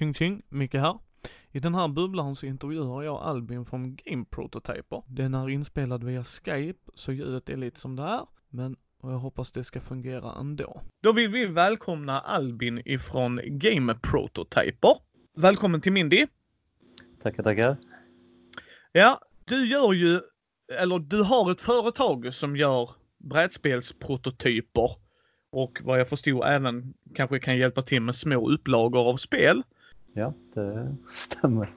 Tjing 0.00 0.14
tjing, 0.14 0.42
Micke 0.48 0.74
här. 0.74 0.98
I 1.50 1.60
den 1.60 1.74
här 1.74 1.88
bubblan 1.88 2.36
så 2.36 2.46
intervjuar 2.46 3.02
jag 3.02 3.22
Albin 3.22 3.64
från 3.64 3.96
Game 3.96 4.24
Prototyper. 4.30 5.02
Den 5.06 5.34
är 5.34 5.48
inspelad 5.48 6.04
via 6.04 6.24
Skype, 6.24 6.90
så 6.94 7.12
ljudet 7.12 7.48
är 7.48 7.56
lite 7.56 7.80
som 7.80 7.96
det 7.96 8.02
är, 8.02 8.26
men 8.48 8.76
jag 9.02 9.08
hoppas 9.18 9.52
det 9.52 9.64
ska 9.64 9.80
fungera 9.80 10.34
ändå. 10.40 10.82
Då 11.02 11.12
vill 11.12 11.30
vi 11.30 11.46
välkomna 11.46 12.20
Albin 12.20 12.82
ifrån 12.84 13.40
Game 13.44 13.94
Prototyper. 13.94 14.96
Välkommen 15.36 15.80
till 15.80 15.92
Mindy! 15.92 16.26
Tackar, 17.22 17.42
tackar. 17.42 17.76
Ja, 18.92 19.20
du 19.44 19.66
gör 19.66 19.92
ju, 19.92 20.20
eller 20.80 20.98
du 20.98 21.22
har 21.22 21.50
ett 21.50 21.60
företag 21.60 22.34
som 22.34 22.56
gör 22.56 22.90
brädspelsprototyper 23.18 24.90
och 25.50 25.80
vad 25.84 26.00
jag 26.00 26.08
förstod 26.08 26.44
även 26.44 26.94
kanske 27.14 27.40
kan 27.40 27.56
hjälpa 27.56 27.82
till 27.82 28.02
med 28.02 28.16
små 28.16 28.50
upplagor 28.50 29.08
av 29.08 29.16
spel. 29.16 29.62
Ja, 30.12 30.32
det 30.54 30.96
stämmer. 31.10 31.70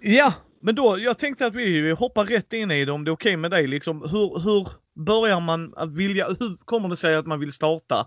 Ja, 0.00 0.34
men 0.60 0.74
då, 0.74 0.98
jag 0.98 1.18
tänkte 1.18 1.46
att 1.46 1.54
vi 1.54 1.90
hoppar 1.90 2.24
rätt 2.24 2.52
in 2.52 2.70
i 2.70 2.84
det 2.84 2.92
om 2.92 3.04
det 3.04 3.10
är 3.10 3.12
okej 3.12 3.30
okay 3.30 3.36
med 3.36 3.50
dig. 3.50 3.66
Liksom, 3.66 4.02
hur, 4.02 4.40
hur 4.40 4.68
börjar 4.94 5.40
man 5.40 5.74
att 5.76 5.96
vilja, 5.96 6.26
hur 6.26 6.64
kommer 6.64 6.88
det 6.88 6.96
sig 6.96 7.16
att 7.16 7.26
man 7.26 7.40
vill 7.40 7.52
starta 7.52 8.06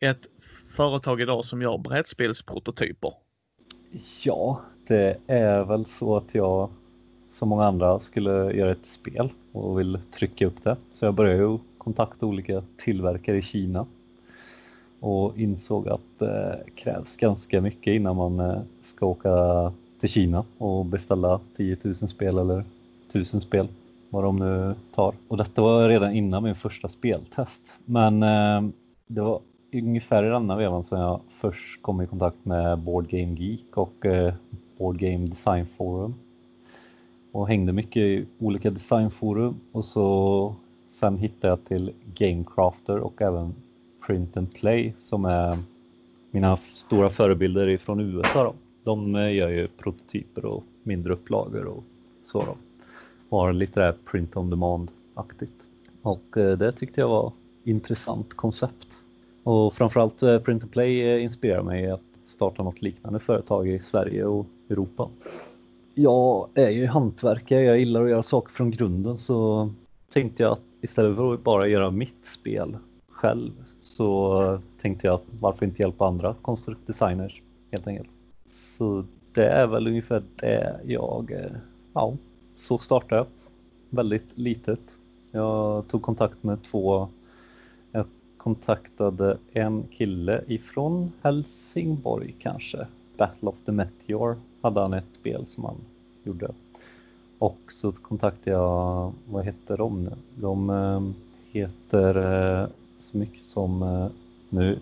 ett 0.00 0.26
företag 0.76 1.20
idag 1.20 1.44
som 1.44 1.62
gör 1.62 1.78
brädspelsprototyper? 1.78 3.12
Ja, 4.22 4.60
det 4.86 5.18
är 5.26 5.64
väl 5.64 5.86
så 5.86 6.16
att 6.16 6.34
jag 6.34 6.70
som 7.32 7.48
många 7.48 7.64
andra 7.64 8.00
skulle 8.00 8.30
göra 8.30 8.72
ett 8.72 8.86
spel 8.86 9.30
och 9.52 9.80
vill 9.80 9.98
trycka 10.10 10.46
upp 10.46 10.64
det. 10.64 10.76
Så 10.92 11.04
jag 11.04 11.14
började 11.14 11.42
ju 11.42 11.58
kontakta 11.78 12.26
olika 12.26 12.62
tillverkare 12.76 13.36
i 13.38 13.42
Kina 13.42 13.86
och 15.00 15.38
insåg 15.38 15.88
att 15.88 16.18
det 16.18 16.62
krävs 16.74 17.16
ganska 17.16 17.60
mycket 17.60 17.92
innan 17.92 18.16
man 18.16 18.40
eh, 18.40 18.60
ska 18.82 19.06
åka 19.06 19.32
till 20.00 20.08
Kina 20.08 20.44
och 20.58 20.84
beställa 20.84 21.40
10 21.56 21.76
000 21.82 21.94
spel 21.94 22.38
eller 22.38 22.64
1000 23.08 23.40
spel, 23.40 23.68
vad 24.10 24.24
de 24.24 24.36
nu 24.36 24.74
tar. 24.94 25.14
Och 25.28 25.36
detta 25.36 25.62
var 25.62 25.88
redan 25.88 26.12
innan 26.12 26.42
min 26.42 26.54
första 26.54 26.88
speltest. 26.88 27.76
Men 27.84 28.22
eh, 28.22 28.70
det 29.06 29.20
var 29.20 29.40
ungefär 29.72 30.24
i 30.24 30.28
denna 30.28 30.56
vevan 30.56 30.84
som 30.84 31.00
jag 31.00 31.20
först 31.40 31.82
kom 31.82 32.02
i 32.02 32.06
kontakt 32.06 32.44
med 32.44 32.78
Board 32.78 33.08
Game 33.08 33.34
Geek 33.34 33.76
och 33.76 34.06
eh, 34.06 34.34
Board 34.78 34.98
Game 34.98 35.26
Design 35.26 35.66
Forum. 35.76 36.14
Och 37.32 37.48
hängde 37.48 37.72
mycket 37.72 38.00
i 38.00 38.26
olika 38.38 38.70
designforum 38.70 39.60
och 39.72 39.84
så 39.84 40.54
sen 40.90 41.18
hittade 41.18 41.48
jag 41.48 41.64
till 41.64 41.92
Gamecrafter 42.14 42.98
och 42.98 43.22
även 43.22 43.54
Print 44.08 44.36
and 44.36 44.54
Play 44.54 44.94
som 44.98 45.24
är 45.24 45.58
mina 46.30 46.56
stora 46.56 47.10
förebilder 47.10 47.68
ifrån 47.68 48.00
USA. 48.00 48.44
Då. 48.44 48.54
De 48.84 49.14
eh, 49.14 49.34
gör 49.34 49.48
ju 49.48 49.68
prototyper 49.68 50.44
och 50.44 50.64
mindre 50.82 51.12
upplagor 51.12 51.64
och 51.64 51.84
så. 52.24 52.42
Då. 52.42 52.56
Och 53.28 53.38
har 53.38 53.52
lite 53.52 53.80
där 53.80 53.94
print 54.04 54.36
on 54.36 54.50
demand-aktigt. 54.50 55.66
Och 56.02 56.36
eh, 56.36 56.58
det 56.58 56.72
tyckte 56.72 57.00
jag 57.00 57.08
var 57.08 57.32
intressant 57.64 58.34
koncept. 58.34 59.00
Och 59.42 59.74
framförallt 59.74 60.22
eh, 60.22 60.38
Print 60.38 60.62
and 60.62 60.72
Play 60.72 61.22
inspirerar 61.22 61.62
mig 61.62 61.90
att 61.90 62.00
starta 62.26 62.62
något 62.62 62.82
liknande 62.82 63.20
företag 63.20 63.68
i 63.68 63.78
Sverige 63.78 64.24
och 64.24 64.46
Europa. 64.70 65.08
Jag 65.94 66.48
är 66.54 66.70
ju 66.70 66.86
hantverkare, 66.86 67.62
jag 67.62 67.78
gillar 67.78 68.04
att 68.04 68.10
göra 68.10 68.22
saker 68.22 68.52
från 68.52 68.70
grunden 68.70 69.18
så 69.18 69.70
tänkte 70.12 70.42
jag 70.42 70.52
att 70.52 70.62
istället 70.80 71.16
för 71.16 71.34
att 71.34 71.44
bara 71.44 71.66
göra 71.66 71.90
mitt 71.90 72.26
spel 72.26 72.76
själv 73.08 73.67
så 73.98 74.60
tänkte 74.80 75.06
jag 75.06 75.20
varför 75.40 75.66
inte 75.66 75.82
hjälpa 75.82 76.06
andra 76.06 76.34
konstdesigners 76.42 77.42
helt 77.70 77.86
enkelt. 77.86 78.08
Så 78.50 79.04
det 79.32 79.46
är 79.46 79.66
väl 79.66 79.86
ungefär 79.86 80.22
det 80.36 80.80
jag, 80.84 81.32
eh, 81.32 81.56
ja, 81.92 82.16
så 82.56 82.78
startade 82.78 83.16
jag. 83.16 83.26
Väldigt 83.90 84.28
litet. 84.34 84.80
Jag 85.30 85.88
tog 85.88 86.02
kontakt 86.02 86.42
med 86.42 86.58
två, 86.70 87.08
jag 87.92 88.06
kontaktade 88.36 89.38
en 89.52 89.82
kille 89.82 90.44
ifrån 90.46 91.12
Helsingborg 91.22 92.34
kanske. 92.38 92.86
Battle 93.16 93.48
of 93.48 93.56
the 93.64 93.72
Meteor 93.72 94.36
hade 94.62 94.80
han 94.80 94.92
ett 94.92 95.14
spel 95.20 95.46
som 95.46 95.64
han 95.64 95.76
gjorde. 96.24 96.50
Och 97.38 97.58
så 97.68 97.92
kontaktade 97.92 98.50
jag, 98.50 99.12
vad 99.28 99.44
heter 99.44 99.76
de 99.76 100.04
nu? 100.04 100.12
De 100.34 100.70
eh, 100.70 101.00
heter 101.52 102.16
eh, 102.62 102.68
så 103.00 103.16
mycket 103.16 103.44
som, 103.44 103.82
eh, 103.82 104.08
nu 104.48 104.78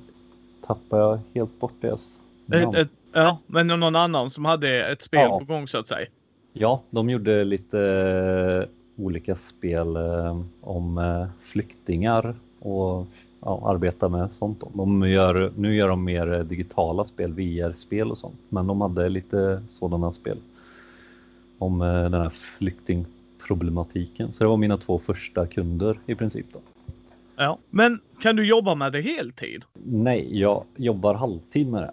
tappar 0.66 0.98
jag 0.98 1.20
helt 1.34 1.60
bort 1.60 1.72
deras 1.80 2.20
ett, 2.52 2.74
ett, 2.74 2.90
Ja, 3.12 3.38
men 3.46 3.66
någon 3.66 3.96
annan 3.96 4.30
som 4.30 4.44
hade 4.44 4.86
ett 4.86 5.02
spel 5.02 5.20
ja. 5.20 5.38
på 5.38 5.44
gång 5.44 5.68
så 5.68 5.78
att 5.78 5.86
säga. 5.86 6.06
Ja, 6.52 6.82
de 6.90 7.10
gjorde 7.10 7.44
lite 7.44 7.80
eh, 7.80 8.64
olika 9.04 9.36
spel 9.36 9.96
eh, 9.96 10.40
om 10.60 11.26
flyktingar 11.42 12.34
och 12.58 13.06
ja, 13.40 13.70
arbeta 13.70 14.08
med 14.08 14.32
sånt. 14.32 14.62
De 14.74 15.08
gör, 15.08 15.52
nu 15.56 15.76
gör 15.76 15.88
de 15.88 16.04
mer 16.04 16.44
digitala 16.44 17.04
spel, 17.04 17.32
VR-spel 17.32 18.10
och 18.10 18.18
sånt, 18.18 18.40
men 18.48 18.66
de 18.66 18.80
hade 18.80 19.08
lite 19.08 19.62
sådana 19.68 20.12
spel 20.12 20.38
om 21.58 21.78
den 21.78 22.14
här 22.14 22.30
flyktingproblematiken. 22.30 24.32
Så 24.32 24.44
det 24.44 24.48
var 24.48 24.56
mina 24.56 24.76
två 24.76 24.98
första 24.98 25.46
kunder 25.46 25.98
i 26.06 26.14
princip. 26.14 26.46
Då. 26.52 26.58
Ja, 27.36 27.58
men 27.70 28.00
kan 28.20 28.36
du 28.36 28.46
jobba 28.46 28.74
med 28.74 28.92
det 28.92 29.00
heltid? 29.00 29.64
Nej, 29.84 30.40
jag 30.40 30.64
jobbar 30.76 31.14
halvtid 31.14 31.68
med 31.68 31.82
det 31.82 31.92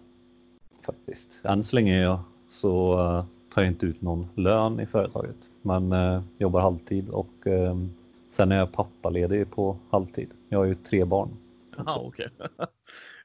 faktiskt. 0.85 1.29
Än 1.43 1.63
så 1.63 1.75
länge 1.75 2.01
jag 2.01 2.19
så 2.49 2.99
uh, 2.99 3.25
tar 3.53 3.61
jag 3.61 3.71
inte 3.71 3.85
ut 3.85 4.01
någon 4.01 4.27
lön 4.35 4.79
i 4.79 4.85
företaget, 4.85 5.35
men 5.61 5.93
uh, 5.93 6.21
jobbar 6.37 6.61
halvtid 6.61 7.09
och 7.09 7.47
uh, 7.47 7.85
sen 8.29 8.51
är 8.51 8.57
jag 8.57 8.71
pappaledig 8.71 9.51
på 9.51 9.77
halvtid. 9.89 10.29
Jag 10.49 10.59
har 10.59 10.65
ju 10.65 10.75
tre 10.75 11.05
barn. 11.05 11.29
Jaha, 11.77 11.85
okej. 11.99 12.29
Okay. 12.37 12.47
ja, 12.57 12.67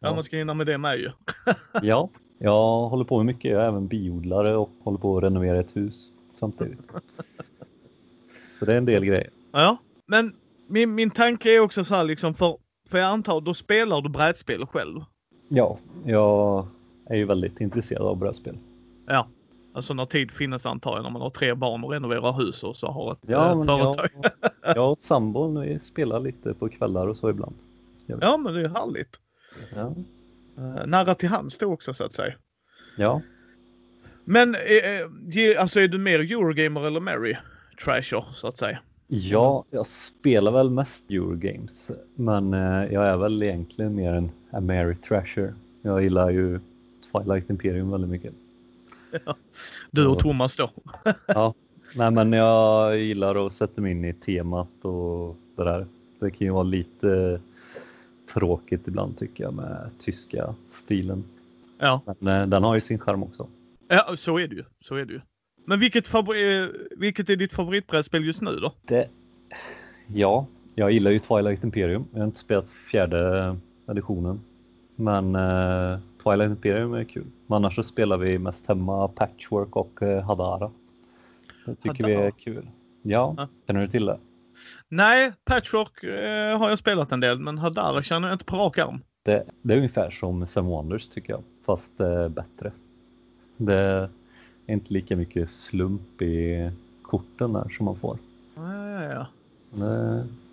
ja, 0.00 0.14
man 0.14 0.24
ska 0.24 0.36
hinna 0.36 0.54
med 0.54 0.66
det 0.66 0.78
med 0.78 0.98
ju. 0.98 1.10
ja, 1.82 2.08
jag 2.38 2.88
håller 2.88 3.04
på 3.04 3.16
med 3.16 3.26
mycket. 3.26 3.50
Jag 3.50 3.62
är 3.62 3.68
även 3.68 3.86
biodlare 3.86 4.56
och 4.56 4.70
håller 4.82 4.98
på 4.98 5.16
att 5.16 5.24
renovera 5.24 5.60
ett 5.60 5.76
hus 5.76 6.12
samtidigt. 6.36 6.80
så 8.58 8.64
det 8.64 8.72
är 8.72 8.78
en 8.78 8.84
del 8.84 9.04
grejer. 9.04 9.30
Ja, 9.52 9.76
men 10.06 10.32
min, 10.68 10.94
min 10.94 11.10
tanke 11.10 11.56
är 11.56 11.60
också 11.60 11.84
så 11.84 11.94
här 11.94 12.04
liksom 12.04 12.34
för, 12.34 12.56
för 12.90 12.98
jag 12.98 13.06
antar 13.06 13.40
då 13.40 13.54
spelar 13.54 14.00
du 14.00 14.08
brädspel 14.08 14.66
själv? 14.66 15.00
Ja, 15.48 15.78
jag 16.04 16.68
är 17.06 17.16
ju 17.16 17.24
väldigt 17.24 17.60
intresserad 17.60 18.02
av 18.02 18.16
brädspel. 18.16 18.58
Ja, 19.06 19.28
alltså 19.74 19.94
när 19.94 20.04
tid 20.04 20.30
finns 20.30 20.66
antar 20.66 20.96
jag 20.96 21.02
när 21.02 21.10
man 21.10 21.22
har 21.22 21.30
tre 21.30 21.54
barn 21.54 21.84
och 21.84 21.90
renoverar 21.90 22.32
hus 22.32 22.62
och 22.62 22.76
så 22.76 22.86
har 22.86 23.12
ett 23.12 23.18
ja, 23.26 23.50
äh, 23.50 23.64
företag. 23.64 24.08
Jag, 24.22 24.52
jag 24.76 24.92
och 24.92 24.98
sambon 25.02 25.60
vi 25.60 25.78
spelar 25.80 26.20
lite 26.20 26.54
på 26.54 26.68
kvällar 26.68 27.06
och 27.06 27.16
så 27.16 27.30
ibland. 27.30 27.54
Ja, 28.06 28.36
men 28.36 28.54
det 28.54 28.60
är 28.60 28.68
härligt. 28.68 29.20
Ja. 29.74 29.94
Uh, 30.58 30.86
nära 30.86 31.14
till 31.14 31.28
hands 31.28 31.58
då 31.58 31.72
också 31.72 31.94
så 31.94 32.04
att 32.04 32.12
säga. 32.12 32.34
Ja. 32.96 33.22
Men 34.24 34.54
eh, 34.54 35.60
alltså 35.60 35.80
är 35.80 35.88
du 35.88 35.98
mer 35.98 36.18
Eurogamer 36.18 36.86
eller 36.86 37.00
Mary 37.00 37.36
Trasher 37.84 38.24
så 38.32 38.48
att 38.48 38.56
säga? 38.56 38.78
Ja, 39.10 39.64
jag 39.70 39.86
spelar 39.86 40.52
väl 40.52 40.70
mest 40.70 41.10
Eurogames, 41.10 41.90
men 42.14 42.54
eh, 42.54 42.92
jag 42.92 43.06
är 43.06 43.16
väl 43.16 43.42
egentligen 43.42 43.94
mer 43.94 44.12
en 44.12 44.30
Ameritrasher. 44.50 45.54
Jag 45.82 46.02
gillar 46.02 46.30
ju 46.30 46.60
Twilight 47.12 47.50
Imperium 47.50 47.90
väldigt 47.90 48.10
mycket. 48.10 48.34
Ja. 49.24 49.36
Du 49.90 50.06
och 50.06 50.18
Thomas 50.18 50.56
då? 50.56 50.70
ja, 51.26 51.54
nej 51.96 52.10
men 52.10 52.32
jag 52.32 52.98
gillar 52.98 53.46
att 53.46 53.52
sätta 53.52 53.80
mig 53.80 53.92
in 53.92 54.04
i 54.04 54.12
temat 54.12 54.84
och 54.84 55.36
det 55.56 55.64
där. 55.64 55.86
Det 56.18 56.30
kan 56.30 56.46
ju 56.46 56.52
vara 56.52 56.62
lite 56.62 57.40
tråkigt 58.34 58.88
ibland 58.88 59.18
tycker 59.18 59.44
jag 59.44 59.54
med 59.54 59.90
tyska 59.98 60.54
stilen. 60.68 61.24
Ja. 61.78 62.02
Men 62.18 62.42
eh, 62.42 62.48
den 62.48 62.64
har 62.64 62.74
ju 62.74 62.80
sin 62.80 62.98
charm 62.98 63.22
också. 63.22 63.46
Ja, 63.88 64.16
så 64.16 64.38
är 64.38 64.48
det 64.48 64.54
ju. 64.54 64.64
Så 64.80 64.94
är 64.94 65.04
det 65.04 65.12
ju. 65.12 65.20
Men 65.68 65.80
vilket, 65.80 66.08
favori 66.08 66.72
vilket 66.96 67.30
är 67.30 67.36
ditt 67.36 67.52
favoritbrädspel 67.52 68.24
just 68.24 68.42
nu 68.42 68.56
då? 68.56 68.72
Det... 68.82 69.08
Ja, 70.06 70.46
jag 70.74 70.92
gillar 70.92 71.10
ju 71.10 71.18
Twilight 71.18 71.64
Imperium. 71.64 72.06
Jag 72.12 72.18
har 72.18 72.26
inte 72.26 72.38
spelat 72.38 72.68
fjärde 72.90 73.56
editionen. 73.88 74.40
Men 74.96 75.36
uh, 75.36 75.98
Twilight 76.24 76.50
Imperium 76.50 76.94
är 76.94 77.04
kul. 77.04 77.26
Men 77.46 77.56
annars 77.56 77.74
så 77.74 77.82
spelar 77.82 78.16
vi 78.16 78.38
mest 78.38 78.66
hemma 78.66 79.08
Patchwork 79.08 79.76
och 79.76 80.02
uh, 80.02 80.20
Hadara. 80.20 80.70
Det 81.64 81.74
tycker 81.74 82.04
Hadara. 82.04 82.20
vi 82.20 82.26
är 82.26 82.30
kul. 82.30 82.68
Ja, 83.02 83.34
ja, 83.36 83.48
känner 83.66 83.80
du 83.80 83.88
till 83.88 84.06
det? 84.06 84.18
Nej, 84.88 85.32
Patchwork 85.44 86.04
uh, 86.04 86.58
har 86.58 86.68
jag 86.68 86.78
spelat 86.78 87.12
en 87.12 87.20
del, 87.20 87.38
men 87.38 87.58
Hadara 87.58 88.02
känner 88.02 88.28
jag 88.28 88.34
inte 88.34 88.44
på 88.44 88.56
rak 88.56 88.78
arm. 88.78 89.00
Det, 89.22 89.44
det 89.62 89.74
är 89.74 89.76
ungefär 89.76 90.10
som 90.10 90.46
Seven 90.46 90.70
Wonders 90.70 91.08
tycker 91.08 91.32
jag, 91.32 91.42
fast 91.66 91.92
bättre. 92.28 92.72
Det, 93.56 94.08
inte 94.68 94.92
lika 94.92 95.16
mycket 95.16 95.50
slump 95.50 96.22
i 96.22 96.70
korten 97.02 97.52
där 97.52 97.68
som 97.76 97.84
man 97.84 97.96
får. 97.96 98.18
Ja, 98.54 99.02
ja, 99.02 99.02
ja. 99.12 99.26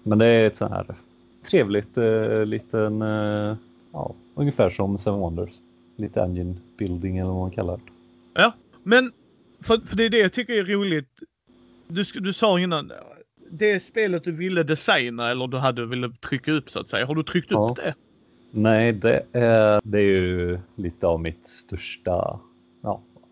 Men 0.04 0.18
det 0.18 0.26
är 0.26 0.48
ett 0.48 0.58
så 0.58 0.68
här 0.68 0.86
trevligt 1.50 1.98
eh, 1.98 2.46
liten, 2.46 3.02
eh, 3.02 3.56
ja, 3.94 4.14
ungefär 4.36 4.70
som 4.70 4.98
Seven 5.00 5.20
Wonders. 5.20 5.50
Lite 5.98 6.22
engine 6.22 6.56
building 6.78 7.18
eller 7.18 7.30
vad 7.30 7.40
man 7.40 7.52
kallar 7.52 7.78
det. 7.78 7.82
Ja, 8.34 8.54
men 8.84 9.12
för, 9.62 9.78
för 9.78 9.96
det 9.98 10.04
är 10.06 10.10
det 10.10 10.18
jag 10.18 10.34
tycker 10.34 10.54
är 10.54 10.64
roligt. 10.64 11.10
Du, 11.88 12.04
du 12.04 12.34
sa 12.34 12.60
innan, 12.60 12.92
det 13.50 13.84
spelet 13.84 14.24
du 14.24 14.32
ville 14.32 14.64
designa 14.64 15.30
eller 15.32 15.48
du 15.48 15.58
hade 15.58 15.86
ville 15.86 16.10
trycka 16.10 16.52
upp 16.52 16.70
så 16.70 16.80
att 16.80 16.90
säga. 16.90 17.06
Har 17.06 17.16
du 17.16 17.24
tryckt 17.24 17.52
Ja. 17.52 17.70
upp 17.72 17.86
det? 17.86 17.96
Nej, 18.52 18.94
det 18.94 19.26
är, 19.32 19.82
det 19.84 19.98
är 19.98 20.02
ju 20.02 20.60
lite 20.76 21.08
av 21.08 21.20
mitt 21.22 21.48
största... 21.48 22.40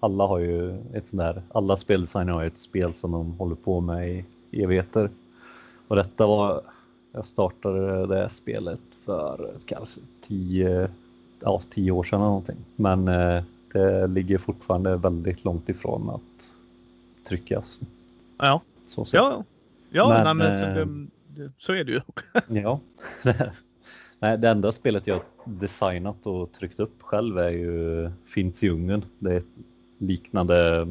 Alla 0.04 0.28
har 0.28 0.40
ju 0.40 0.70
ett 0.94 1.08
sånt 1.08 1.20
där... 1.20 1.42
Alla 1.52 1.78
speldesigner 1.78 2.34
har 2.34 2.44
ett 2.44 2.58
spel 2.58 2.94
som 2.94 3.12
de 3.12 3.32
håller 3.32 3.56
på 3.56 3.82
med 3.82 4.10
i 4.10 4.26
evigheter. 4.52 5.10
Och 5.88 5.96
detta 5.96 6.28
var... 6.28 6.62
Jag 7.12 7.26
startade 7.26 8.08
det 8.08 8.30
spelet 8.30 8.80
för 9.06 9.54
kanske 9.66 10.02
tio, 10.22 10.90
ja, 11.40 11.62
tio 11.70 11.92
år 11.92 12.04
sedan 12.04 12.20
eller 12.20 12.28
någonting. 12.28 12.58
Men 12.76 13.08
eh, 13.08 13.44
det 13.74 14.08
ligger 14.08 14.38
fortfarande 14.38 14.96
väldigt 14.96 15.44
långt 15.44 15.70
ifrån 15.70 16.10
att 16.10 16.50
tryckas. 17.28 17.80
Ja. 18.38 18.62
Så. 18.88 19.06
Ja, 19.12 19.44
ja 19.90 20.10
Men, 20.10 20.38
nej, 20.38 20.48
men 20.48 20.60
så, 20.60 20.80
eh, 20.80 20.88
det, 20.88 21.08
det, 21.44 21.52
så 21.58 21.74
är 21.74 21.84
det 21.84 21.92
ju. 21.92 22.02
Ja. 22.62 22.80
Nej, 24.20 24.38
det 24.38 24.50
enda 24.50 24.72
spelet 24.72 25.08
jag 25.08 25.22
designat 25.46 26.26
och 26.28 26.52
tryckt 26.52 26.80
upp 26.80 27.02
själv 27.02 27.38
är 27.38 27.50
ju 27.50 28.10
Finns 28.26 28.64
i 28.64 28.70
Ungern. 28.70 29.06
Det 29.20 29.34
är 29.34 29.44
liknande 30.08 30.88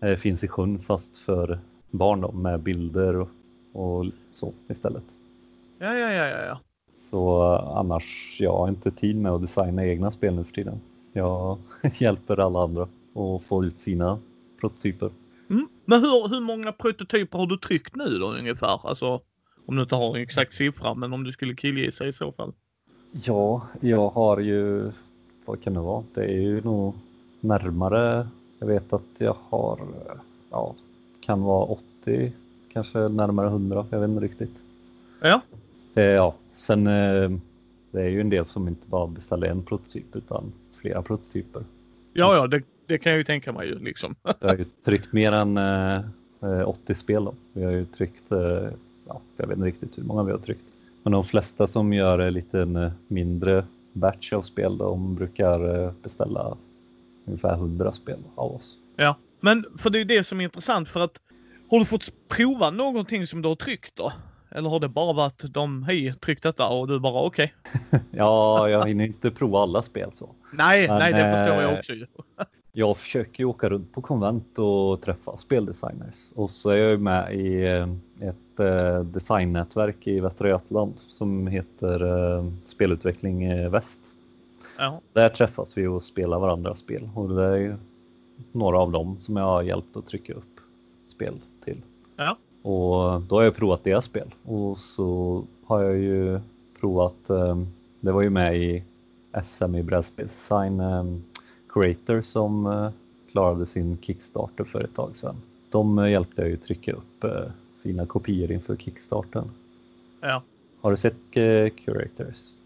eh, 0.00 0.16
Finns 0.16 0.44
i 0.44 0.48
sjön 0.48 0.78
fast 0.78 1.18
för 1.18 1.58
barn 1.90 2.20
då, 2.20 2.32
med 2.32 2.60
bilder 2.60 3.16
och, 3.16 3.28
och 3.72 4.06
så 4.34 4.52
istället. 4.68 5.04
Ja, 5.78 5.94
ja, 5.94 6.12
ja, 6.12 6.26
ja, 6.28 6.44
ja. 6.46 6.60
Så 7.10 7.54
eh, 7.54 7.76
annars, 7.76 8.36
jag 8.40 8.52
har 8.52 8.68
inte 8.68 8.90
tid 8.90 9.16
med 9.16 9.32
att 9.32 9.42
designa 9.42 9.86
egna 9.86 10.12
spel 10.12 10.34
nu 10.34 10.44
för 10.44 10.52
tiden. 10.52 10.80
Jag 11.12 11.58
hjälper 11.94 12.40
alla 12.40 12.62
andra 12.62 12.82
att 12.82 13.42
få 13.48 13.64
ut 13.64 13.80
sina 13.80 14.18
prototyper. 14.60 15.10
Mm. 15.50 15.68
Men 15.84 16.00
hur, 16.00 16.28
hur 16.28 16.40
många 16.40 16.72
prototyper 16.72 17.38
har 17.38 17.46
du 17.46 17.56
tryckt 17.56 17.96
nu 17.96 18.18
då 18.18 18.32
ungefär? 18.32 18.88
Alltså, 18.88 19.20
om 19.66 19.76
du 19.76 19.82
inte 19.82 19.94
har 19.94 20.16
en 20.16 20.22
exakt 20.22 20.54
siffra, 20.54 20.94
men 20.94 21.12
om 21.12 21.24
du 21.24 21.32
skulle 21.32 21.54
killgissa 21.54 22.06
i 22.06 22.12
så 22.12 22.32
fall. 22.32 22.52
Ja, 23.12 23.66
jag 23.80 24.10
har 24.10 24.38
ju, 24.38 24.92
vad 25.44 25.62
kan 25.62 25.74
det 25.74 25.80
vara? 25.80 26.04
Det 26.14 26.24
är 26.24 26.40
ju 26.40 26.60
nog 26.60 26.94
närmare, 27.40 28.28
jag 28.60 28.66
vet 28.66 28.92
att 28.92 29.02
jag 29.18 29.36
har, 29.48 29.78
ja, 30.50 30.74
kan 31.20 31.42
vara 31.42 31.64
80, 31.64 32.32
kanske 32.72 32.98
närmare 32.98 33.46
100, 33.46 33.86
jag 33.90 34.00
vet 34.00 34.10
inte 34.10 34.24
riktigt. 34.24 34.54
Ja. 35.20 35.40
Eh, 35.94 36.04
ja, 36.04 36.34
sen 36.56 36.86
eh, 36.86 37.30
det 37.90 38.00
är 38.02 38.08
ju 38.08 38.20
en 38.20 38.30
del 38.30 38.44
som 38.44 38.68
inte 38.68 38.86
bara 38.86 39.06
beställer 39.06 39.46
en 39.46 39.62
prototyp 39.62 40.16
utan 40.16 40.52
flera 40.80 41.02
prototyper. 41.02 41.62
Ja, 42.12 42.36
ja, 42.36 42.46
det, 42.46 42.62
det 42.86 42.98
kan 42.98 43.12
jag 43.12 43.18
ju 43.18 43.24
tänka 43.24 43.52
mig 43.52 43.68
ju 43.68 43.78
liksom. 43.78 44.14
Jag 44.40 44.48
har 44.48 44.56
ju 44.56 44.64
tryckt 44.84 45.12
mer 45.12 45.32
än 45.32 45.56
eh, 45.56 46.00
eh, 46.42 46.68
80 46.68 46.94
spel 46.94 47.24
då. 47.24 47.34
Vi 47.52 47.64
har 47.64 47.72
ju 47.72 47.84
tryckt, 47.84 48.32
eh, 48.32 48.68
ja, 49.06 49.20
jag 49.36 49.46
vet 49.46 49.56
inte 49.56 49.66
riktigt 49.68 49.98
hur 49.98 50.04
många 50.04 50.22
vi 50.22 50.32
har 50.32 50.38
tryckt. 50.38 50.64
Men 51.02 51.12
de 51.12 51.24
flesta 51.24 51.66
som 51.66 51.92
gör 51.92 52.18
en 52.18 52.32
liten 52.34 52.76
eh, 52.76 52.92
mindre 53.08 53.64
batch 53.92 54.32
av 54.32 54.42
spel, 54.42 54.78
de 54.78 55.14
brukar 55.14 55.84
eh, 55.84 55.92
beställa 56.02 56.56
ungefär 57.30 57.54
100 57.54 57.92
spel 57.92 58.18
av 58.34 58.54
oss. 58.54 58.76
Ja, 58.96 59.16
men 59.40 59.64
för 59.78 59.90
det 59.90 60.00
är 60.00 60.04
det 60.04 60.24
som 60.24 60.40
är 60.40 60.44
intressant 60.44 60.88
för 60.88 61.00
att 61.00 61.20
har 61.70 61.78
du 61.78 61.84
fått 61.84 62.12
prova 62.28 62.70
någonting 62.70 63.26
som 63.26 63.42
du 63.42 63.48
har 63.48 63.56
tryckt 63.56 63.96
då? 63.96 64.12
Eller 64.50 64.70
har 64.70 64.80
det 64.80 64.88
bara 64.88 65.12
varit 65.12 65.44
de, 65.48 65.82
hej, 65.82 66.14
tryck 66.14 66.42
detta 66.42 66.68
och 66.68 66.88
du 66.88 67.00
bara 67.00 67.22
okej? 67.22 67.54
Ja, 68.10 68.68
jag 68.68 68.88
hinner 68.88 69.04
inte 69.04 69.30
prova 69.30 69.58
alla 69.58 69.82
spel 69.82 70.10
så. 70.14 70.28
Nej, 70.52 70.88
Men, 70.88 70.98
nej, 70.98 71.12
det 71.12 71.36
förstår 71.36 71.62
jag 71.62 71.72
eh, 71.72 71.78
också 71.78 71.92
ju. 71.92 72.06
Jag 72.72 72.96
försöker 72.96 73.38
ju 73.38 73.44
åka 73.44 73.68
runt 73.68 73.92
på 73.92 74.02
konvent 74.02 74.58
och 74.58 75.02
träffa 75.02 75.36
speldesigners 75.36 76.30
och 76.34 76.50
så 76.50 76.70
är 76.70 76.76
jag 76.76 76.90
ju 76.90 76.98
med 76.98 77.34
i 77.34 77.62
eh, 77.66 78.28
ett 78.28 78.60
eh, 78.60 79.04
designnätverk 79.04 80.06
i 80.06 80.20
Västra 80.20 80.48
Götaland 80.48 80.94
som 81.10 81.46
heter 81.46 82.50
Spelutveckling 82.66 83.70
Väst. 83.70 84.00
Ja, 84.80 85.00
Där 85.12 85.28
träffas 85.28 85.78
vi 85.78 85.86
och 85.86 86.04
spelar 86.04 86.38
varandras 86.38 86.78
spel 86.78 87.08
och 87.14 87.28
det 87.28 87.44
är 87.44 87.56
ju 87.56 87.76
några 88.52 88.78
av 88.78 88.92
dem 88.92 89.18
som 89.18 89.36
jag 89.36 89.44
har 89.44 89.62
hjälpt 89.62 89.96
att 89.96 90.06
trycka 90.06 90.34
upp 90.34 90.60
spel 91.06 91.40
till. 91.64 91.82
Ja. 92.16 92.36
Och 92.62 93.20
då 93.22 93.36
har 93.36 93.42
jag 93.42 93.56
provat 93.56 93.84
deras 93.84 94.04
spel 94.04 94.34
och 94.44 94.78
så 94.78 95.44
har 95.64 95.82
jag 95.82 95.98
ju 95.98 96.40
provat, 96.80 97.30
eh, 97.30 97.58
det 98.00 98.12
var 98.12 98.22
ju 98.22 98.30
med 98.30 98.56
i 98.56 98.84
SM 99.44 99.74
i 99.74 99.82
brädspelsdesign, 99.82 100.80
eh, 100.80 101.04
Creator 101.68 102.22
som 102.22 102.66
eh, 102.66 102.90
klarade 103.30 103.66
sin 103.66 103.98
Kickstarter 104.02 104.64
för 104.64 104.84
ett 104.84 104.94
tag 104.94 105.16
sedan. 105.16 105.36
De 105.70 106.10
hjälpte 106.10 106.42
jag 106.42 106.50
ju 106.50 106.56
trycka 106.56 106.92
upp 106.92 107.24
sina 107.82 108.06
kopior 108.06 108.52
inför 108.52 108.76
Kickstarten. 108.76 109.50
ja. 110.20 110.42
Har 110.80 110.90
du 110.90 110.96
sett 110.96 111.16
Curators? 111.84 112.59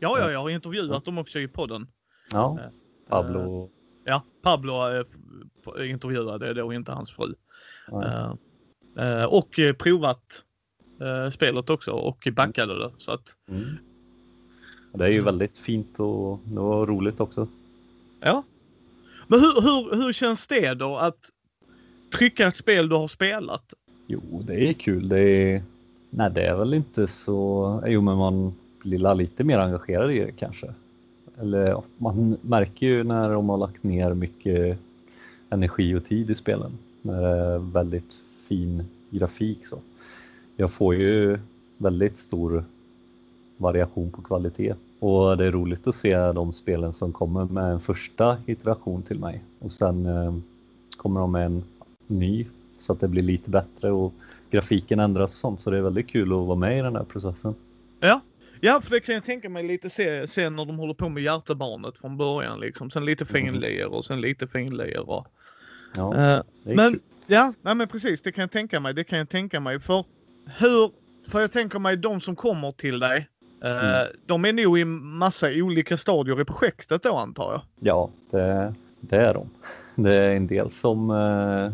Ja, 0.00 0.18
ja, 0.18 0.24
ja, 0.24 0.30
jag 0.30 0.40
har 0.40 0.50
intervjuat 0.50 1.04
dem 1.04 1.18
också 1.18 1.38
i 1.38 1.48
podden. 1.48 1.86
Ja, 2.32 2.58
Eh, 2.60 2.70
Pablo. 3.08 3.70
Ja, 4.04 4.22
Pablo 4.42 4.72
eh, 5.78 5.90
intervjuade 5.90 6.54
då 6.54 6.72
inte 6.72 6.92
hans 6.92 7.10
fru. 7.12 7.34
ja. 7.90 8.36
Eh, 8.96 9.20
eh, 9.20 9.24
och 9.24 9.58
eh, 9.58 9.72
provat 9.74 10.44
eh, 11.00 11.30
spelet 11.30 11.70
också 11.70 11.90
och 11.90 12.28
backade 12.32 12.78
det. 12.78 12.90
Så 12.98 13.12
att, 13.12 13.36
Mm. 13.48 13.76
Det 14.92 15.04
är 15.04 15.08
ju 15.08 15.20
väldigt 15.20 15.58
fint 15.58 16.00
och 16.00 16.40
det 16.44 16.60
var 16.60 16.86
roligt 16.86 17.20
också. 17.20 17.48
ja. 18.20 18.42
Men 19.26 19.40
hur, 19.40 19.60
hur, 19.62 20.02
hur 20.02 20.12
känns 20.12 20.46
det 20.46 20.74
då 20.74 20.96
att 20.96 21.18
trycka 22.18 22.46
ett 22.48 22.56
spel 22.56 22.88
du 22.88 22.94
har 22.96 23.08
spelat? 23.08 23.74
Jo, 24.06 24.42
det 24.46 24.68
är 24.68 24.72
kul. 24.72 25.08
Det 25.08 25.18
är, 25.20 25.62
nej, 26.10 26.30
det 26.30 26.42
är 26.42 26.56
väl 26.56 26.74
inte 26.74 27.06
så... 27.06 27.82
Jo, 27.86 28.00
men 28.00 28.16
man 28.16 28.54
blir 28.82 29.14
lite 29.14 29.44
mer 29.44 29.58
engagerad 29.58 30.12
i 30.12 30.18
det 30.18 30.32
kanske. 30.32 30.66
Eller 31.40 31.82
man 31.98 32.36
märker 32.42 32.86
ju 32.86 33.04
när 33.04 33.30
de 33.32 33.48
har 33.48 33.58
lagt 33.58 33.82
ner 33.82 34.14
mycket 34.14 34.78
energi 35.50 35.94
och 35.94 36.04
tid 36.04 36.30
i 36.30 36.34
spelen. 36.34 36.72
När 37.02 37.22
det 37.22 37.28
är 37.28 37.58
väldigt 37.58 38.12
fin 38.48 38.84
grafik 39.10 39.66
så. 39.66 39.78
Jag 40.56 40.70
får 40.70 40.94
ju 40.94 41.38
väldigt 41.78 42.18
stor 42.18 42.64
variation 43.56 44.10
på 44.10 44.22
kvalitet 44.22 44.74
och 44.98 45.36
det 45.36 45.46
är 45.46 45.50
roligt 45.50 45.86
att 45.86 45.96
se 45.96 46.16
de 46.32 46.52
spelen 46.52 46.92
som 46.92 47.12
kommer 47.12 47.44
med 47.44 47.72
en 47.72 47.80
första 47.80 48.36
iteration 48.46 49.02
till 49.02 49.18
mig 49.18 49.42
och 49.58 49.72
sen 49.72 50.06
eh, 50.06 50.34
kommer 50.96 51.20
de 51.20 51.32
med 51.32 51.46
en 51.46 51.64
ny 52.06 52.46
så 52.80 52.92
att 52.92 53.00
det 53.00 53.08
blir 53.08 53.22
lite 53.22 53.50
bättre 53.50 53.90
och 53.90 54.14
grafiken 54.50 55.00
ändras 55.00 55.30
och 55.30 55.36
sånt 55.36 55.60
så 55.60 55.70
det 55.70 55.76
är 55.76 55.82
väldigt 55.82 56.08
kul 56.08 56.32
att 56.32 56.46
vara 56.46 56.58
med 56.58 56.78
i 56.78 56.82
den 56.82 56.96
här 56.96 57.04
processen. 57.04 57.54
Ja, 58.00 58.20
för 58.80 58.90
det 58.90 59.00
kan 59.00 59.14
jag 59.14 59.24
tänka 59.24 59.48
mig 59.48 59.62
lite 59.62 59.90
se, 59.90 60.26
se 60.28 60.50
när 60.50 60.64
de 60.64 60.78
håller 60.78 60.94
på 60.94 61.08
med 61.08 61.22
hjärtebarnet 61.22 61.96
från 61.98 62.16
början 62.16 62.60
liksom. 62.60 62.90
Sen 62.90 63.04
lite 63.04 63.24
finlir 63.26 63.86
och 63.86 64.04
sen 64.04 64.20
lite 64.20 64.46
finlir 64.46 65.10
och... 65.10 65.26
Ja, 65.96 66.14
är 66.14 66.42
men 66.64 66.92
kul. 66.92 67.00
ja, 67.26 67.52
nej 67.62 67.74
men 67.74 67.88
precis. 67.88 68.22
Det 68.22 68.32
kan 68.32 68.42
jag 68.42 68.50
tänka 68.50 68.80
mig. 68.80 68.94
Det 68.94 69.04
kan 69.04 69.18
jag 69.18 69.28
tänka 69.28 69.60
mig. 69.60 69.80
För 69.80 70.04
hur... 70.58 70.90
För 71.28 71.40
jag 71.40 71.52
tänker 71.52 71.78
mig 71.78 71.96
de 71.96 72.20
som 72.20 72.36
kommer 72.36 72.72
till 72.72 72.98
dig. 73.00 73.28
eh, 73.64 73.70
Mm. 73.70 74.06
De 74.26 74.44
är 74.44 74.52
nog 74.52 74.78
i 74.78 74.84
massa 74.84 75.46
olika 75.54 75.96
stadier 75.96 76.40
i 76.40 76.44
projektet 76.44 77.02
då 77.02 77.16
antar 77.16 77.52
jag. 77.52 77.62
Ja, 77.80 78.10
det, 78.30 78.74
det 79.00 79.16
är 79.16 79.34
de. 79.34 79.50
Det 80.02 80.14
är 80.14 80.30
en 80.30 80.46
del 80.46 80.70
som 80.70 81.10
eh, 81.10 81.72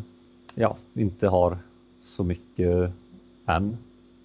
ja, 0.55 0.77
inte 0.95 1.29
har 1.29 1.59
så 2.05 2.25
mycket 2.25 2.91
än 3.47 3.79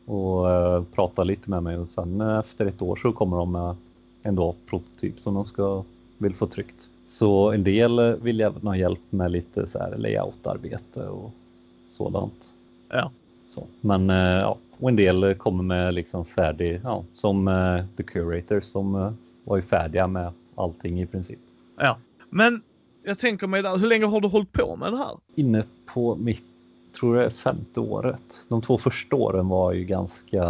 och 0.05 0.51
eh, 0.51 0.83
pratar 0.83 1.25
lite 1.25 1.49
med 1.49 1.63
mig 1.63 1.77
och 1.77 1.87
sen 1.87 2.21
eh, 2.21 2.39
efter 2.39 2.65
ett 2.65 2.81
år 2.81 2.95
så 2.95 3.11
kommer 3.11 3.37
de 3.37 3.51
med 3.51 3.75
ändå 4.23 4.55
prototyp 4.65 5.19
som 5.19 5.33
de 5.33 5.45
ska 5.45 5.83
vill 6.17 6.35
få 6.35 6.47
tryckt. 6.47 6.87
Så 7.07 7.51
en 7.51 7.63
del 7.63 7.99
eh, 7.99 8.05
vill 8.05 8.41
även 8.41 8.67
ha 8.67 8.75
hjälp 8.75 8.99
med 9.09 9.31
lite 9.31 9.67
så 9.67 9.79
här 9.79 9.97
layoutarbete 9.97 11.07
och 11.07 11.31
sådant. 11.89 12.49
Ja. 12.89 13.11
Så. 13.47 13.63
Men 13.81 14.09
eh, 14.09 14.17
ja, 14.17 14.57
och 14.79 14.89
en 14.89 14.95
del 14.95 15.23
eh, 15.23 15.33
kommer 15.33 15.63
med 15.63 15.93
liksom 15.93 16.25
färdig, 16.25 16.81
ja, 16.83 17.03
som 17.13 17.45
The 17.97 18.03
Curators 18.03 18.63
som 18.63 19.15
var 19.43 19.55
ju 19.55 19.61
färdiga 19.61 20.07
med 20.07 20.31
allting 20.55 21.01
i 21.01 21.05
princip. 21.05 21.39
Ja. 21.77 21.97
Men 22.29 22.61
jag 23.03 23.19
tänker 23.19 23.47
mig 23.47 23.61
där, 23.61 23.77
hur 23.77 23.87
länge 23.87 24.05
har 24.05 24.21
du 24.21 24.27
hållit 24.27 24.51
på 24.51 24.75
med 24.75 24.93
det 24.93 24.97
här? 24.97 25.17
Inne 25.35 25.63
på 25.93 26.15
mitt, 26.15 26.45
tror 26.99 27.17
jag 27.17 27.33
femte 27.33 27.79
året. 27.79 28.41
De 28.47 28.61
två 28.61 28.77
första 28.77 29.15
åren 29.15 29.47
var 29.47 29.73
ju 29.73 29.85
ganska, 29.85 30.45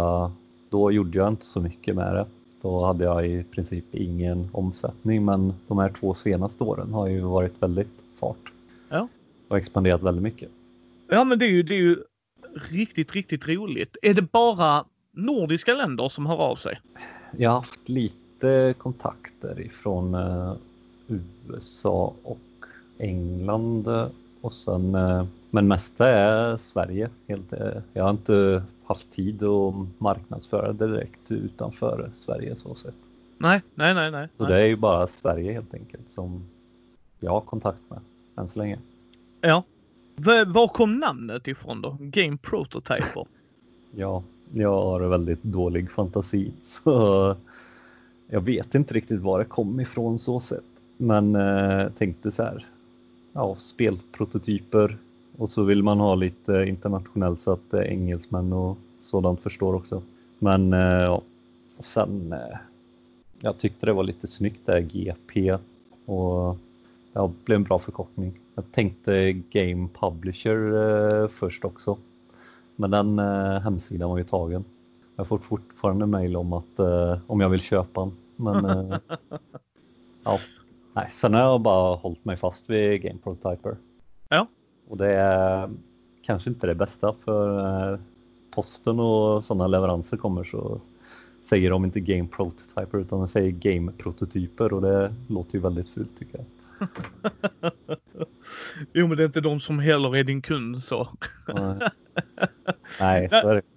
då 0.70 0.92
gjorde 0.92 1.18
jag 1.18 1.28
inte 1.28 1.46
så 1.46 1.60
mycket 1.60 1.94
med 1.96 2.14
det. 2.14 2.26
Då 2.62 2.84
hade 2.84 3.04
jag 3.04 3.26
i 3.26 3.44
princip 3.44 3.84
ingen 3.94 4.48
omsättning 4.52 5.24
men 5.24 5.54
de 5.66 5.78
här 5.78 5.92
två 6.00 6.14
senaste 6.14 6.64
åren 6.64 6.92
har 6.92 7.08
ju 7.08 7.20
varit 7.20 7.62
väldigt 7.62 7.92
fart. 8.18 8.52
Ja. 8.88 9.08
Och 9.48 9.58
expanderat 9.58 10.02
väldigt 10.02 10.22
mycket. 10.22 10.50
Ja, 11.08 11.24
men 11.24 11.38
det 11.38 11.44
är 11.44 11.50
ju, 11.50 11.62
det 11.62 11.74
är 11.74 11.80
ju 11.80 11.96
riktigt, 12.70 13.12
riktigt 13.12 13.48
roligt. 13.48 13.96
Är 14.02 14.14
det 14.14 14.32
bara 14.32 14.84
nordiska 15.12 15.74
länder 15.74 16.08
som 16.08 16.26
hör 16.26 16.36
av 16.36 16.56
sig? 16.56 16.80
Jag 17.36 17.50
har 17.50 17.56
haft 17.56 17.88
lite 17.88 18.74
kontakter 18.78 19.60
ifrån 19.60 20.14
eh, 20.14 20.54
USA 21.48 22.14
och 22.22 22.38
England 22.98 23.88
och 24.42 24.54
sen, 24.54 24.94
eh, 24.94 25.24
men 25.50 25.68
mesta 25.68 26.08
är 26.08 26.56
Sverige. 26.56 27.10
Helt, 27.28 27.52
eh, 27.52 27.82
jag 27.92 28.02
har 28.02 28.10
inte 28.10 28.62
haft 28.84 29.12
tid 29.12 29.42
att 29.42 29.74
marknadsföra 29.98 30.72
direkt 30.72 31.30
utanför 31.30 32.10
Sverige 32.14 32.56
så 32.56 32.74
sett. 32.74 32.94
Nej, 33.38 33.62
nej, 33.74 33.94
nej, 33.94 34.10
nej. 34.10 34.28
Så 34.36 34.44
det 34.44 34.60
är 34.60 34.66
ju 34.66 34.76
bara 34.76 35.06
Sverige 35.06 35.52
helt 35.52 35.74
enkelt 35.74 36.10
som 36.10 36.44
jag 37.20 37.30
har 37.30 37.40
kontakt 37.40 37.78
med 37.88 38.00
än 38.36 38.48
så 38.48 38.58
länge. 38.58 38.78
Ja. 39.40 39.62
V 40.16 40.44
var 40.44 40.68
kom 40.68 40.98
namnet 40.98 41.48
ifrån 41.48 41.82
då? 41.82 41.96
Game 42.00 42.36
Prototyper? 42.36 43.26
ja, 43.96 44.22
jag 44.52 44.82
har 44.82 45.00
väldigt 45.00 45.42
dålig 45.42 45.90
fantasi 45.90 46.52
så 46.62 47.36
jag 48.28 48.40
vet 48.40 48.74
inte 48.74 48.94
riktigt 48.94 49.20
var 49.20 49.38
det 49.38 49.44
kom 49.44 49.80
ifrån 49.80 50.18
så 50.18 50.40
sett. 50.40 50.64
Men 50.96 51.36
eh, 51.36 51.88
tänkte 51.98 52.30
så 52.30 52.42
här, 52.42 52.66
ja, 53.32 53.56
spelprototyper 53.58 54.98
och 55.36 55.50
så 55.50 55.62
vill 55.62 55.82
man 55.82 56.00
ha 56.00 56.14
lite 56.14 56.64
internationellt 56.68 57.40
så 57.40 57.52
att 57.52 57.74
eh, 57.74 57.80
engelsmän 57.80 58.52
och 58.52 58.78
sådant 59.00 59.40
förstår 59.40 59.74
också. 59.74 60.02
Men 60.38 60.72
eh, 60.72 60.80
ja, 60.80 61.22
sen 61.84 62.32
eh, 62.32 62.56
jag 63.40 63.58
tyckte 63.58 63.86
det 63.86 63.92
var 63.92 64.04
lite 64.04 64.26
snyggt 64.26 64.66
där 64.66 64.80
GP 64.80 65.58
och 66.06 66.58
det 67.12 67.30
blev 67.44 67.56
en 67.56 67.62
bra 67.62 67.78
förkortning. 67.78 68.38
Jag 68.54 68.64
tänkte 68.72 69.32
Game 69.32 69.88
Publisher 70.00 71.28
först 71.28 71.64
också. 71.64 71.98
Men 72.76 72.90
den 72.90 73.18
hemsidan 73.62 74.10
var 74.10 74.18
ju 74.18 74.24
tagen. 74.24 74.64
Jag 75.16 75.26
får 75.28 75.38
fortfarande 75.38 76.06
mejl 76.06 76.36
om 76.36 76.52
att 76.52 76.80
om 77.26 77.40
jag 77.40 77.48
vill 77.48 77.60
köpa 77.60 78.00
den. 78.00 78.12
Men 78.36 78.64
ja, 80.24 80.38
nej, 80.92 81.08
sen 81.12 81.34
har 81.34 81.40
jag 81.40 81.60
bara 81.60 81.96
hållit 81.96 82.24
mig 82.24 82.36
fast 82.36 82.70
vid 82.70 83.02
Game 83.02 83.18
Prototyper. 83.18 83.76
Ja. 84.28 84.46
Och 84.88 84.96
det 84.96 85.14
är 85.14 85.70
kanske 86.22 86.50
inte 86.50 86.66
det 86.66 86.74
bästa 86.74 87.14
för 87.24 87.58
eh, 87.92 87.98
posten 88.54 89.00
och 89.00 89.44
sådana 89.44 89.66
leveranser 89.66 90.16
kommer 90.16 90.44
så 90.44 90.80
säger 91.44 91.70
de 91.70 91.84
inte 91.84 92.00
Game 92.00 92.28
Prototyper 92.28 92.98
utan 92.98 93.18
de 93.18 93.28
säger 93.28 93.50
Game 93.50 93.92
Prototyper 93.92 94.72
och 94.72 94.82
det 94.82 95.14
låter 95.28 95.54
ju 95.54 95.60
väldigt 95.60 95.88
fult 95.88 96.18
tycker 96.18 96.38
jag. 96.38 96.46
jo, 98.92 99.06
men 99.06 99.16
det 99.16 99.22
är 99.22 99.26
inte 99.26 99.40
de 99.40 99.60
som 99.60 99.78
heller 99.78 100.16
är 100.16 100.24
din 100.24 100.42
kund 100.42 100.82
så. 100.82 101.08
Nej, 101.54 101.78
Nej 103.00 103.28
så 103.30 103.48
är 103.48 103.54
det. 103.54 103.62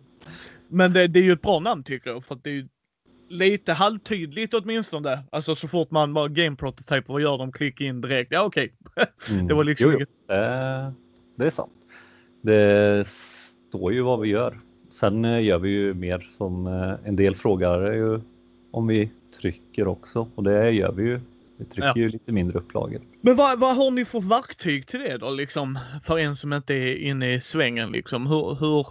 Men 0.67 0.93
det, 0.93 1.07
det, 1.07 1.19
är 1.19 1.23
ju 1.23 1.31
ett 1.31 1.41
bra 1.41 1.59
namn 1.59 1.83
tycker 1.83 2.09
jag, 2.09 2.23
för 2.23 2.35
att 2.35 2.43
det 2.43 2.49
är 2.49 2.53
ju 2.53 2.67
lite 3.35 3.73
halvtydligt 3.73 4.53
åtminstone. 4.53 5.23
Alltså 5.29 5.55
så 5.55 5.67
fort 5.67 5.91
man 5.91 6.13
bara 6.13 6.27
game 6.27 6.55
prototype, 6.55 7.03
vad 7.11 7.21
gör 7.21 7.37
de? 7.37 7.51
Klicka 7.51 7.83
in 7.83 8.01
direkt. 8.01 8.31
Ja, 8.31 8.43
okej. 8.43 8.63
Okay. 8.63 9.05
Mm. 9.31 9.47
det 9.47 9.53
var 9.53 9.63
liksom 9.63 9.91
jo, 9.91 9.97
jo. 9.99 10.05
Det, 10.27 10.93
det 11.35 11.45
är 11.45 11.49
sant. 11.49 11.71
Det 12.41 13.07
står 13.07 13.93
ju 13.93 14.01
vad 14.01 14.19
vi 14.19 14.29
gör. 14.29 14.59
Sen 14.91 15.25
eh, 15.25 15.43
gör 15.43 15.59
vi 15.59 15.69
ju 15.69 15.93
mer 15.93 16.29
som 16.37 16.67
eh, 16.67 17.09
en 17.09 17.15
del 17.15 17.35
frågar 17.35 17.93
ju 17.93 18.21
om 18.71 18.87
vi 18.87 19.09
trycker 19.39 19.87
också 19.87 20.27
och 20.35 20.43
det 20.43 20.71
gör 20.71 20.91
vi 20.91 21.03
ju 21.03 21.19
vi 21.57 21.65
trycker 21.65 21.87
ja. 21.87 21.97
ju 21.97 22.09
lite 22.09 22.31
mindre 22.31 22.59
upplagor. 22.59 23.01
Men 23.21 23.35
vad, 23.35 23.59
vad 23.59 23.75
har 23.75 23.91
ni 23.91 24.05
för 24.05 24.29
verktyg 24.29 24.87
till 24.87 24.99
det 24.99 25.17
då 25.17 25.31
liksom? 25.31 25.79
För 26.03 26.17
en 26.17 26.35
som 26.35 26.53
inte 26.53 26.73
är 26.73 26.95
inne 26.95 27.33
i 27.33 27.41
svängen 27.41 27.91
liksom. 27.91 28.27
Hur, 28.27 28.55
hur, 28.59 28.87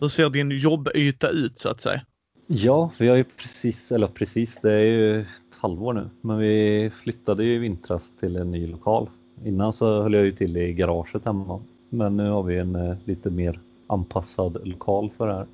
hur 0.00 0.08
ser 0.08 0.30
din 0.30 0.50
jobbyta 0.50 1.28
ut 1.28 1.58
så 1.58 1.68
att 1.68 1.80
säga? 1.80 2.00
Ja, 2.50 2.90
vi 2.98 3.08
har 3.08 3.16
ju 3.16 3.24
precis, 3.24 3.92
eller 3.92 4.06
precis, 4.06 4.58
det 4.62 4.72
är 4.72 4.84
ju 4.84 5.20
ett 5.20 5.26
halvår 5.50 5.92
nu, 5.92 6.08
men 6.20 6.38
vi 6.38 6.90
flyttade 6.94 7.44
ju 7.44 7.54
i 7.54 7.58
vintras 7.58 8.12
till 8.20 8.36
en 8.36 8.50
ny 8.50 8.66
lokal. 8.66 9.08
Innan 9.44 9.72
så 9.72 10.02
höll 10.02 10.14
jag 10.14 10.24
ju 10.24 10.32
till 10.32 10.56
i 10.56 10.72
garaget 10.72 11.24
hemma, 11.24 11.60
men 11.88 12.16
nu 12.16 12.30
har 12.30 12.42
vi 12.42 12.58
en 12.58 12.76
eh, 12.76 12.96
lite 13.04 13.30
mer 13.30 13.60
anpassad 13.86 14.66
lokal 14.68 15.10
för 15.10 15.26
det 15.26 15.34
här. 15.34 15.46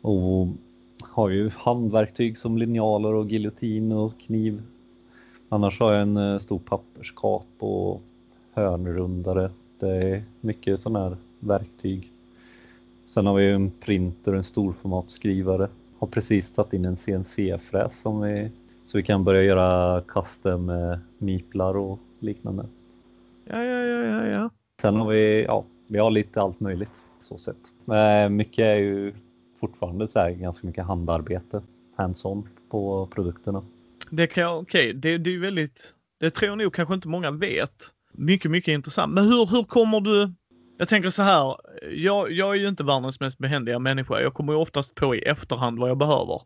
Och 0.00 0.48
har 1.00 1.28
ju 1.28 1.50
handverktyg 1.54 2.38
som 2.38 2.58
linjaler 2.58 3.14
och 3.14 3.26
giljotin 3.26 3.92
och 3.92 4.20
kniv 4.20 4.62
Annars 5.52 5.80
har 5.80 5.92
jag 5.92 6.02
en 6.02 6.16
eh, 6.16 6.38
stor 6.38 6.58
papperskap 6.58 7.46
och 7.58 8.02
hörnrundare. 8.52 9.50
Det 9.78 9.88
är 9.88 10.22
mycket 10.40 10.80
sådana 10.80 11.08
här 11.08 11.16
verktyg. 11.40 12.12
Sen 13.06 13.26
har 13.26 13.34
vi 13.34 13.50
en 13.50 13.70
printer 13.70 14.32
och 14.32 14.38
en 14.38 14.44
storformatskrivare. 14.44 15.68
Har 16.00 16.06
precis 16.06 16.52
tagit 16.52 16.72
in 16.72 16.84
en 16.84 16.96
CNC-fräs 16.96 18.00
som 18.00 18.20
vi, 18.20 18.50
så 18.86 18.98
vi 18.98 19.02
kan 19.04 19.24
börja 19.24 19.42
göra 19.42 20.00
custom 20.00 20.66
med 20.66 21.00
miplar 21.18 21.76
och 21.76 21.98
liknande. 22.18 22.66
Ja, 23.44 23.64
ja, 23.64 23.82
ja, 23.82 24.04
ja, 24.04 24.26
ja. 24.26 24.50
Sen 24.82 24.96
har 24.96 25.08
vi, 25.08 25.44
ja, 25.44 25.64
vi 25.88 25.98
har 25.98 26.10
lite 26.10 26.40
allt 26.40 26.60
möjligt 26.60 26.88
så 27.22 27.38
sett. 27.38 27.56
Men 27.84 28.36
mycket 28.36 28.64
är 28.64 28.76
ju 28.76 29.14
fortfarande 29.60 30.08
så 30.08 30.18
här 30.18 30.30
ganska 30.30 30.66
mycket 30.66 30.84
handarbete, 30.84 31.62
hands-on 31.96 32.48
på 32.70 33.08
produkterna. 33.14 33.62
Det 34.10 34.26
kan 34.26 34.42
jag, 34.42 34.58
okej, 34.58 34.88
okay. 34.88 34.92
det, 34.92 35.18
det 35.18 35.34
är 35.34 35.38
väldigt, 35.38 35.94
det 36.20 36.30
tror 36.30 36.48
jag 36.48 36.58
nog 36.58 36.74
kanske 36.74 36.94
inte 36.94 37.08
många 37.08 37.30
vet. 37.30 37.90
Mycket, 38.12 38.50
mycket 38.50 38.72
intressant. 38.72 39.12
Men 39.12 39.24
hur, 39.24 39.46
hur 39.46 39.64
kommer 39.64 40.00
du, 40.00 40.32
jag 40.80 40.88
tänker 40.88 41.10
så 41.10 41.22
här, 41.22 41.56
jag, 41.90 42.32
jag 42.32 42.50
är 42.50 42.60
ju 42.60 42.68
inte 42.68 42.84
världens 42.84 43.20
mest 43.20 43.38
behändiga 43.38 43.78
människa. 43.78 44.20
Jag 44.20 44.34
kommer 44.34 44.52
ju 44.52 44.58
oftast 44.58 44.94
på 44.94 45.14
i 45.14 45.18
efterhand 45.18 45.78
vad 45.78 45.90
jag 45.90 45.98
behöver. 45.98 46.42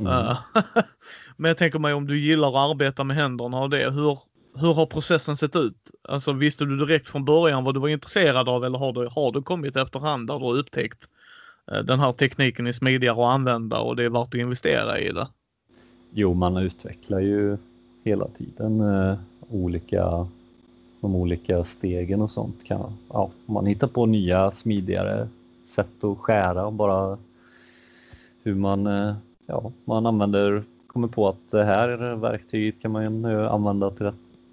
Mm. 0.00 0.12
Uh, 0.12 0.36
men 1.36 1.48
jag 1.48 1.58
tänker 1.58 1.78
mig 1.78 1.94
om 1.94 2.06
du 2.06 2.18
gillar 2.18 2.48
att 2.48 2.70
arbeta 2.70 3.04
med 3.04 3.16
händerna 3.16 3.60
och 3.62 3.70
det, 3.70 3.90
hur, 3.90 4.18
hur 4.54 4.74
har 4.74 4.86
processen 4.86 5.36
sett 5.36 5.56
ut? 5.56 5.90
Alltså 6.08 6.32
visste 6.32 6.64
du 6.64 6.76
direkt 6.76 7.08
från 7.08 7.24
början 7.24 7.64
vad 7.64 7.74
du 7.74 7.80
var 7.80 7.88
intresserad 7.88 8.48
av 8.48 8.64
eller 8.64 8.78
har 8.78 8.92
du, 8.92 9.08
har 9.08 9.32
du 9.32 9.42
kommit 9.42 9.76
efterhand 9.76 10.26
där 10.26 10.38
du 10.38 10.44
har 10.44 10.56
upptäckt 10.56 11.08
uh, 11.72 11.78
den 11.78 12.00
här 12.00 12.12
tekniken 12.12 12.66
är 12.66 12.72
smidigare 12.72 13.14
att 13.14 13.34
använda 13.34 13.78
och 13.78 13.96
det 13.96 14.04
är 14.04 14.10
värt 14.10 14.28
att 14.28 14.34
investera 14.34 14.98
i 14.98 15.12
det? 15.12 15.28
Jo, 16.12 16.34
man 16.34 16.56
utvecklar 16.56 17.20
ju 17.20 17.56
hela 18.04 18.28
tiden 18.28 18.80
eh, 18.80 19.18
olika, 19.48 20.28
de 21.04 21.16
olika 21.16 21.64
stegen 21.64 22.22
och 22.22 22.30
sånt. 22.30 22.64
Kan, 22.64 22.92
ja, 23.08 23.30
man 23.46 23.66
hittar 23.66 23.86
på 23.86 24.06
nya 24.06 24.50
smidigare 24.50 25.28
sätt 25.64 26.04
att 26.04 26.18
skära 26.18 26.66
och 26.66 26.72
bara 26.72 27.18
hur 28.42 28.54
man, 28.54 28.86
eh, 28.86 29.14
ja, 29.46 29.72
man 29.84 30.06
använder, 30.06 30.62
kommer 30.86 31.08
på 31.08 31.28
att 31.28 31.50
det 31.50 31.64
här 31.64 32.14
verktyget 32.14 32.80
kan 32.80 32.90
man 32.90 33.24
använda 33.24 33.90
till, 33.90 34.10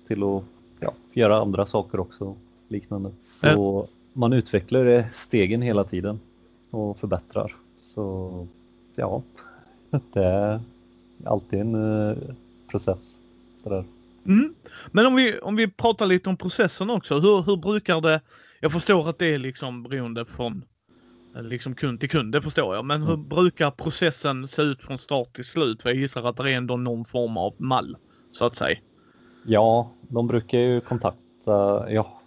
till 0.07 0.23
att 0.23 0.43
ja, 0.79 0.93
göra 1.13 1.41
andra 1.41 1.65
saker 1.65 1.99
också 1.99 2.35
liknande. 2.67 3.11
Så 3.21 3.87
man 4.13 4.33
utvecklar 4.33 5.09
stegen 5.13 5.61
hela 5.61 5.83
tiden 5.83 6.19
och 6.69 6.97
förbättrar. 6.97 7.55
Så 7.79 8.47
ja, 8.95 9.21
det 10.13 10.61
alltid 11.23 11.59
en 11.59 11.75
uh, 11.75 12.17
process. 12.67 13.19
Sådär. 13.63 13.83
Mm. 14.25 14.55
Men 14.91 15.05
om 15.05 15.15
vi, 15.15 15.39
om 15.39 15.55
vi 15.55 15.67
pratar 15.67 16.05
lite 16.05 16.29
om 16.29 16.37
processen 16.37 16.89
också. 16.89 17.19
Hur, 17.19 17.41
hur 17.41 17.57
brukar 17.57 18.01
det? 18.01 18.21
Jag 18.59 18.71
förstår 18.71 19.09
att 19.09 19.19
det 19.19 19.33
är 19.33 19.37
liksom 19.37 19.83
beroende 19.83 20.25
från 20.25 20.63
eh, 21.35 21.43
liksom 21.43 21.75
kund 21.75 21.99
till 21.99 22.09
kund, 22.09 22.31
det 22.31 22.41
förstår 22.41 22.75
jag. 22.75 22.85
Men 22.85 23.01
hur 23.01 23.13
mm. 23.13 23.29
brukar 23.29 23.71
processen 23.71 24.47
se 24.47 24.61
ut 24.61 24.83
från 24.83 24.97
start 24.97 25.33
till 25.33 25.45
slut? 25.45 25.81
För 25.81 25.89
jag 25.89 25.97
gissar 25.97 26.23
att 26.23 26.37
det 26.37 26.51
är 26.51 26.57
ändå 26.57 26.77
någon 26.77 27.05
form 27.05 27.37
av 27.37 27.53
mall, 27.57 27.97
så 28.31 28.45
att 28.45 28.55
säga. 28.55 28.77
Ja, 29.45 29.91
de 30.01 30.27
brukar 30.27 30.59
ju 30.59 30.81
kontakta, 30.81 31.91
ja, 31.91 32.21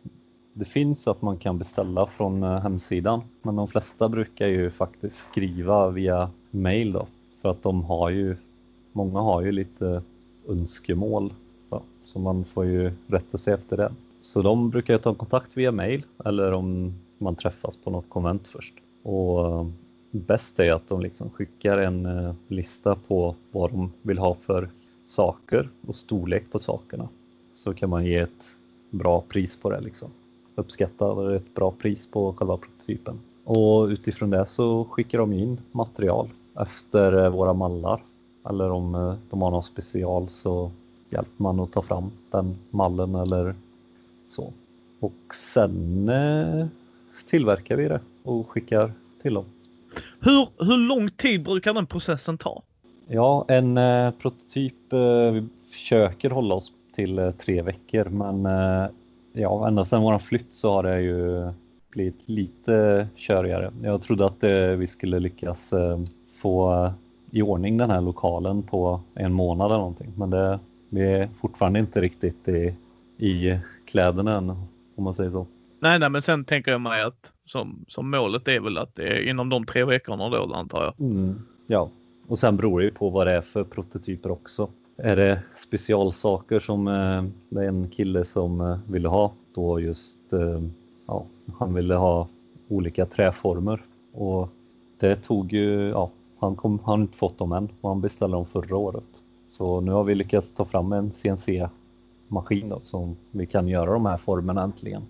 det 0.55 0.65
finns 0.65 1.09
att 1.09 1.23
man 1.23 1.39
kan 1.39 1.59
beställa 1.59 2.07
från 2.07 2.43
eh, 2.43 2.61
hemsidan, 2.61 3.23
men 3.43 3.57
de 3.57 3.69
flesta 3.69 4.09
brukar 4.09 4.47
ju 4.47 4.71
faktiskt 4.71 5.25
skriva 5.25 5.91
via 5.91 6.31
mail 6.51 6.93
då, 6.93 7.07
för 7.43 7.49
att 7.49 7.63
de 7.63 7.85
har 7.85 8.11
ju 8.11 8.37
många 8.93 9.21
har 9.21 9.43
ju 9.43 9.53
lite 9.53 10.03
önskemål 10.49 11.33
så 12.15 12.21
man 12.21 12.45
får 12.45 12.65
ju 12.65 12.93
rätta 13.07 13.39
sig 13.39 13.55
efter 13.55 13.77
det. 13.77 13.93
Så 14.23 14.43
de 14.43 14.71
brukar 14.71 14.99
ta 14.99 15.15
kontakt 15.15 15.51
via 15.55 15.73
mail 15.73 16.03
eller 16.25 16.53
om 16.53 16.95
man 17.19 17.35
träffas 17.35 17.77
på 17.77 17.91
något 17.91 18.09
konvent 18.09 18.47
först. 18.47 18.75
Och 19.03 19.47
eh, 19.47 19.67
bäst 20.11 20.61
är 20.61 20.73
att 20.73 20.89
de 20.89 21.01
liksom 21.01 21.31
skickar 21.31 21.79
en 21.79 22.07
eh, 22.07 22.35
lista 22.49 22.97
på 23.09 23.35
vad 23.53 23.71
de 23.71 23.93
vill 24.03 24.19
ha 24.19 24.35
för 24.35 24.69
saker 25.05 25.69
och 25.87 25.97
storlek 25.97 26.45
på 26.51 26.59
sakerna. 26.59 27.09
Så 27.55 27.75
kan 27.75 27.91
man 27.91 28.07
ge 28.07 28.19
ett 28.19 28.45
bra 28.91 29.21
pris 29.29 29.57
på 29.57 29.71
det 29.71 29.81
liksom. 29.81 30.09
Uppskatta 30.55 31.37
ett 31.37 31.55
bra 31.55 31.71
pris 31.71 32.07
på 32.07 32.33
själva 32.33 32.57
prototypen. 32.57 33.21
Och 33.45 33.87
utifrån 33.87 34.31
det 34.31 34.47
så 34.47 34.85
skickar 34.85 35.19
de 35.19 35.33
in 35.33 35.61
material 35.73 36.29
efter 36.61 37.25
eh, 37.25 37.31
våra 37.31 37.53
mallar 37.53 38.01
eller 38.49 38.71
om 38.71 39.17
de 39.31 39.43
har 39.43 39.51
någon 39.51 39.63
special 39.63 40.29
så 40.29 40.71
hjälper 41.15 41.43
man 41.43 41.61
att 41.61 41.73
ta 41.73 41.83
fram 41.83 42.11
den 42.31 42.57
mallen 42.71 43.15
eller 43.15 43.55
så. 44.27 44.53
Och 45.01 45.35
sen 45.53 46.09
eh, 46.09 46.67
tillverkar 47.31 47.77
vi 47.77 47.89
det 47.89 48.01
och 48.23 48.49
skickar 48.49 48.93
till 49.23 49.35
dem. 49.35 49.45
Hur, 50.21 50.49
hur 50.65 50.77
lång 50.77 51.11
tid 51.11 51.45
brukar 51.45 51.75
den 51.75 51.87
processen 51.87 52.39
ta? 52.39 52.63
Ja, 53.07 53.45
en 53.49 53.79
eh, 53.79 54.11
prototyp, 54.11 54.93
eh, 54.93 55.31
vi 55.33 55.49
försöker 55.73 56.31
hålla 56.31 56.55
oss 56.55 56.73
till 56.95 57.19
eh, 57.19 57.31
tre 57.31 57.63
veckor 57.63 58.05
men 58.05 58.47
eh, 58.47 58.91
Ja, 59.37 59.69
ända 59.69 59.85
sedan 59.85 60.03
våran 60.03 60.21
flytt 60.21 60.55
så 60.55 60.73
har 60.73 60.83
det 60.83 61.01
ju 61.01 61.51
blivit 61.91 62.29
lite 62.29 63.09
körigare. 63.17 63.73
Jag 63.83 64.03
trodde 64.03 64.27
att 64.27 64.45
eh, 64.45 64.53
vi 64.53 64.87
skulle 64.87 65.19
lyckas 65.19 65.75
få 66.41 66.91
i 67.31 67.43
ordning 67.43 67.77
den 67.77 67.91
här 67.91 68.01
lokalen 68.01 68.63
på 68.63 69.01
en 69.15 69.33
månad 69.33 69.67
eller 69.67 69.79
någonting. 69.79 70.13
Men 70.17 70.31
det, 70.31 70.59
vi 70.95 71.03
är 71.13 71.29
fortfarande 71.41 71.79
inte 71.79 72.01
riktigt 72.01 72.49
i, 72.49 72.75
i 73.19 73.59
kläderna 73.85 74.37
än, 74.37 74.51
om 74.97 75.05
man 75.05 75.15
säger 75.15 75.31
så. 75.31 75.47
Nej, 75.81 75.99
nej, 75.99 76.11
men 76.11 76.23
sen 76.23 76.45
tänker 76.45 76.73
jag 76.73 76.81
mig 76.81 77.03
att 77.03 77.33
som, 77.47 77.85
som 77.89 78.11
målet 78.11 78.49
är 78.49 78.61
väl 78.61 78.79
att 78.79 78.95
det 78.95 79.07
är 79.07 79.29
inom 79.29 79.49
de 79.49 79.67
tre 79.67 79.85
veckorna 79.85 80.29
då 80.29 80.55
antar 80.55 80.85
jag. 80.85 81.11
Mm, 81.11 81.41
ja, 81.67 81.91
och 82.27 82.39
sen 82.39 82.57
beror 82.57 82.81
det 82.81 82.85
ju 82.85 82.91
på 82.91 83.11
vad 83.11 83.27
det 83.27 83.33
är 83.33 83.41
för 83.41 83.65
prototyper 83.65 84.31
också. 84.31 84.69
Är 84.97 85.17
det 85.17 85.43
specialsaker 85.57 86.61
som 86.61 86.89
eh, 86.89 87.25
det 87.49 87.65
är 87.65 87.69
en 87.69 87.89
kille 87.89 88.25
som 88.25 88.61
eh, 88.61 88.79
ville 88.89 89.09
ha 89.09 89.33
då 89.55 89.81
just 89.81 90.33
eh, 90.33 90.63
ja, 91.07 91.27
han 91.59 91.75
ville 91.75 91.95
ha 91.95 92.29
olika 92.69 93.07
träformer 93.07 93.81
och 94.13 94.49
det 95.01 95.17
tog 95.17 95.53
ju, 95.53 95.89
ja, 95.89 96.11
han 96.39 96.57
kom, 96.57 96.79
han 96.85 96.99
har 96.99 97.03
inte 97.03 97.19
fått 97.19 97.39
dem 97.39 97.53
än 97.53 97.69
och 97.81 97.89
han 97.89 98.01
beställde 98.01 98.37
dem 98.37 98.47
förra 98.47 98.77
året. 98.77 99.05
Så 99.55 99.81
nu 99.81 99.93
har 99.93 100.05
vi 100.05 100.15
lyckats 100.15 100.53
ta 100.53 100.65
fram 100.65 100.93
en 100.93 101.13
CNC-maskin 101.13 102.81
som 102.81 103.17
vi 103.31 103.47
kan 103.47 103.69
göra 103.69 103.93
de 103.93 104.07
här 104.07 104.17
formerna 104.17 104.63
äntligen. 104.63 105.03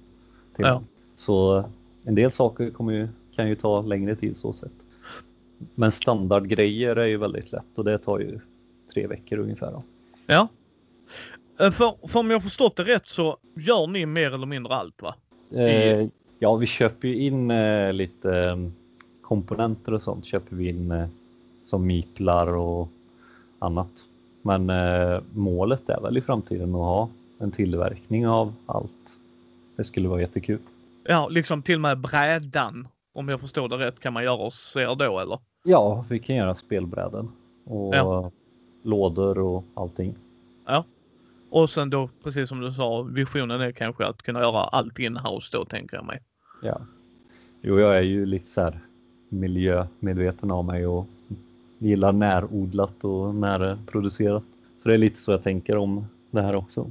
Till. 0.57 0.65
Ja. 0.65 0.83
Så 1.17 1.65
en 2.05 2.15
del 2.15 2.33
saker 2.33 2.71
kommer 2.71 2.93
ju, 2.93 3.09
kan 3.37 3.49
ju 3.49 3.55
ta 3.55 3.83
längre 3.83 4.17
tid 4.17 4.37
så 4.37 4.53
sett. 4.53 4.73
Men 5.75 5.93
standardgrejer 5.93 6.97
är 6.97 7.07
ju 7.07 7.17
väldigt 7.17 7.53
lätt 7.53 7.65
och 7.75 7.85
det 7.85 7.99
tar 7.99 8.19
ju 8.19 8.41
tre 8.95 9.07
veckor 9.07 9.39
ungefär. 9.39 9.73
Då. 9.73 9.83
Ja. 10.27 10.49
Eh, 11.61 11.71
För, 11.71 12.09
för 12.09 12.21
om 12.21 12.31
jag 12.31 12.43
förstått 12.43 12.77
det 12.77 12.85
rätt 12.85 13.07
så 13.07 13.37
gör 13.55 13.87
ni 13.87 14.07
mer 14.07 14.35
eller 14.35 14.47
mindre 14.47 14.75
allt 14.75 15.03
va? 15.03 15.15
Eh, 15.51 16.09
ja, 16.39 16.57
vi 16.57 16.67
köper 16.67 17.09
ju 17.09 17.17
in 17.19 17.51
eh, 17.51 17.93
lite 17.93 18.39
eh, 18.39 18.57
komponenter 19.23 19.95
och 19.95 20.03
sånt 20.03 20.25
köper 20.25 20.57
vi 20.57 20.69
in 20.69 20.91
eh, 20.91 21.09
som 21.65 21.87
miplar 21.87 22.47
och 22.47 22.89
annat. 23.59 23.91
Men 24.47 24.71
eh, 24.71 25.21
målet 25.35 25.89
är 25.89 26.01
väl 26.01 26.17
i 26.17 26.21
framtiden 26.21 26.69
att 26.75 26.81
ha 26.81 27.09
en 27.39 27.51
tillverkning 27.51 28.27
av 28.29 28.55
allt. 28.67 28.91
Det 29.77 29.85
skulle 29.85 30.09
vara 30.09 30.21
jättekul. 30.21 30.59
Ja, 31.05 31.29
liksom 31.29 31.63
till 31.63 31.75
och 31.75 31.81
med 31.81 31.99
brädan. 31.99 32.89
Om 33.15 33.29
jag 33.29 33.41
förstår 33.41 33.69
det 33.69 33.79
rätt 33.79 34.01
kan 34.01 34.13
man 34.13 34.25
göra 34.25 34.45
hos 34.45 34.77
er 34.77 34.95
då 34.95 35.19
eller? 35.19 35.39
Ja, 35.65 36.05
vi 36.09 36.19
kan 36.19 36.37
göra 36.37 36.55
spelbräden 36.55 37.29
och 37.65 37.95
Ja. 37.95 38.31
lådor 38.83 39.39
och 39.39 39.65
allting. 39.75 40.15
Och 41.51 41.71
sen 41.71 41.91
då, 41.91 42.09
precis 42.23 42.49
som 42.49 42.61
du 42.61 42.73
sa, 42.73 43.03
visionen 43.03 43.61
är 43.61 43.73
kanske 43.73 44.07
att 44.07 44.23
kunna 44.23 44.41
göra 44.41 44.59
allt 44.59 44.99
in-house 44.99 45.49
då 45.53 45.65
tänker 45.65 45.97
jag 45.97 46.07
mig. 46.07 46.21
Ja. 46.63 46.81
Jo, 47.63 47.79
jag 47.81 47.97
är 47.97 48.03
ju 48.03 48.27
lite 48.27 48.51
så 48.51 48.61
här 48.61 48.79
miljömedveten 49.29 50.51
av 50.51 50.65
mig 50.65 50.87
och 50.87 51.07
gillar 51.89 52.13
närodlat 52.13 53.05
och 53.05 53.35
närproducerat. 53.35 54.43
Så 54.83 54.89
det 54.89 54.95
är 54.95 54.99
lite 54.99 55.19
så 55.19 55.31
jag 55.31 55.43
tänker 55.43 55.77
om 55.77 56.07
det 56.31 56.43
här 56.43 56.57
också. 56.57 56.91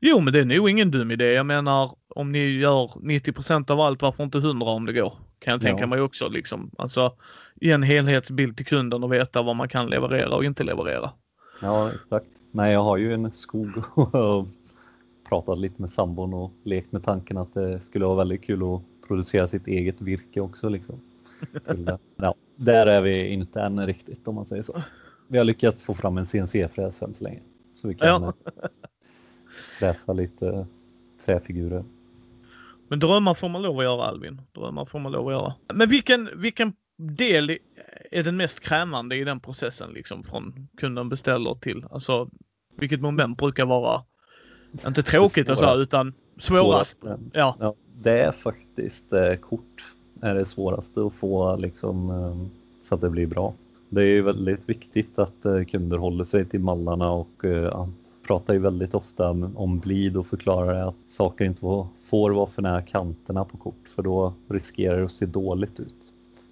Jo, 0.00 0.20
men 0.20 0.32
det 0.32 0.40
är 0.40 0.44
nog 0.44 0.70
ingen 0.70 0.90
dum 0.90 1.10
idé. 1.10 1.32
Jag 1.32 1.46
menar, 1.46 1.90
om 2.08 2.32
ni 2.32 2.38
gör 2.38 2.86
90% 2.86 3.70
av 3.70 3.80
allt, 3.80 4.02
varför 4.02 4.24
inte 4.24 4.38
100 4.38 4.66
om 4.66 4.86
det 4.86 4.92
går? 4.92 5.12
Kan 5.38 5.52
jag 5.52 5.60
tänka 5.60 5.82
Ja. 5.82 5.86
mig 5.86 6.00
också 6.00 6.28
liksom. 6.28 6.70
Alltså, 6.78 7.12
ge 7.60 7.70
en 7.70 7.82
helhetsbild 7.82 8.56
till 8.56 8.66
kunden 8.66 9.04
och 9.04 9.12
veta 9.12 9.42
vad 9.42 9.56
man 9.56 9.68
kan 9.68 9.86
leverera 9.90 10.34
och 10.36 10.44
inte 10.44 10.64
leverera. 10.64 11.10
Ja, 11.60 11.90
exakt. 11.94 12.26
Nej, 12.50 12.72
jag 12.72 12.82
har 12.82 12.96
ju 12.96 13.14
en 13.14 13.32
skog 13.32 13.70
och 13.94 14.46
pratat 15.28 15.58
lite 15.58 15.80
med 15.80 15.90
sambon 15.90 16.34
och 16.34 16.52
lekt 16.64 16.92
med 16.92 17.04
tanken 17.04 17.36
att 17.36 17.54
det 17.54 17.80
skulle 17.80 18.04
vara 18.04 18.16
väldigt 18.16 18.44
kul 18.44 18.62
att 18.74 19.08
producera 19.08 19.48
sitt 19.48 19.66
eget 19.66 20.00
virke 20.00 20.40
också. 20.40 20.68
Liksom. 20.68 21.00
Ja, 22.16 22.34
där 22.56 22.86
är 22.86 23.00
vi 23.00 23.26
inte 23.28 23.60
än 23.60 23.86
riktigt 23.86 24.28
om 24.28 24.34
man 24.34 24.44
säger 24.44 24.62
så. 24.62 24.82
Vi 25.28 25.38
har 25.38 25.44
lyckats 25.44 25.84
få 25.86 25.94
fram 25.94 26.18
en 26.18 26.26
CNC-fräs 26.26 27.02
än 27.02 27.14
så 27.14 27.24
länge. 27.24 27.40
Så 27.74 27.88
vi 27.88 27.94
kan 27.94 28.08
Ja. 28.08 28.32
fräsa 29.78 30.12
lite 30.12 30.66
träfigurer. 31.24 31.84
Men 32.88 32.98
drömmar 32.98 33.34
får 33.34 33.48
man 33.48 33.62
lov 33.62 33.78
att 33.78 33.84
göra 33.84 34.02
Alvin. 34.02 34.40
Drömmar 34.52 34.84
får 34.84 34.98
man 34.98 35.12
lov 35.12 35.26
att 35.28 35.32
göra. 35.32 35.54
Men 35.74 35.88
vilken, 35.88 36.28
vilken 36.36 36.72
del 36.96 37.58
är 38.10 38.22
den 38.22 38.36
mest 38.36 38.60
krävande 38.60 39.16
i 39.16 39.24
den 39.24 39.40
processen 39.40 39.90
liksom 39.92 40.22
från 40.22 40.68
kunden 40.76 41.08
beställer 41.08 41.54
till, 41.54 41.84
alltså 41.90 42.28
vilket 42.76 43.00
moment 43.00 43.38
brukar 43.38 43.66
vara, 43.66 44.02
inte 44.86 45.02
tråkigt 45.02 45.50
och 45.50 45.58
så, 45.58 45.80
utan 45.80 46.14
svårast? 46.38 46.96
Svårast. 47.00 47.20
Ja, 47.32 47.56
Ja, 47.60 47.74
det 48.02 48.20
är 48.20 48.32
faktiskt 48.32 49.12
eh, 49.12 49.34
kort 49.34 49.91
är 50.22 50.34
det 50.34 50.44
svåraste 50.44 51.06
att 51.06 51.12
få 51.12 51.56
liksom, 51.56 52.10
eh, 52.10 52.36
så 52.82 52.94
att 52.94 53.00
det 53.00 53.10
blir 53.10 53.26
bra. 53.26 53.52
Det 53.88 54.00
är 54.00 54.06
ju 54.06 54.22
väldigt 54.22 54.68
viktigt 54.68 55.18
att 55.18 55.44
eh, 55.44 55.64
kunder 55.64 55.96
håller 55.98 56.24
sig 56.24 56.44
till 56.44 56.60
mallarna 56.60 57.10
och 57.12 57.44
eh, 57.44 57.76
han 57.76 57.94
pratar 58.26 58.54
ju 58.54 58.60
väldigt 58.60 58.94
ofta 58.94 59.30
om- 59.54 59.78
blid 59.78 60.16
och 60.16 60.26
förklarar 60.26 60.88
att 60.88 60.94
saker 61.08 61.44
inte 61.44 61.60
får, 61.60 61.86
får 62.02 62.30
vara 62.30 62.46
för 62.46 62.62
nära 62.62 62.82
kanterna 62.82 63.44
på 63.44 63.56
kort 63.56 63.88
för 63.94 64.02
då 64.02 64.32
riskerar 64.48 64.98
det 64.98 65.04
att 65.04 65.12
se 65.12 65.26
dåligt 65.26 65.80
ut. 65.80 65.94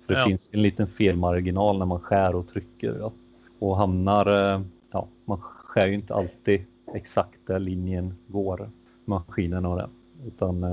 För 0.06 0.14
det 0.14 0.20
Ja. 0.20 0.26
finns 0.26 0.48
en 0.52 0.62
liten 0.62 0.86
felmarginal 0.86 1.78
när 1.78 1.86
man 1.86 2.00
skär 2.00 2.34
och 2.34 2.48
trycker 2.48 2.96
ja. 3.00 3.12
och 3.58 3.76
hamnar, 3.76 4.26
ja, 4.90 5.06
man 5.24 5.38
skär 5.40 5.86
ju 5.86 5.94
inte 5.94 6.14
alltid 6.14 6.60
exakt 6.94 7.38
där 7.46 7.58
linjen 7.58 8.14
går, 8.26 8.70
maskinen 9.04 9.66
och 9.66 9.76
det. 9.76 9.88
Utan, 10.26 10.64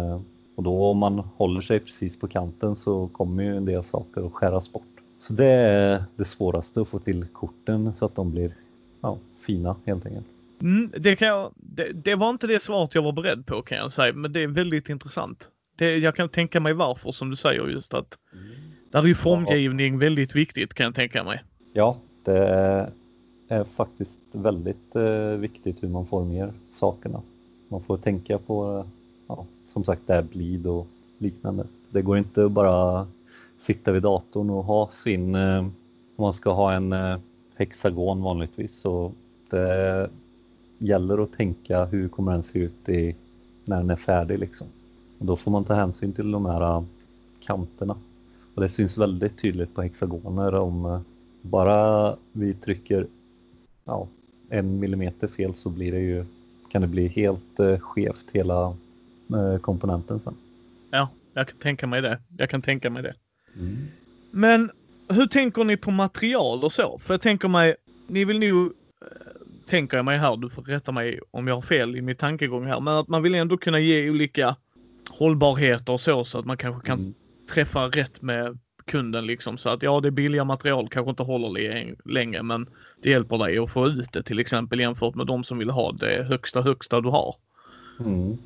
och 0.58 0.64
då 0.64 0.86
om 0.86 0.98
man 0.98 1.20
håller 1.20 1.62
sig 1.62 1.80
precis 1.80 2.20
på 2.20 2.28
kanten 2.28 2.76
så 2.76 3.08
kommer 3.08 3.44
ju 3.44 3.58
en 3.58 3.66
del 3.66 3.84
saker 3.84 4.26
att 4.26 4.34
skäras 4.34 4.72
bort. 4.72 4.84
Så 5.20 5.34
det 5.34 5.46
är 5.46 6.04
det 6.16 6.26
svåraste 6.26 6.82
att 6.82 6.88
få 6.88 7.00
till 7.00 7.26
korten 7.34 7.96
så 7.96 8.06
att 8.06 8.16
de 8.16 8.32
blir 8.32 8.52
ja, 9.02 9.18
fina 9.46 9.76
helt 9.86 10.06
enkelt. 10.06 10.26
mm, 10.62 10.92
det, 10.98 11.22
jag, 11.22 11.52
det, 11.56 11.92
det 11.94 12.16
var 12.16 12.30
inte 12.30 12.48
det 12.48 12.64
svaret 12.64 12.96
jag 12.96 13.02
var 13.02 13.12
beredd 13.12 13.46
på 13.46 13.62
kan 13.62 13.78
jag 13.78 13.92
säga, 13.92 14.14
men 14.14 14.34
det 14.34 14.44
är 14.44 14.48
väldigt 14.48 14.90
intressant. 14.90 15.50
Det, 15.76 15.98
jag 15.98 16.16
kan 16.16 16.30
tänka 16.30 16.60
mig 16.60 16.74
varför 16.74 17.12
som 17.12 17.30
du 17.30 17.36
säger 17.36 17.68
just 17.68 17.94
att 17.94 18.18
där 18.92 19.00
är 19.00 19.08
ju 19.08 19.16
formgivning 19.16 20.00
väldigt 20.00 20.36
viktigt 20.36 20.74
kan 20.74 20.84
jag 20.84 20.96
tänka 20.96 21.24
mig. 21.24 21.44
Ja, 21.74 21.98
det 22.24 22.92
är 23.48 23.64
faktiskt 23.64 24.20
väldigt 24.32 24.96
eh, 24.96 25.30
viktigt 25.30 25.84
hur 25.84 25.88
man 25.88 26.06
formger 26.06 26.54
sakerna. 26.72 27.22
Man 27.70 27.84
får 27.84 27.98
tänka 27.98 28.38
på, 28.38 28.86
ja, 29.28 29.46
som 29.78 29.84
sagt, 29.84 30.02
det 30.06 30.14
här 30.14 30.22
blid 30.22 30.68
och 30.68 30.88
liknande. 31.18 31.64
Det 31.90 32.02
går 32.02 32.18
inte 32.18 32.46
att 32.46 32.52
bara 32.52 33.08
sitta 33.58 33.92
vid 33.92 34.04
datorn 34.04 34.50
och 34.50 34.64
ha 34.64 34.90
sin, 34.92 35.36
eh, 35.36 35.60
om 35.60 35.72
man 36.16 36.34
ska 36.34 36.54
ha 36.54 36.74
en 36.74 36.94
eh, 36.94 37.18
hexagon 37.56 38.22
vanligtvis 38.22 38.80
så 38.80 39.12
det 39.50 40.10
gäller 40.78 41.24
att 41.24 41.34
tänka 41.34 41.86
hur 41.86 42.08
kommer 42.08 42.32
den 42.32 42.44
se 42.44 42.60
ut 42.60 42.90
i, 42.90 43.16
när 43.66 43.78
den 43.78 43.90
är 43.90 43.96
färdig 43.96 44.40
liksom. 44.40 44.68
Och 45.20 45.26
då 45.26 45.38
får 45.38 45.52
man 45.52 45.64
ta 45.64 45.74
hänsyn 45.74 46.14
till 46.14 46.32
de 46.32 46.46
här 46.46 46.62
eh, 46.62 46.84
kanterna. 47.40 47.96
Och 48.56 48.62
det 48.62 48.70
syns 48.70 48.98
väldigt 48.98 49.38
tydligt 49.42 49.76
på 49.76 49.82
hexagoner 49.82 50.56
om 50.56 51.04
bara 51.42 52.16
vi 52.32 52.54
trycker 52.54 53.08
ja, 53.86 54.08
en 54.50 54.80
millimeter 54.80 55.28
fel 55.28 55.56
så 55.56 55.70
blir 55.70 55.92
det 55.92 56.00
ju, 56.00 56.26
kan 56.70 56.82
det 56.82 56.88
bli 56.88 57.08
helt 57.08 57.82
skevt 57.82 58.26
hela 58.32 58.76
komponenten 59.62 60.20
sen. 60.20 60.34
Ja, 60.92 61.10
jag 61.34 61.48
kan 61.48 61.58
tänka 61.58 61.88
mig 61.88 62.02
det. 62.02 62.20
Jag 62.38 62.50
kan 62.50 62.62
tänka 62.62 62.90
mig 62.90 63.04
det. 63.04 63.14
Men 64.32 64.72
hur 65.10 65.28
tänker 65.28 65.64
ni 65.64 65.78
på 65.78 65.92
material 65.92 66.64
och 66.64 66.72
så? 66.72 67.00
För 67.00 67.14
jag 67.14 67.22
tänker 67.22 67.48
mig, 67.48 67.76
ni 68.08 68.26
vill 68.26 68.40
nog, 68.40 68.66
eh, 69.02 69.08
tänker 69.66 69.98
jag 69.98 70.06
mig 70.06 70.18
här, 70.18 70.38
du 70.38 70.50
får 70.50 70.62
rätta 70.62 70.92
mig 70.92 71.20
om 71.32 71.48
jag 71.48 71.56
har 71.56 71.62
fel 71.62 71.96
i 71.96 72.02
min 72.02 72.16
tankegång 72.16 72.66
här, 72.66 72.80
men 72.80 72.94
att 72.94 73.08
man 73.08 73.24
vill 73.24 73.36
ändå 73.36 73.58
kunna 73.58 73.80
ge 73.80 74.10
olika 74.10 74.56
hållbarheter 75.10 75.94
och 75.94 76.02
så, 76.02 76.24
så 76.26 76.40
att 76.40 76.46
man 76.46 76.58
kanske 76.58 76.88
kan 76.88 77.00
Mm. 77.00 77.14
träffa 77.54 77.88
rätt 77.88 78.22
med 78.22 78.60
kunden 78.86 79.26
liksom. 79.26 79.58
Så 79.58 79.70
att 79.70 79.84
ja, 79.84 80.00
det 80.00 80.12
billiga 80.12 80.44
material 80.44 80.90
kanske 80.90 81.10
inte 81.10 81.24
håller 81.24 81.50
le- 81.50 81.96
länge, 82.06 82.44
men 82.44 82.70
det 83.02 83.10
hjälper 83.10 83.38
dig 83.38 83.58
att 83.58 83.72
få 83.72 83.88
ut 83.88 84.12
det 84.14 84.24
till 84.24 84.40
exempel 84.40 84.80
jämfört 84.80 85.16
med 85.16 85.28
de 85.28 85.44
som 85.44 85.58
vill 85.58 85.70
ha 85.70 85.92
det 85.92 86.24
högsta, 86.30 86.62
högsta 86.62 87.02
du 87.02 87.10
har. 87.10 87.36
Mm. 88.00 88.38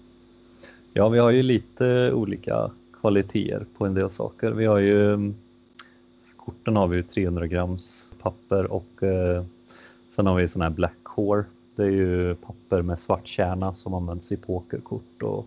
Ja, 0.94 1.10
vi 1.10 1.20
har 1.20 1.32
ju 1.32 1.44
lite 1.44 2.12
olika 2.14 2.72
kvaliteter 3.02 3.66
på 3.78 3.86
en 3.86 3.94
del 3.94 4.12
saker. 4.12 4.52
Vi 4.52 4.66
har 4.66 4.78
ju 4.78 5.14
mm, 5.14 5.36
korten 6.36 6.76
har 6.76 6.88
vi 6.88 6.98
ju 6.98 7.04
300 7.04 7.48
grams 7.48 8.10
papper 8.22 8.72
och 8.72 9.04
eh, 9.04 9.44
sen 10.16 10.28
har 10.28 10.36
vi 10.36 10.48
sån 10.48 10.62
här 10.62 10.70
black 10.70 10.98
core. 11.04 11.44
Det 11.76 11.84
är 11.84 11.90
ju 11.90 12.36
papper 12.36 12.82
med 12.82 13.00
svart 13.00 13.28
kärna 13.28 13.76
som 13.76 13.94
används 13.94 14.32
i 14.32 14.38
pokerkort 14.38 15.24
och 15.24 15.46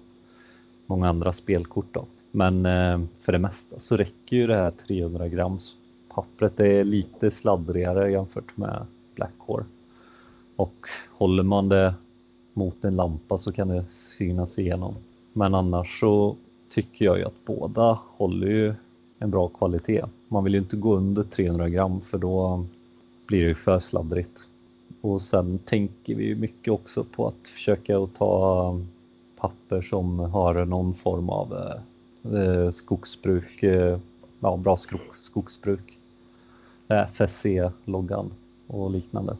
många 0.86 1.08
andra 1.08 1.32
spelkort. 1.32 1.88
Då. 1.92 2.06
Men 2.30 2.66
eh, 2.66 3.00
för 3.20 3.32
det 3.32 3.38
mesta 3.38 3.78
så 3.78 3.96
räcker 3.96 4.36
ju 4.36 4.46
det 4.46 4.56
här 4.56 4.72
300 4.86 5.28
grams 5.28 5.76
pappret. 6.08 6.56
Det 6.56 6.68
är 6.68 6.84
lite 6.84 7.30
sladdrigare 7.30 8.10
jämfört 8.10 8.56
med 8.56 8.86
black 9.14 9.38
core. 9.38 9.64
Och 10.56 10.86
håller 11.10 11.42
man 11.42 11.68
det 11.68 11.94
mot 12.52 12.84
en 12.84 12.96
lampa 12.96 13.38
så 13.38 13.52
kan 13.52 13.68
det 13.68 13.84
synas 13.90 14.58
igenom 14.58 14.94
men 15.36 15.54
annars 15.54 16.00
så 16.00 16.36
tycker 16.70 17.04
jag 17.04 17.18
ju 17.18 17.24
att 17.24 17.44
båda 17.44 17.98
håller 18.16 18.46
ju 18.46 18.74
en 19.18 19.30
bra 19.30 19.48
kvalitet. 19.48 20.04
Man 20.28 20.44
vill 20.44 20.54
ju 20.54 20.60
inte 20.60 20.76
gå 20.76 20.96
under 20.96 21.22
300 21.22 21.68
gram 21.68 22.00
för 22.10 22.18
då 22.18 22.64
blir 23.26 23.42
det 23.42 23.48
ju 23.48 23.54
för 23.54 23.80
sladdrigt. 23.80 24.38
Och 25.00 25.22
sen 25.22 25.58
tänker 25.58 26.14
vi 26.14 26.24
ju 26.24 26.34
mycket 26.34 26.72
också 26.72 27.04
på 27.04 27.28
att 27.28 27.48
försöka 27.48 27.98
att 27.98 28.14
ta 28.14 28.80
papper 29.36 29.82
som 29.82 30.18
har 30.18 30.64
någon 30.64 30.94
form 30.94 31.28
av 31.30 31.72
eh, 32.34 32.70
skogsbruk, 32.70 33.62
eh, 33.62 33.98
ja, 34.40 34.56
bra 34.56 34.76
skogsbruk. 35.12 35.98
FSC-loggan 36.88 38.30
och 38.66 38.90
liknande. 38.90 39.36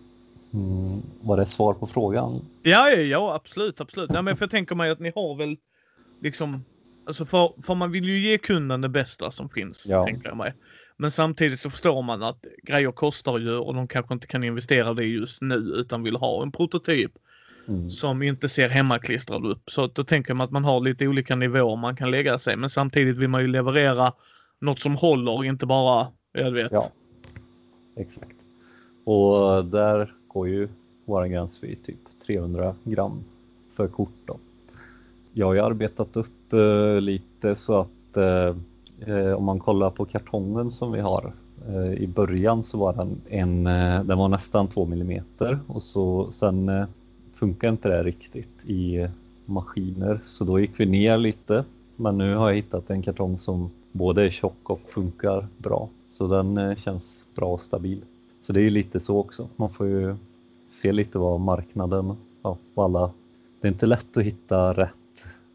Mm, 0.55 1.03
var 1.21 1.37
det 1.37 1.47
svar 1.47 1.75
på 1.75 1.87
frågan? 1.87 2.41
Ja, 2.63 2.91
ja, 2.91 2.97
ja 2.97 3.35
absolut, 3.35 3.81
absolut. 3.81 4.11
Nej, 4.11 4.23
men 4.23 4.37
för 4.37 4.43
jag 4.43 4.51
tänker 4.51 4.75
mig 4.75 4.91
att 4.91 5.01
ni 5.01 5.13
har 5.15 5.35
väl 5.35 5.57
liksom, 6.25 6.65
alltså 7.07 7.27
för, 7.27 7.63
för 7.63 7.75
man 7.75 7.93
vill 7.93 8.05
ju 8.05 8.19
ge 8.19 8.39
kunden 8.39 8.81
det 8.81 8.89
bästa 8.89 9.31
som 9.31 9.49
finns, 9.49 9.87
ja. 9.89 10.07
tänker 10.07 10.29
jag 10.29 10.37
mig. 10.37 10.55
Men 10.97 11.11
samtidigt 11.11 11.61
så 11.61 11.71
förstår 11.71 12.03
man 12.03 12.23
att 12.23 12.45
grejer 12.63 12.93
kostar 12.93 13.39
ju 13.39 13.57
och 13.57 13.75
de 13.75 13.89
kanske 13.89 14.15
inte 14.15 14.27
kan 14.27 14.45
investera 14.45 14.95
det 14.95 15.05
just 15.05 15.43
nu 15.43 15.55
utan 15.55 16.03
vill 16.03 16.17
ha 16.17 16.43
en 16.43 16.53
prototyp 16.53 17.13
mm. 17.69 17.89
som 17.89 18.23
inte 18.23 18.49
ser 18.49 18.69
hemmaklistrad 18.69 19.47
upp. 19.47 19.71
Så 19.71 19.87
då 19.87 20.05
tänker 20.05 20.35
man 20.35 20.45
att 20.45 20.51
man 20.51 20.65
har 20.65 20.81
lite 20.81 21.09
olika 21.09 21.37
nivåer 21.37 21.77
man 21.77 21.97
kan 21.97 22.11
lägga 22.11 22.39
sig. 22.39 22.57
Men 22.57 22.71
samtidigt 22.71 23.19
vill 23.19 23.29
man 23.29 23.41
ju 23.41 23.49
leverera 23.49 24.13
något 24.61 24.79
som 24.79 24.97
håller, 24.97 25.45
inte 25.45 25.67
bara, 25.67 26.09
jag 26.33 26.51
vet. 26.51 26.73
Ja, 26.73 26.91
exakt. 27.97 28.37
Och 29.05 29.65
där 29.65 30.15
går 30.29 30.49
ju 30.49 30.69
våra 31.05 31.29
gräns 31.29 31.63
vid 31.63 31.85
typ 31.85 31.99
300 32.27 32.75
gram 32.85 33.25
för 33.77 33.89
kort. 33.89 34.15
Då. 34.27 34.39
Jag 35.37 35.47
har 35.47 35.55
ju 35.55 35.61
arbetat 35.61 36.17
upp 36.17 36.53
eh, 36.53 37.01
lite 37.01 37.57
så 37.57 37.81
att 37.81 38.17
eh, 38.17 38.57
eh, 39.09 39.33
om 39.33 39.45
man 39.45 39.61
kollar 39.61 39.91
på 39.91 40.05
kartongen 40.05 40.71
som 40.71 40.93
vi 40.93 41.01
har 41.01 41.33
eh, 41.69 41.93
i 41.93 42.07
början 42.07 42.65
så 42.65 42.79
var 42.79 42.93
den 42.93 43.21
en, 43.29 43.67
eh, 43.67 44.05
den 44.05 44.19
var 44.19 44.29
nästan 44.29 44.69
2 44.69 44.87
millimeter 44.87 45.59
och 45.67 45.83
så 45.83 46.33
sen 46.33 46.69
eh, 46.69 46.87
funkar 47.35 47.69
inte 47.69 47.89
det 47.89 48.03
riktigt 48.03 48.65
i 48.65 49.09
maskiner 49.47 50.21
så 50.25 50.45
då 50.45 50.61
gick 50.61 50.81
vi 50.81 50.87
ner 50.87 51.17
lite. 51.17 51.65
Men 51.97 52.19
nu 52.19 52.35
har 52.35 52.49
jag 52.49 52.57
hittat 52.57 52.91
en 52.91 53.03
kartong 53.03 53.39
som 53.39 53.71
både 53.93 54.25
är 54.25 54.31
tjock 54.31 54.71
och 54.71 54.81
funkar 54.89 55.47
bra 55.59 55.89
så 56.11 56.27
den 56.27 56.59
eh, 56.59 56.77
känns 56.77 57.25
bra 57.35 57.47
och 57.47 57.61
stabil. 57.61 58.01
Så 58.43 58.53
det 58.53 58.61
är 58.61 58.65
ju 58.65 58.71
lite 58.71 59.01
så 59.01 59.19
också. 59.19 59.49
Man 59.57 59.71
får 59.71 59.87
ju 59.87 60.17
se 60.71 60.93
lite 60.93 61.19
vad 61.19 61.41
marknaden, 61.41 62.17
ja, 62.43 62.57
alla... 62.75 63.11
Det 63.61 63.69
är 63.69 63.73
inte 63.73 63.87
lätt 63.87 64.17
att 64.17 64.25
hitta 64.25 64.73
rätt 64.73 64.91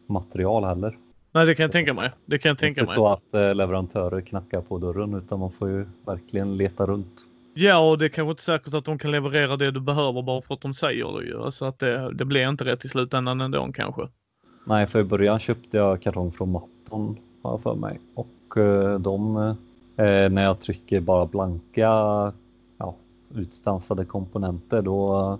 material 0.09 0.63
heller. 0.63 0.97
Nej, 1.31 1.45
det 1.45 1.55
kan 1.55 1.63
jag 1.63 1.71
tänka 1.71 1.93
mig. 1.93 2.11
Det 2.25 2.37
kan 2.37 2.49
jag 2.49 2.57
tänka 2.57 2.81
inte 2.81 2.89
mig. 2.89 2.95
så 2.95 3.07
att 3.07 3.33
eh, 3.33 3.55
leverantörer 3.55 4.21
knackar 4.21 4.61
på 4.61 4.77
dörren 4.77 5.13
utan 5.13 5.39
man 5.39 5.51
får 5.51 5.69
ju 5.69 5.85
verkligen 6.05 6.57
leta 6.57 6.85
runt. 6.85 7.25
Ja, 7.53 7.89
och 7.89 7.97
det 7.97 8.05
är 8.05 8.09
kanske 8.09 8.31
inte 8.31 8.43
säkert 8.43 8.73
att 8.73 8.85
de 8.85 8.97
kan 8.97 9.11
leverera 9.11 9.57
det 9.57 9.71
du 9.71 9.79
behöver 9.79 10.21
bara 10.21 10.41
för 10.41 10.53
att 10.53 10.61
de 10.61 10.73
säger 10.73 11.19
det 11.19 11.25
ju. 11.25 11.51
Så 11.51 11.65
att 11.65 11.79
det, 11.79 12.13
det 12.13 12.25
blir 12.25 12.49
inte 12.49 12.65
rätt 12.65 12.85
i 12.85 12.87
slutändan 12.87 13.41
ändå 13.41 13.71
kanske. 13.73 14.07
Nej, 14.65 14.87
för 14.87 14.99
i 14.99 15.03
början 15.03 15.39
köpte 15.39 15.77
jag 15.77 16.01
kartong 16.01 16.31
från 16.31 16.51
Matton 16.51 17.17
har 17.41 17.51
jag 17.51 17.61
för 17.61 17.75
mig. 17.75 17.99
Och 18.13 18.57
eh, 18.57 18.99
de, 18.99 19.37
eh, 19.97 20.29
när 20.29 20.43
jag 20.43 20.59
trycker 20.59 20.99
bara 20.99 21.25
blanka 21.25 21.89
utstansade 23.35 24.05
komponenter 24.05 24.81
då 24.81 25.37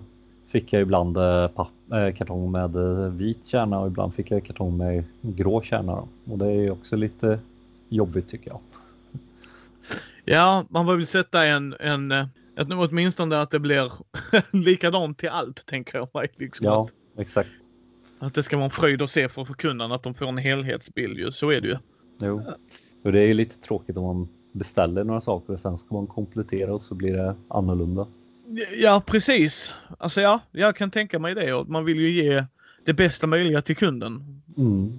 fick 0.48 0.72
jag 0.72 0.82
ibland 0.82 1.16
eh, 1.16 1.44
eh, 1.44 1.48
kartong 1.90 2.52
med 2.52 2.76
eh, 2.76 3.12
vit 3.12 3.38
kärna 3.44 3.78
och 3.78 3.86
ibland 3.86 4.14
fick 4.14 4.30
jag 4.30 4.44
kartong 4.44 4.76
med 4.76 5.04
grå 5.22 5.62
kärna. 5.62 6.08
Och 6.24 6.38
det 6.38 6.46
är 6.46 6.70
också 6.70 6.96
lite 6.96 7.38
jobbigt 7.88 8.28
tycker 8.28 8.50
jag. 8.50 8.60
Ja, 10.24 10.64
man 10.68 10.98
vill 10.98 11.06
sätta 11.06 11.46
en, 11.46 11.76
en 11.80 12.12
ett, 12.12 12.68
åtminstone 12.72 13.40
att 13.40 13.50
det 13.50 13.58
blir 13.58 13.92
likadant 14.52 15.18
till 15.18 15.28
allt 15.28 15.66
tänker 15.66 15.98
jag 15.98 16.08
mig. 16.14 16.28
Liksom 16.36 16.66
ja, 16.66 16.84
att, 16.84 17.20
exakt. 17.20 17.50
Att 18.18 18.34
det 18.34 18.42
ska 18.42 18.56
vara 18.56 18.64
en 18.64 18.70
fröjd 18.70 19.02
att 19.02 19.10
se 19.10 19.28
för 19.28 19.44
kunderna 19.44 19.94
att 19.94 20.02
de 20.02 20.14
får 20.14 20.26
en 20.26 20.38
helhetsbild 20.38 21.18
ju. 21.18 21.32
Så 21.32 21.50
är 21.50 21.60
det 21.60 21.68
ju. 21.68 21.76
Jo, 22.18 22.42
och 23.02 23.12
det 23.12 23.20
är 23.20 23.26
ju 23.26 23.34
lite 23.34 23.60
tråkigt 23.60 23.96
om 23.96 24.04
man 24.04 24.28
beställer 24.52 25.04
några 25.04 25.20
saker 25.20 25.52
och 25.52 25.60
sen 25.60 25.78
ska 25.78 25.94
man 25.94 26.06
komplettera 26.06 26.74
och 26.74 26.82
så 26.82 26.94
blir 26.94 27.12
det 27.12 27.34
annorlunda. 27.48 28.06
Ja, 28.76 29.02
precis. 29.06 29.72
Alltså 29.98 30.20
ja, 30.20 30.40
jag 30.52 30.76
kan 30.76 30.90
tänka 30.90 31.18
mig 31.18 31.34
det 31.34 31.52
och 31.52 31.68
man 31.68 31.84
vill 31.84 32.00
ju 32.00 32.10
ge 32.10 32.44
det 32.84 32.92
bästa 32.92 33.26
möjliga 33.26 33.62
till 33.62 33.76
kunden. 33.76 34.42
Mm. 34.56 34.98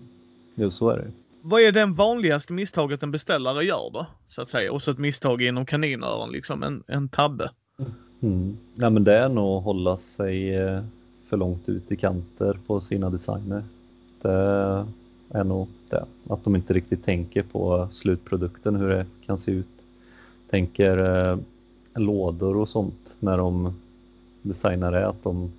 Jo, 0.56 0.72
så 0.72 0.90
är 0.90 0.98
det. 0.98 1.12
Vad 1.42 1.62
är 1.62 1.72
det 1.72 1.86
vanligaste 1.86 2.54
misstaget 2.54 3.04
en 3.04 3.12
beställare 3.12 3.64
gör 3.64 3.90
då? 3.94 4.06
Så 4.30 4.42
att 4.42 4.50
säga. 4.50 4.72
Och 4.72 4.82
så 4.82 4.92
ett 4.92 4.98
misstag 4.98 5.42
inom 5.42 5.66
kaninöron, 5.66 6.32
liksom 6.32 6.64
en, 6.64 6.84
en 6.88 7.10
tabbe. 7.10 7.50
Mm. 8.22 8.58
Ja, 8.76 8.90
men 8.90 9.04
det 9.04 9.18
är 9.18 9.30
nog 9.30 9.58
att 9.58 9.64
hålla 9.64 9.98
sig 9.98 10.56
eh, 10.56 10.84
för 11.30 11.38
långt 11.38 11.70
ut 11.70 11.92
i 11.92 11.96
kanter 11.96 12.58
på 12.68 12.82
sina 12.82 13.10
designer. 13.10 13.64
Det 14.22 14.86
är 15.30 15.44
nog 15.44 15.68
det. 15.90 16.06
Att 16.30 16.44
de 16.44 16.56
inte 16.56 16.74
riktigt 16.74 17.06
tänker 17.06 17.44
på 17.44 17.88
slutprodukten, 17.92 18.76
hur 18.76 18.90
det 18.90 19.06
kan 19.26 19.38
se 19.38 19.52
ut. 19.52 19.68
Tänker 20.50 21.28
eh, 21.32 21.38
lådor 21.96 22.58
och 22.58 22.70
sånt 22.70 23.01
när 23.22 23.38
de 23.38 23.74
designar 24.42 24.92
det, 24.92 25.08
att 25.08 25.24
de 25.24 25.52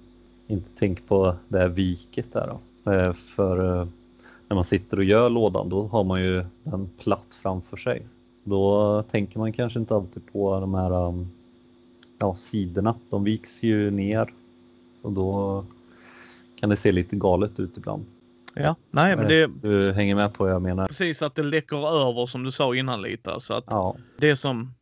inte 0.46 0.78
tänker 0.78 1.02
på 1.02 1.36
det 1.48 1.58
här 1.58 1.68
viket 1.68 2.32
där 2.32 2.46
då. 2.46 2.90
Eh, 2.90 3.12
för 3.12 3.80
eh, 3.80 3.86
när 4.48 4.54
man 4.54 4.64
sitter 4.64 4.96
och 4.96 5.04
gör 5.04 5.30
lådan 5.30 5.68
då 5.68 5.86
har 5.86 6.04
man 6.04 6.22
ju 6.22 6.44
den 6.64 6.90
platt 6.98 7.38
framför 7.42 7.76
sig. 7.76 8.02
Då 8.44 9.02
tänker 9.10 9.38
man 9.38 9.52
kanske 9.52 9.78
inte 9.78 9.94
alltid 9.94 10.32
på 10.32 10.60
de 10.60 10.74
här 10.74 11.08
um, 11.08 11.30
ja, 12.18 12.36
sidorna. 12.36 12.94
De 13.10 13.24
viks 13.24 13.62
ju 13.62 13.90
ner 13.90 14.32
och 15.02 15.12
då 15.12 15.64
kan 16.56 16.70
det 16.70 16.76
se 16.76 16.92
lite 16.92 17.16
galet 17.16 17.60
ut 17.60 17.76
ibland. 17.76 18.04
Ja, 18.54 18.76
nej 18.90 19.16
men 19.16 19.28
det... 19.28 19.50
Du 19.62 19.92
hänger 19.92 20.14
med 20.14 20.34
på 20.34 20.44
vad 20.44 20.52
jag 20.52 20.62
menar. 20.62 20.86
Precis 20.86 21.22
att 21.22 21.34
det 21.34 21.42
läcker 21.42 21.76
över 21.76 22.26
som 22.26 22.44
du 22.44 22.50
sa 22.50 22.74
innan 22.74 23.02
lite. 23.02 23.40
Så 23.40 23.54
att 23.54 23.64
ja. 23.66 23.96
det 24.18 24.36
som... 24.36 24.74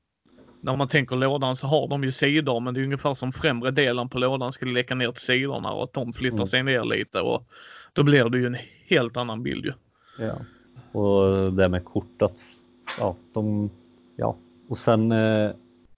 När 0.60 0.76
man 0.76 0.88
tänker 0.88 1.16
lådan 1.16 1.56
så 1.56 1.66
har 1.66 1.88
de 1.88 2.04
ju 2.04 2.12
sidor 2.12 2.60
men 2.60 2.74
det 2.74 2.80
är 2.80 2.84
ungefär 2.84 3.14
som 3.14 3.32
främre 3.32 3.70
delen 3.70 4.08
på 4.08 4.18
lådan 4.18 4.52
skulle 4.52 4.72
läcka 4.72 4.94
ner 4.94 5.12
till 5.12 5.22
sidorna 5.22 5.72
och 5.72 5.82
att 5.82 5.92
de 5.92 6.12
flyttar 6.12 6.36
mm. 6.36 6.46
sig 6.46 6.62
ner 6.62 6.84
lite 6.84 7.20
och 7.20 7.44
då 7.92 8.02
blir 8.02 8.28
det 8.28 8.38
ju 8.38 8.46
en 8.46 8.56
helt 8.86 9.16
annan 9.16 9.42
bild 9.42 9.64
ju. 9.64 9.72
Ja, 10.18 10.38
och 11.00 11.52
det 11.52 11.68
med 11.68 11.84
kortet. 11.84 12.32
Ja, 12.98 13.16
de... 13.32 13.70
Ja, 14.16 14.36
och 14.68 14.78
sen 14.78 15.12
eh, 15.12 15.50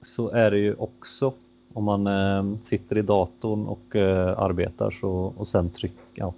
så 0.02 0.30
är 0.30 0.50
det 0.50 0.58
ju 0.58 0.74
också 0.74 1.34
om 1.72 1.84
man 1.84 2.06
eh, 2.06 2.58
sitter 2.62 2.98
i 2.98 3.02
datorn 3.02 3.66
och 3.66 3.96
eh, 3.96 4.38
arbetar 4.38 4.90
så, 4.90 5.10
och 5.36 5.48
sen 5.48 5.70
trycker, 5.70 6.04
ja, 6.14 6.34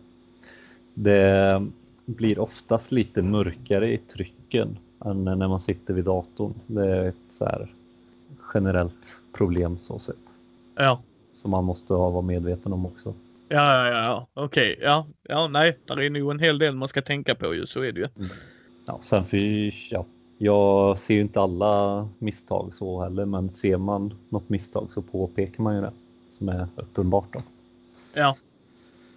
det 0.95 1.67
blir 2.05 2.39
oftast 2.39 2.93
lite 2.93 3.23
mörkare 3.23 3.93
i 3.93 3.99
trycken 3.99 4.79
än 5.05 5.25
när 5.25 5.49
man 5.49 5.61
sitter 5.61 5.95
vid 5.95 6.05
datorn. 6.05 6.55
Det 6.67 6.97
är 6.97 7.13
så 7.31 7.45
här 7.45 7.75
generellt 8.55 9.21
problem 9.33 9.79
så 9.79 9.99
sett. 9.99 10.17
Ja. 10.77 11.03
Som 11.35 11.51
man 11.51 11.65
måste 11.65 11.93
vara 11.93 12.23
medveten 12.23 12.73
om 12.73 12.87
också. 12.87 13.15
Ja, 13.49 13.87
ja, 13.87 14.03
ja, 14.03 14.27
okej. 14.35 14.73
Okay. 14.73 14.85
Ja, 14.85 15.07
ja, 15.23 15.49
nej, 15.49 15.79
där 15.85 16.01
är 16.01 16.11
nog 16.11 16.31
en 16.31 16.39
hel 16.39 16.59
del 16.59 16.77
man 16.77 16.89
ska 16.89 17.01
tänka 17.03 17.35
på 17.35 17.55
ju, 17.55 17.67
så 17.67 17.81
är 17.81 17.93
det 17.93 18.01
ju. 18.01 18.09
Mm. 18.17 18.29
Ja, 18.87 18.99
sen 19.03 19.25
för, 19.25 19.93
ja, 19.93 20.05
jag 20.39 20.99
ser 20.99 21.15
ju 21.15 21.21
inte 21.21 21.41
alla 21.41 22.09
misstag 22.19 22.75
så 22.75 23.03
heller, 23.03 23.25
men 23.25 23.55
ser 23.55 23.77
man 23.77 24.15
något 24.29 24.49
misstag 24.49 24.93
så 24.93 25.03
påpekar 25.03 25.63
man 25.63 25.75
ju 25.75 25.81
det 25.81 25.93
som 26.39 26.49
är 26.49 26.69
uppenbart. 26.77 27.33
Då. 27.33 27.43
Ja, 28.15 28.37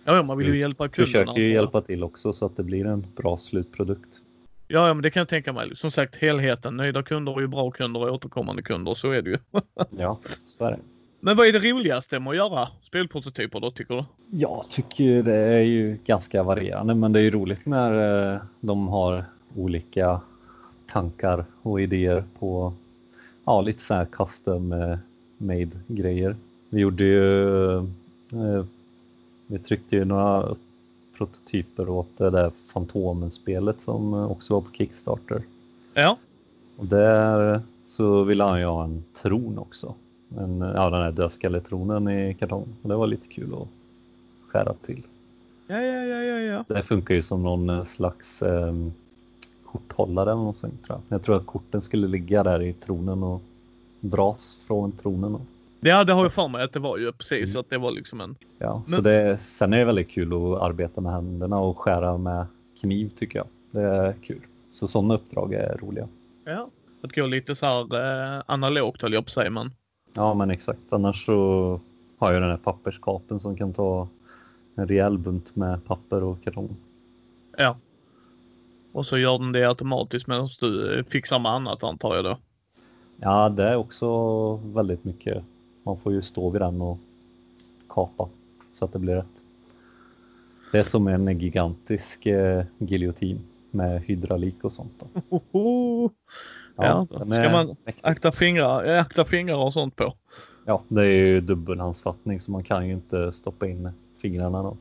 Ja, 0.08 0.24
man 0.24 0.38
vill 0.38 0.48
ju 0.48 0.60
hjälpa 0.60 0.88
kunderna. 0.88 1.26
Försöker 1.26 1.42
ju 1.42 1.54
hjälpa 1.54 1.82
till 1.82 2.04
också 2.04 2.34
så 2.34 2.46
att 2.46 2.58
det 2.58 2.64
blir 2.64 2.86
en 2.86 3.06
bra 3.16 3.38
slutprodukt. 3.38 4.20
Ja, 4.68 4.94
men 4.94 5.04
det 5.04 5.10
kan 5.10 5.22
jag 5.22 5.28
tänka 5.28 5.54
mig. 5.54 5.76
Som 5.76 5.92
sagt, 5.92 6.16
helheten. 6.16 6.78
Nöjda 6.78 7.04
kunder 7.04 7.38
är 7.38 7.42
ju 7.42 7.48
bra 7.48 7.72
kunder 7.72 8.02
och 8.02 8.14
återkommande 8.14 8.62
kunder. 8.62 8.94
Så 8.94 9.12
är 9.12 9.22
det 9.22 9.30
ju. 9.30 9.38
ja, 9.98 10.20
så 10.48 10.66
är 10.66 10.72
det. 10.72 10.80
Men 11.20 11.38
vad 11.38 11.48
är 11.48 11.54
det 11.54 11.60
roligaste 11.60 12.20
med 12.20 12.30
att 12.32 12.36
göra 12.36 12.68
spelprototyper 12.82 13.60
då, 13.60 13.72
tycker 13.72 13.96
du? 13.96 14.04
Jag 14.38 14.66
tycker 14.70 15.24
det 15.24 15.36
är 15.36 15.60
ju 15.60 15.98
ganska 16.06 16.44
varierande, 16.44 16.96
men 16.96 17.14
det 17.14 17.20
är 17.20 17.24
ju 17.24 17.32
roligt 17.32 17.66
när 17.66 18.34
eh, 18.34 18.40
de 18.60 18.88
har 18.88 19.26
olika 19.56 20.22
tankar 20.88 21.46
och 21.62 21.82
idéer 21.82 22.24
på 22.40 22.74
ja, 23.46 23.62
lite 23.62 23.84
så 23.84 23.94
här 23.94 24.06
custom 24.06 24.72
eh, 24.72 24.98
made 25.38 25.70
grejer. 25.88 26.36
Vi 26.70 26.82
gjorde 26.82 27.04
ju 27.04 27.78
eh, 27.78 28.66
vi 29.48 29.60
tryckte 29.60 29.96
ju 29.96 30.06
några 30.06 30.56
prototyper 31.18 31.90
åt 31.90 32.18
det 32.18 32.30
där 32.30 32.52
Fantomen-spelet 32.74 33.82
som 33.82 34.14
också 34.14 34.54
var 34.54 34.62
på 34.62 34.72
Kickstarter. 34.72 35.42
Ja. 35.94 36.18
Och 36.78 36.86
där 36.86 37.62
så 37.88 38.24
ville 38.24 38.44
han 38.44 38.60
ju 38.60 38.66
ha 38.66 38.84
en 38.84 39.04
tron 39.22 39.58
också. 39.58 39.94
En, 40.38 40.60
ja, 40.60 40.90
den 40.90 41.02
här 41.02 41.12
dödskalletronen 41.12 42.10
i 42.10 42.34
kartong. 42.34 42.68
Och 42.82 42.90
det 42.90 42.96
var 42.96 43.08
lite 43.08 43.28
kul 43.28 43.54
att 43.54 43.68
skära 44.48 44.74
till. 44.74 45.02
Ja, 45.68 45.82
ja, 45.82 46.04
ja, 46.04 46.24
ja, 46.24 46.40
ja. 46.40 46.66
Det 46.68 46.84
funkar 46.84 47.16
ju 47.16 47.22
som 47.22 47.44
någon 47.44 47.70
eh, 47.70 47.86
slags 47.86 48.42
eh, 48.42 48.74
korthållare 49.66 50.32
eller 50.32 50.42
något 50.42 50.58
sånt 50.58 50.86
tror 50.86 51.00
jag. 51.08 51.16
Jag 51.16 51.24
tror 51.24 51.36
att 51.36 51.46
korten 51.46 51.82
skulle 51.82 52.08
ligga 52.08 52.44
där 52.44 52.62
i 52.62 52.74
tronen 52.74 53.24
och 53.24 53.42
dras 54.00 54.58
från 54.68 54.92
tronen. 54.92 55.36
Och, 55.36 55.42
Ja, 55.80 56.04
det 56.04 56.14
har 56.14 56.24
jag 56.24 56.34
för 56.34 56.48
mig 56.48 56.64
att 56.64 56.74
det 56.74 56.80
var 56.80 56.98
ju 56.98 57.12
precis 57.12 57.50
Mm. 57.56 57.60
att 57.60 57.70
det 57.70 57.78
var 57.78 57.92
liksom 57.92 58.22
en. 58.22 58.36
ja, 58.58 58.82
Men- 58.88 58.96
så 58.96 59.02
det, 59.02 59.38
sen 59.42 59.74
är 59.74 59.78
det 59.78 59.86
väldigt 59.86 60.10
kul 60.10 60.34
att 60.34 60.62
arbeta 60.62 61.02
med 61.02 61.12
händerna 61.12 61.60
och 61.60 61.80
skära 61.80 62.18
med 62.18 62.46
kniv 62.82 63.12
tycker 63.20 63.40
jag. 63.40 63.48
Det 63.72 63.82
är 63.82 64.14
kul. 64.14 64.42
Så 64.74 64.88
sådana 64.88 65.14
uppdrag 65.14 65.54
är 65.54 65.78
roliga. 65.78 66.08
Ja. 66.46 66.70
Att 67.02 67.16
gå 67.16 67.26
lite 67.26 67.56
så 67.56 67.66
här 67.66 68.36
eh, 68.38 68.44
analogt 68.46 69.02
höll 69.02 69.14
jag 69.14 69.26
på 69.26 69.32
säga, 69.32 69.50
men. 69.50 69.72
Ja 70.14 70.34
men 70.34 70.52
exakt. 70.52 70.80
Annars 70.90 71.26
så 71.26 71.80
har 72.18 72.32
jag 72.34 72.42
den 72.42 72.50
här 72.50 72.58
papperskapen 72.58 73.40
som 73.40 73.58
kan 73.58 73.74
ta 73.74 74.08
en 74.76 74.88
rejäl 74.88 75.18
bunt 75.18 75.56
med 75.56 75.86
papper 75.86 76.24
och 76.24 76.44
kartong. 76.44 76.76
Ja. 77.58 77.78
Och 78.92 79.06
så 79.06 79.18
gör 79.18 79.40
den 79.40 79.52
det 79.52 79.66
automatiskt 79.68 80.28
medan 80.28 80.50
du 80.62 81.04
fixar 81.10 81.40
med 81.40 81.52
annat 81.52 81.84
antar 81.84 82.16
jag 82.16 82.24
då. 82.26 82.38
Ja 83.18 83.50
det 83.50 83.64
är 83.64 83.76
också 83.76 84.56
väldigt 84.56 85.04
mycket. 85.04 85.44
Man 85.88 85.98
får 85.98 86.14
ju 86.14 86.22
stå 86.22 86.50
vid 86.50 86.62
den 86.62 86.82
och 86.82 86.98
kapa 87.90 88.30
så 88.80 88.86
att 88.86 88.94
det 88.94 89.00
blir 89.00 89.16
rätt. 89.16 89.26
Det 90.72 90.80
är 90.80 90.84
som 90.84 91.08
en 91.08 91.40
gigantisk 91.40 92.26
eh, 92.26 92.66
giljotin 92.78 93.40
med 93.72 94.02
hydraulik 94.02 94.64
och 94.64 94.72
sånt. 94.72 94.92
Då. 95.00 95.10
Ja, 96.76 97.08
den 97.10 97.20
ska 97.32 97.50
man 97.52 97.76
mäktig. 97.86 98.02
Akta 98.06 98.32
fingrar, 98.32 98.86
eh, 98.86 99.02
akta 99.02 99.26
fingrar 99.26 99.66
och 99.66 99.74
sånt 99.74 99.96
på. 99.96 100.14
Ja, 100.66 100.82
det 100.88 101.02
är 101.02 101.06
ju 101.26 101.42
dubbelhandsfattning 101.42 102.40
så 102.40 102.52
man 102.52 102.64
kan 102.64 102.88
ju 102.88 102.94
inte 102.94 103.34
stoppa 103.34 103.68
in 103.68 103.90
fingrarna 104.22 104.64
då. 104.64 104.78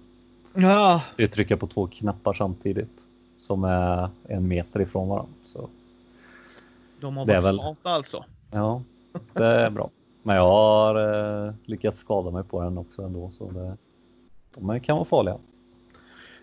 Ja, 0.54 1.02
Det 1.16 1.22
är 1.22 1.28
trycka 1.28 1.56
på 1.56 1.66
två 1.66 1.86
knappar 1.86 2.34
samtidigt 2.34 2.90
som 3.40 3.64
är 3.64 4.10
en 4.28 4.48
meter 4.48 4.80
ifrån 4.80 5.08
varandra. 5.08 5.32
Så 5.44 5.68
de 7.00 7.16
har 7.16 7.26
varit 7.26 7.44
väl- 7.44 7.54
smarta 7.54 7.90
alltså. 7.90 8.24
ja, 8.52 8.82
det 9.32 9.44
är 9.44 9.70
bra. 9.70 9.90
Men 10.26 10.36
jag 10.36 10.46
har 10.46 10.94
eh, 11.46 11.54
lyckats 11.64 11.98
skada 11.98 12.30
mig 12.30 12.44
på 12.44 12.62
den 12.62 12.78
också 12.78 13.02
ändå 13.02 13.30
så 13.30 13.50
det, 13.50 13.76
de 14.54 14.70
är- 14.70 14.78
kan 14.78 14.96
vara 14.96 15.04
farliga. 15.06 15.38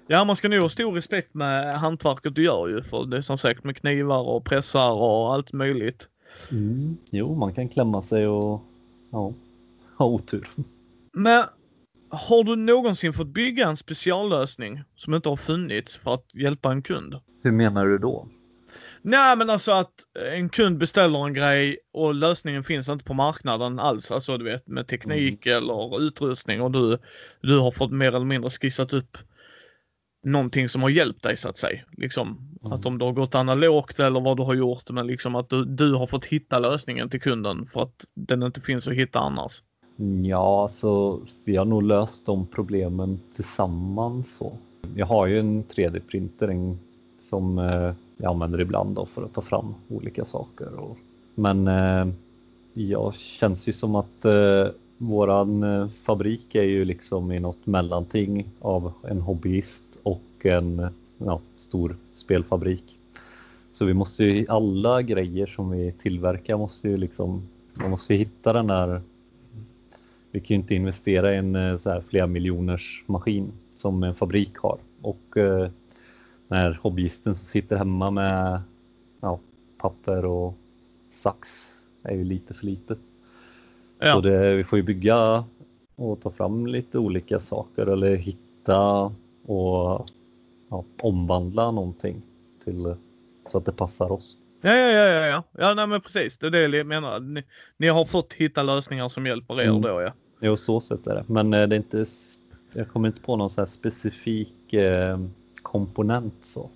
Ja, 0.07 0.23
man 0.25 0.35
ska 0.35 0.49
nog 0.49 0.59
ha 0.61 0.69
stor 0.69 0.91
respekt 0.93 1.33
med 1.33 1.79
hantverket 1.79 2.35
du 2.35 2.43
gör 2.43 2.67
ju. 2.67 2.81
För 2.83 3.05
det 3.05 3.17
är 3.17 3.21
som 3.21 3.37
sagt 3.37 3.63
med 3.63 3.77
knivar 3.77 4.21
och 4.29 4.45
pressar 4.45 4.91
och 4.91 5.33
allt 5.33 5.53
möjligt. 5.53 6.07
Mm. 6.51 6.97
Jo, 7.11 7.35
man 7.35 7.53
kan 7.53 7.69
klämma 7.69 8.01
sig 8.01 8.27
och 8.27 8.61
ja, 9.11 9.33
ha 9.97 10.05
otur. 10.05 10.49
Men 11.13 11.43
har 12.09 12.43
du 12.43 12.55
någonsin 12.55 13.13
fått 13.13 13.27
bygga 13.27 13.67
en 13.67 13.77
speciallösning 13.77 14.81
som 14.95 15.13
inte 15.13 15.29
har 15.29 15.35
funnits 15.37 15.97
för 15.97 16.13
att 16.13 16.25
hjälpa 16.35 16.71
en 16.71 16.81
kund? 16.81 17.15
Hur 17.41 17.51
menar 17.51 17.85
du 17.85 17.97
då? 17.97 18.27
Nej, 19.03 19.37
men 19.37 19.49
alltså 19.49 19.71
att 19.71 19.93
en 20.33 20.49
kund 20.49 20.77
beställer 20.77 21.25
en 21.25 21.33
grej 21.33 21.77
och 21.93 22.15
lösningen 22.15 22.63
finns 22.63 22.89
inte 22.89 23.05
på 23.05 23.13
marknaden 23.13 23.79
alls. 23.79 24.11
Alltså 24.11 24.37
du 24.37 24.45
vet 24.45 24.67
med 24.67 24.87
teknik 24.87 25.45
eller 25.45 26.01
utrustning 26.01 26.61
och 26.61 26.71
du, 26.71 26.97
du 27.41 27.59
har 27.59 27.71
fått 27.71 27.91
mer 27.91 28.07
eller 28.07 28.25
mindre 28.25 28.49
skissat 28.51 28.93
upp 28.93 29.17
någonting 30.23 30.69
som 30.69 30.81
har 30.81 30.89
hjälpt 30.89 31.23
dig 31.23 31.37
så 31.37 31.49
att 31.49 31.57
säga. 31.57 31.81
Liksom 31.97 32.53
Mm. 32.63 32.73
att 32.73 32.85
om 32.85 32.97
du 32.97 33.05
har 33.05 33.11
gått 33.11 33.35
analogt 33.35 33.99
eller 33.99 34.21
vad 34.21 34.37
du 34.37 34.43
har 34.43 34.53
gjort, 34.53 34.89
men 34.91 35.07
liksom 35.07 35.35
att 35.35 35.49
du, 35.49 35.65
du 35.65 35.93
har 35.95 36.07
fått 36.07 36.25
hitta 36.25 36.59
lösningen 36.59 37.09
till 37.09 37.21
kunden 37.21 37.65
för 37.65 37.81
att 37.81 38.05
den 38.13 38.43
inte 38.43 38.61
finns 38.61 38.87
att 38.87 38.93
hitta 38.93 39.19
annars. 39.19 39.63
Ja, 40.23 40.69
så 40.71 41.21
vi 41.43 41.55
har 41.55 41.65
nog 41.65 41.83
löst 41.83 42.25
de 42.25 42.47
problemen 42.47 43.19
tillsammans. 43.35 44.37
Så. 44.37 44.57
Jag 44.95 45.05
har 45.05 45.27
ju 45.27 45.39
en 45.39 45.63
3D-printer 45.63 46.47
en, 46.47 46.79
som 47.29 47.59
eh, 47.59 47.93
jag 48.17 48.29
använder 48.29 48.61
ibland 48.61 48.95
då 48.95 49.05
för 49.05 49.23
att 49.23 49.33
ta 49.33 49.41
fram 49.41 49.75
olika 49.89 50.25
saker. 50.25 50.75
Och, 50.75 50.97
men 51.35 51.67
eh, 51.67 52.07
jag 52.73 53.15
känns 53.15 53.67
ju 53.67 53.73
som 53.73 53.95
att 53.95 54.25
eh, 54.25 54.67
våran 54.97 55.63
eh, 55.63 55.87
fabrik 56.03 56.55
är 56.55 56.63
ju 56.63 56.85
liksom 56.85 57.31
i 57.31 57.39
något 57.39 57.65
mellanting 57.65 58.49
av 58.59 58.93
en 59.03 59.21
hobbyist 59.21 59.83
och 60.03 60.45
en 60.45 60.87
ja, 61.17 61.39
stor 61.57 61.97
spelfabrik. 62.13 62.97
Så 63.71 63.85
vi 63.85 63.93
måste 63.93 64.23
ju, 64.23 64.45
alla 64.49 65.01
grejer 65.01 65.47
som 65.47 65.71
vi 65.71 65.91
tillverkar 65.91 66.57
måste 66.57 66.89
ju 66.89 66.97
liksom, 66.97 67.41
man 67.73 67.91
måste 67.91 68.13
ju 68.13 68.19
hitta 68.19 68.53
den 68.53 68.67
där 68.67 69.01
vi 70.33 70.39
kan 70.39 70.47
ju 70.47 70.55
inte 70.55 70.75
investera 70.75 71.33
i 71.33 71.37
en 71.37 71.55
eh, 71.55 71.77
så 71.77 71.89
här 71.89 72.03
flera 72.09 72.27
miljoners 72.27 73.03
maskin 73.05 73.51
som 73.75 74.03
en 74.03 74.15
fabrik 74.15 74.57
har. 74.57 74.77
Och 75.01 75.37
eh, 75.37 75.69
den 76.53 76.61
här 76.61 76.79
hobbyisten 76.81 77.35
som 77.35 77.47
sitter 77.47 77.75
hemma 77.75 78.11
med 78.11 78.61
ja, 79.21 79.39
papper 79.77 80.25
och 80.25 80.53
sax 81.15 81.69
är 82.03 82.15
ju 82.15 82.23
lite 82.23 82.53
för 82.53 82.65
lite. 82.65 82.95
Så 82.95 82.99
Ja, 83.99 84.21
det, 84.21 84.55
vi 84.55 84.63
får 84.63 84.77
ju 84.77 84.83
bygga 84.83 85.43
och 85.95 86.21
ta 86.21 86.31
fram 86.31 86.67
lite 86.67 86.97
olika 86.97 87.39
saker 87.39 87.85
eller 87.85 88.15
hitta 88.15 89.11
och 89.45 90.05
ja, 90.69 90.85
omvandla 91.01 91.71
någonting 91.71 92.21
till 92.63 92.95
så 93.51 93.57
att 93.57 93.65
det 93.65 93.71
passar 93.71 94.11
oss. 94.11 94.37
ja, 94.61 94.75
ja, 94.75 94.91
ja, 94.91 95.05
ja, 95.07 95.25
ja. 95.25 95.43
ja 95.51 95.73
nej, 95.73 95.87
men 95.87 96.01
precis. 96.01 96.37
Det 96.37 96.47
är 96.47 96.51
det 96.51 96.77
jag 96.77 96.87
menar. 96.87 97.19
Ni, 97.19 97.43
ni 97.77 97.87
har 97.87 98.05
fått 98.05 98.33
hitta 98.33 98.63
lösningar 98.63 99.09
som 99.09 99.25
hjälper 99.25 99.61
er 99.61 99.69
Mm. 99.69 99.81
då, 99.81 100.01
ja. 100.01 100.13
Jo, 100.41 100.57
så 100.57 100.81
sätt 100.81 101.07
är 101.07 101.15
det. 101.15 101.23
Men 101.27 101.53
eh, 101.53 101.67
det 101.67 101.75
är 101.75 101.77
inte, 101.77 102.05
jag 102.73 102.89
kommer 102.89 103.07
inte 103.07 103.21
på 103.21 103.35
någon 103.35 103.49
så 103.49 103.61
här 103.61 103.65
specifik 103.65 104.73
eh, 104.73 105.17
komponent 105.73 106.33
så. 106.41 106.69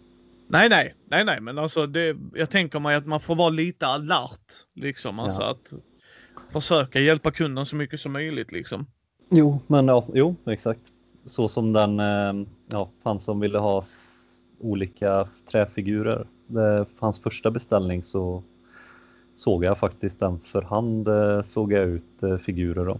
Nej, 0.47 0.69
nej, 0.69 0.93
nej, 1.10 1.25
nej, 1.25 1.41
men 1.41 1.57
alltså 1.57 1.88
det, 1.88 2.17
jag 2.33 2.49
tänker 2.49 2.79
mig 2.79 2.95
att 2.95 3.05
man 3.05 3.19
får 3.19 3.36
vara 3.36 3.49
lite 3.49 3.88
alert 3.88 4.53
liksom. 4.73 5.19
Alltså 5.19 5.41
Ja. 5.41 5.49
att 5.51 5.73
försöka 6.51 6.99
hjälpa 6.99 7.31
kunden 7.31 7.65
så 7.65 7.75
mycket 7.75 7.99
som 7.99 8.12
möjligt 8.13 8.51
liksom. 8.51 8.86
Jo, 9.29 9.60
men 9.67 9.88
ja, 9.88 10.05
jo, 10.13 10.36
exakt. 10.45 10.79
Så 11.25 11.49
som 11.49 11.73
den, 11.73 11.99
eh, 11.99 12.47
ja, 12.71 12.89
han 13.03 13.19
som 13.19 13.39
ville 13.39 13.57
ha 13.60 13.83
olika 14.60 15.27
träfigurer. 15.51 16.27
Det, 16.47 16.86
hans 16.99 17.19
första 17.19 17.51
beställning 17.51 18.03
så 18.03 18.43
såg 19.36 19.63
jag 19.63 19.77
faktiskt 19.79 20.19
den 20.19 20.39
för 20.39 20.62
hand 20.62 21.07
eh, 21.07 21.41
såg 21.41 21.73
jag 21.73 21.83
ut 21.83 22.23
eh, 22.23 22.38
figurer 22.38 22.86
då. 22.86 22.99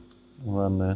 Men 0.52 0.96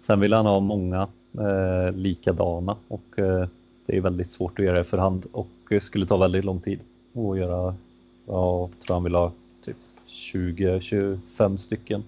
sen 0.00 0.20
ville 0.20 0.36
han 0.36 0.46
ha 0.46 0.60
många 0.60 1.08
eh, 1.38 1.92
likadana 1.94 2.76
och 2.88 3.18
eh, 3.18 3.48
det 3.86 3.96
är 3.96 4.00
väldigt 4.00 4.30
svårt 4.30 4.58
att 4.58 4.64
göra 4.64 4.78
det 4.78 4.84
för 4.84 4.98
hand 4.98 5.26
och 5.32 5.48
skulle 5.82 6.06
ta 6.06 6.16
väldigt 6.16 6.44
lång 6.44 6.60
tid 6.60 6.80
att 7.14 7.38
göra. 7.38 7.74
Ja, 8.26 8.60
jag 8.76 8.80
tror 8.86 8.94
han 8.94 9.04
vill 9.04 9.14
ha 9.14 9.32
typ 9.64 9.76
20-25 10.08 11.56
stycken 11.56 12.04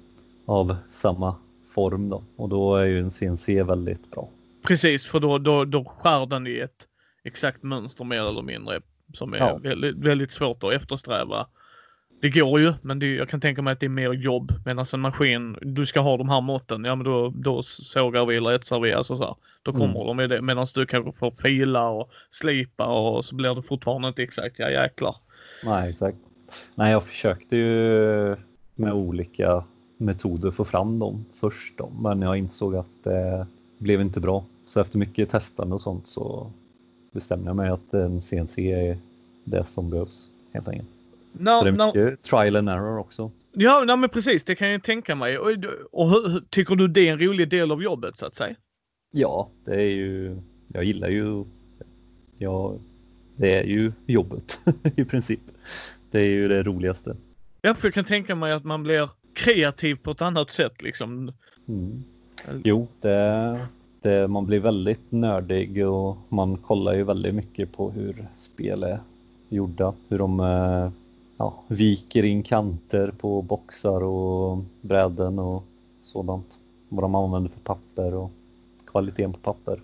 av 0.47 0.77
samma 0.91 1.35
form 1.75 2.09
då 2.09 2.23
och 2.37 2.49
då 2.49 2.77
är 2.77 2.85
ju 2.85 3.01
en 3.01 3.11
CNC 3.11 3.63
väldigt 3.63 4.11
bra. 4.11 4.29
Precis, 4.63 5.07
för 5.07 5.21
då, 5.21 5.39
då, 5.39 5.65
då 5.65 5.85
skär 5.85 6.27
den 6.27 6.47
i 6.47 6.59
ett 6.59 6.87
exakt 7.25 7.63
mönster 7.63 8.05
mer 8.05 8.29
eller 8.29 8.43
mindre 8.43 8.81
som 9.15 9.33
är 9.35 9.39
Ja. 9.39 9.57
väldigt, 9.63 9.97
väldigt 9.97 10.31
svårt 10.31 10.65
att 10.65 10.73
eftersträva. 10.73 11.47
Det 12.27 12.31
går 12.41 12.61
ju, 12.61 12.73
men 12.83 12.99
det, 12.99 13.15
jag 13.15 13.29
kan 13.29 13.41
tänka 13.41 13.63
mig 13.63 13.73
att 13.73 13.81
det 13.81 13.87
är 13.87 13.91
mer 13.91 14.13
jobb. 14.13 14.53
Medan 14.65 14.87
en 14.95 15.01
maskin, 15.01 15.57
du 15.63 15.87
ska 15.87 16.01
ha 16.01 16.17
de 16.17 16.29
här 16.29 16.41
måtten, 16.41 16.85
ja 16.85 16.95
men 16.95 17.05
då, 17.05 17.33
då 17.37 17.63
sågar 17.63 18.27
vi 18.27 18.37
eller 18.37 18.53
etsar 18.53 18.81
vi, 18.81 18.93
alltså 18.93 19.17
så 19.17 19.23
här. 19.25 19.35
Då 19.63 19.73
kommer 19.73 19.85
Mm. 19.95 20.07
de 20.07 20.17
med 20.17 20.31
det. 20.31 20.43
Medan 20.43 20.67
du 20.75 20.87
kanske 20.87 21.13
får 21.13 21.31
fila 21.31 21.91
och 21.91 22.11
slipa 22.31 22.87
och 22.87 23.25
så 23.25 23.35
blir 23.35 23.55
det 23.55 23.63
fortfarande 23.63 24.09
inte 24.09 24.23
exakt, 24.23 24.59
ja 24.59 24.71
jäklar. 24.71 25.17
Nej, 25.65 25.91
exakt. 25.91 26.17
Nej, 26.75 26.93
jag 26.93 27.05
försökte 27.07 27.57
ju 27.57 28.37
med 28.75 28.93
olika 28.93 29.65
metoder 29.97 30.51
få 30.51 30.65
fram 30.65 30.99
dem 30.99 31.25
först 31.41 31.79
då, 31.79 31.91
men 32.01 32.23
jag 32.23 32.37
insåg 32.37 32.77
att 32.77 33.05
det 33.05 33.47
blev 33.79 34.01
inte 34.01 34.21
bra. 34.21 34.45
Så 34.67 34.81
efter 34.81 34.99
mycket 34.99 35.31
testande 35.31 35.75
och 35.75 35.81
sånt 35.81 36.07
så 36.09 36.51
bestämde 37.13 37.47
jag 37.47 37.57
mig 37.57 37.71
att 37.71 37.95
en 37.95 38.21
CNC 38.21 38.59
är 38.73 38.99
det 39.45 39.65
som 39.65 39.91
behövs 39.91 40.29
helt 40.53 40.69
enkelt. 40.69 40.89
När, 41.41 41.65
det 41.65 41.71
är 41.71 41.73
när, 41.73 41.87
mycket 41.87 42.23
trial 42.23 42.57
and 42.57 42.69
error 42.69 42.99
också. 42.99 43.31
ja, 43.53 43.85
nej, 43.87 43.97
men 43.97 44.09
precis, 44.09 44.45
det 44.45 44.55
kan 44.55 44.69
jag 44.71 44.83
tänka 44.83 45.15
mig. 45.15 45.39
Och, 45.39 45.49
och 45.93 46.11
hur, 46.11 46.29
hur- 46.29 46.41
tycker 46.51 46.77
du 46.77 46.89
det 46.89 47.09
är 47.09 47.13
en 47.13 47.19
rolig 47.21 47.49
del 47.49 47.73
av 47.73 47.83
jobbet 47.83 48.19
så 48.19 48.27
att 48.27 48.35
säga? 48.35 48.55
Ja, 49.11 49.51
det 49.65 49.75
är 49.75 49.91
ju, 49.91 50.37
jag 50.73 50.85
gillar 50.85 51.09
ju, 51.09 51.45
ja, 52.39 52.75
det 53.37 53.59
är 53.59 53.65
ju 53.65 53.93
jobbet 54.07 54.59
i 54.97 55.05
princip. 55.05 55.41
Det 56.11 56.19
är 56.19 56.25
ju 56.31 56.49
det 56.49 56.63
roligaste. 56.63 57.17
Ja, 57.63 57.75
för 57.75 57.87
jag 57.89 57.95
kan 57.95 58.05
tänka 58.05 58.35
mig 58.35 58.53
att 58.53 58.65
man 58.65 58.83
blir 58.83 59.11
kreativ 59.35 59.95
på 59.95 60.11
ett 60.11 60.23
annat 60.23 60.51
sätt 60.51 60.83
liksom. 60.83 61.33
Mm. 61.69 62.05
Jo, 62.65 62.89
det, 63.01 63.61
det, 64.03 64.29
man 64.29 64.47
blir 64.47 64.61
väldigt 64.61 65.13
nördig 65.13 65.87
och 65.89 66.17
man 66.29 66.57
kollar 66.57 66.95
ju 66.95 67.05
väldigt 67.05 67.35
mycket 67.35 67.73
på 67.73 67.91
hur 67.91 68.29
spel 68.37 68.83
är 68.83 69.01
gjorda. 69.49 69.95
Hur 70.09 70.19
de 70.19 70.41
eh, 70.41 70.91
ja, 71.37 71.63
viker 71.69 72.23
in 72.23 72.43
kanter 72.43 73.15
på 73.19 73.43
boxar 73.43 74.03
och 74.03 74.59
bräden 74.81 75.39
och 75.39 75.65
sådant. 76.03 76.59
Vad 76.89 77.05
de 77.05 77.15
använder 77.15 77.51
för 77.51 77.61
papper 77.61 78.15
och 78.15 78.31
kvaliteten 78.87 79.33
på 79.33 79.39
papper. 79.39 79.81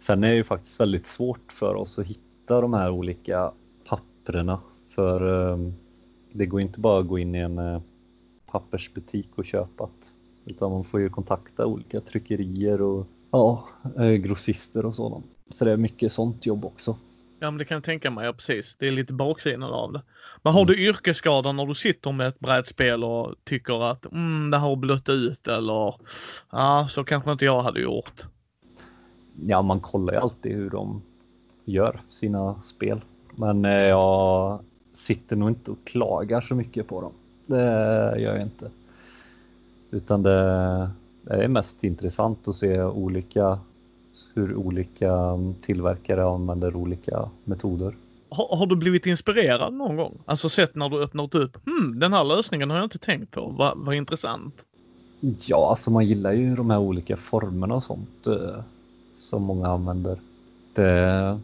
Sen 0.00 0.24
är 0.24 0.28
det 0.30 0.36
ju 0.36 0.44
faktiskt 0.44 0.80
väldigt 0.80 1.06
svårt 1.06 1.52
för 1.52 1.74
oss 1.74 1.98
att 1.98 2.06
hitta 2.06 2.60
de 2.60 2.74
här 2.74 2.90
olika 2.90 3.52
papperna 3.84 4.60
för 4.88 5.52
ehm, 5.52 5.74
det 6.32 6.46
går 6.46 6.60
inte 6.60 6.80
bara 6.80 7.00
att 7.00 7.08
gå 7.08 7.18
in 7.18 7.34
i 7.34 7.38
en 7.38 7.58
eh, 7.58 7.80
pappersbutik 8.46 9.28
och 9.34 9.44
köpa 9.44 9.84
det. 9.84 10.50
Utan 10.52 10.70
man 10.70 10.84
får 10.84 11.00
ju 11.00 11.08
kontakta 11.08 11.66
olika 11.66 12.00
tryckerier 12.00 12.82
och 12.82 13.06
ja, 13.30 13.68
eh, 13.96 14.10
grossister 14.10 14.86
och 14.86 14.94
sådant. 14.94 15.26
Så 15.50 15.64
det 15.64 15.72
är 15.72 15.76
mycket 15.76 16.12
sånt 16.12 16.46
jobb 16.46 16.64
också. 16.64 16.96
Ja 17.42 17.50
men 17.50 17.58
det 17.58 17.64
kan 17.64 17.74
jag 17.74 17.84
tänka 17.84 18.10
mig, 18.10 18.26
ja 18.26 18.32
precis. 18.32 18.76
Det 18.76 18.88
är 18.88 18.92
lite 18.92 19.12
baksidan 19.12 19.62
av 19.62 19.92
det. 19.92 20.02
Men 20.42 20.52
har 20.52 20.64
du 20.64 20.74
mm. 20.74 20.86
yrkesskador 20.86 21.52
när 21.52 21.66
du 21.66 21.74
sitter 21.74 22.12
med 22.12 22.28
ett 22.28 22.40
brädspel 22.40 23.04
och 23.04 23.34
tycker 23.44 23.90
att 23.90 24.12
mm, 24.12 24.50
det 24.50 24.56
har 24.56 24.76
blött 24.76 25.08
ut 25.08 25.46
eller 25.46 25.94
ja, 26.50 26.86
så 26.90 27.04
kanske 27.04 27.32
inte 27.32 27.44
jag 27.44 27.62
hade 27.62 27.80
gjort? 27.80 28.22
Ja, 29.46 29.62
man 29.62 29.80
kollar 29.80 30.12
ju 30.14 30.20
alltid 30.20 30.52
hur 30.52 30.70
de 30.70 31.02
gör 31.64 32.00
sina 32.10 32.62
spel. 32.62 33.00
Men 33.36 33.64
eh, 33.64 33.84
jag 33.84 34.60
sitter 34.94 35.36
nog 35.36 35.50
inte 35.50 35.70
och 35.70 35.84
klagar 35.84 36.40
så 36.40 36.54
mycket 36.54 36.88
på 36.88 37.00
dem. 37.00 37.12
Det 37.46 37.64
gör 38.20 38.36
jag 38.36 38.42
inte. 38.42 38.70
Utan 39.90 40.22
det, 40.22 40.90
det 41.22 41.44
är 41.44 41.48
mest 41.48 41.84
intressant 41.84 42.48
att 42.48 42.56
se 42.56 42.82
olika 42.82 43.58
hur 44.34 44.54
olika 44.54 45.38
tillverkare 45.62 46.24
använder 46.24 46.76
olika 46.76 47.28
metoder. 47.44 47.94
Har, 48.28 48.56
har, 48.56 48.66
du 48.66 48.76
blivit 48.76 49.06
inspirerad 49.06 49.74
någon 49.74 49.96
gång? 49.96 50.18
Alltså 50.24 50.48
sett 50.48 50.74
när 50.74 50.88
du 50.88 51.02
öppnat 51.02 51.34
upp, 51.34 51.66
hmm, 51.66 51.98
den 51.98 52.12
här 52.12 52.24
lösningen 52.24 52.70
har 52.70 52.76
jag 52.76 52.86
inte 52.86 52.98
tänkt 52.98 53.30
på, 53.30 53.72
vad, 53.76 53.94
intressant. 53.94 54.64
Ja, 55.46 55.70
alltså 55.70 55.90
man 55.90 56.06
gillar 56.06 56.32
ju 56.32 56.56
de 56.56 56.70
här 56.70 56.78
olika 56.78 57.16
formerna 57.16 57.74
och 57.74 57.82
sånt 57.82 58.26
eh, 58.26 58.60
som 59.16 59.42
många 59.42 59.68
använder. 59.68 60.20
Det, 60.74 61.40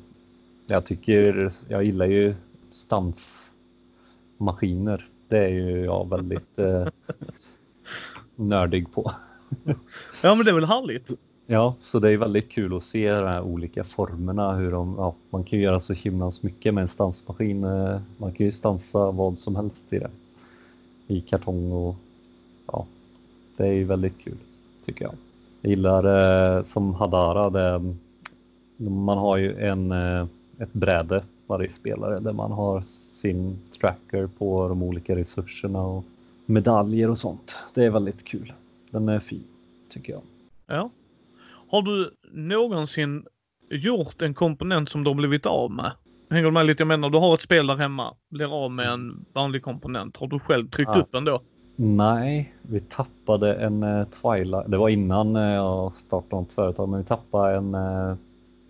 jag 0.66 0.86
tycker, 0.86 1.52
jag 1.68 1.84
gillar 1.84 2.06
ju 2.06 2.34
stansmaskiner. 2.70 5.08
Det 5.28 5.38
är 5.38 5.48
ju 5.48 5.84
jag 5.84 6.10
väldigt 6.10 6.58
eh, 6.58 6.86
nördig 8.36 8.92
på. 8.92 9.12
ja, 10.22 10.34
men 10.34 10.44
det 10.44 10.50
är 10.50 10.54
väl 10.54 10.64
härligt. 10.64 11.10
Ja, 11.48 11.74
så 11.80 11.98
det 11.98 12.10
är 12.10 12.16
väldigt 12.16 12.48
kul 12.48 12.76
att 12.76 12.82
se 12.82 13.12
de 13.12 13.26
här 13.26 13.42
olika 13.42 13.84
formerna. 13.84 14.54
Hur 14.54 14.70
de, 14.70 14.94
ja, 14.98 15.14
man 15.30 15.44
kan 15.44 15.58
ju 15.58 15.64
göra 15.64 15.80
så 15.80 15.92
himla 15.92 16.32
mycket 16.40 16.74
med 16.74 16.82
en 16.82 16.88
stansmaskin. 16.88 17.64
Eh, 17.64 18.00
man 18.16 18.32
kan 18.32 18.46
ju 18.46 18.52
stansa 18.52 19.10
vad 19.10 19.38
som 19.38 19.56
helst 19.56 19.92
i 19.92 19.98
det. 19.98 20.10
I 21.06 21.20
kartong 21.20 21.72
och 21.72 21.96
ja, 22.66 22.86
det 23.56 23.66
är 23.66 23.72
ju 23.72 23.84
väldigt 23.84 24.18
kul 24.18 24.36
tycker 24.84 25.04
jag. 25.04 25.14
Jag 25.60 25.70
gillar 25.70 26.56
eh, 26.58 26.64
som 26.64 26.94
Hadara, 26.94 27.50
det, 27.50 27.94
man 28.90 29.18
har 29.18 29.36
ju 29.36 29.58
en, 29.60 29.92
eh, 29.92 30.26
ett 30.58 30.72
bräde 30.72 31.24
varje 31.46 31.70
spelare 31.70 32.20
där 32.20 32.32
man 32.32 32.52
har 32.52 32.80
sin 33.20 33.58
tracker 33.80 34.26
på 34.26 34.68
de 34.68 34.82
olika 34.82 35.16
resurserna 35.16 35.82
och 35.82 36.04
medaljer 36.46 37.10
och 37.10 37.18
sånt. 37.18 37.56
Det 37.74 37.84
är 37.84 37.90
väldigt 37.90 38.24
kul. 38.24 38.52
Den 38.90 39.08
är 39.08 39.18
fin 39.18 39.44
tycker 39.88 40.12
jag. 40.12 40.22
Ja, 40.66 40.90
har 41.70 41.82
du 41.82 42.10
någonsin 42.32 43.26
gjort 43.70 44.22
en 44.22 44.34
komponent 44.34 44.88
som 44.88 45.04
du 45.04 45.10
har 45.10 45.14
blivit 45.14 45.46
av 45.46 45.70
med? 45.70 45.92
Hänger 46.30 46.44
du 46.44 46.50
med 46.50 46.66
lite? 46.66 46.80
Jag 46.80 46.88
menar, 46.88 47.10
du 47.10 47.18
har 47.18 47.34
ett 47.34 47.40
spel 47.40 47.66
där 47.66 47.76
hemma, 47.76 48.14
blir 48.30 48.64
av 48.64 48.70
med 48.70 48.88
en 48.88 49.24
vanlig 49.32 49.62
komponent. 49.62 50.16
Har 50.16 50.26
du 50.26 50.38
själv 50.38 50.68
tryckt 50.68 50.90
ja. 50.94 51.00
upp 51.00 51.12
den 51.12 51.24
då? 51.24 51.40
Nej, 51.76 52.54
vi 52.62 52.80
tappade 52.80 53.54
en 53.54 53.82
uh, 53.82 54.06
Twilight. 54.06 54.70
Det 54.70 54.76
var 54.76 54.88
innan 54.88 55.36
uh, 55.36 55.54
jag 55.54 55.92
startade 55.96 56.42
något 56.42 56.52
företag, 56.52 56.88
men 56.88 57.00
vi 57.00 57.06
tappade 57.06 57.56
en 57.56 57.74
uh, 57.74 58.16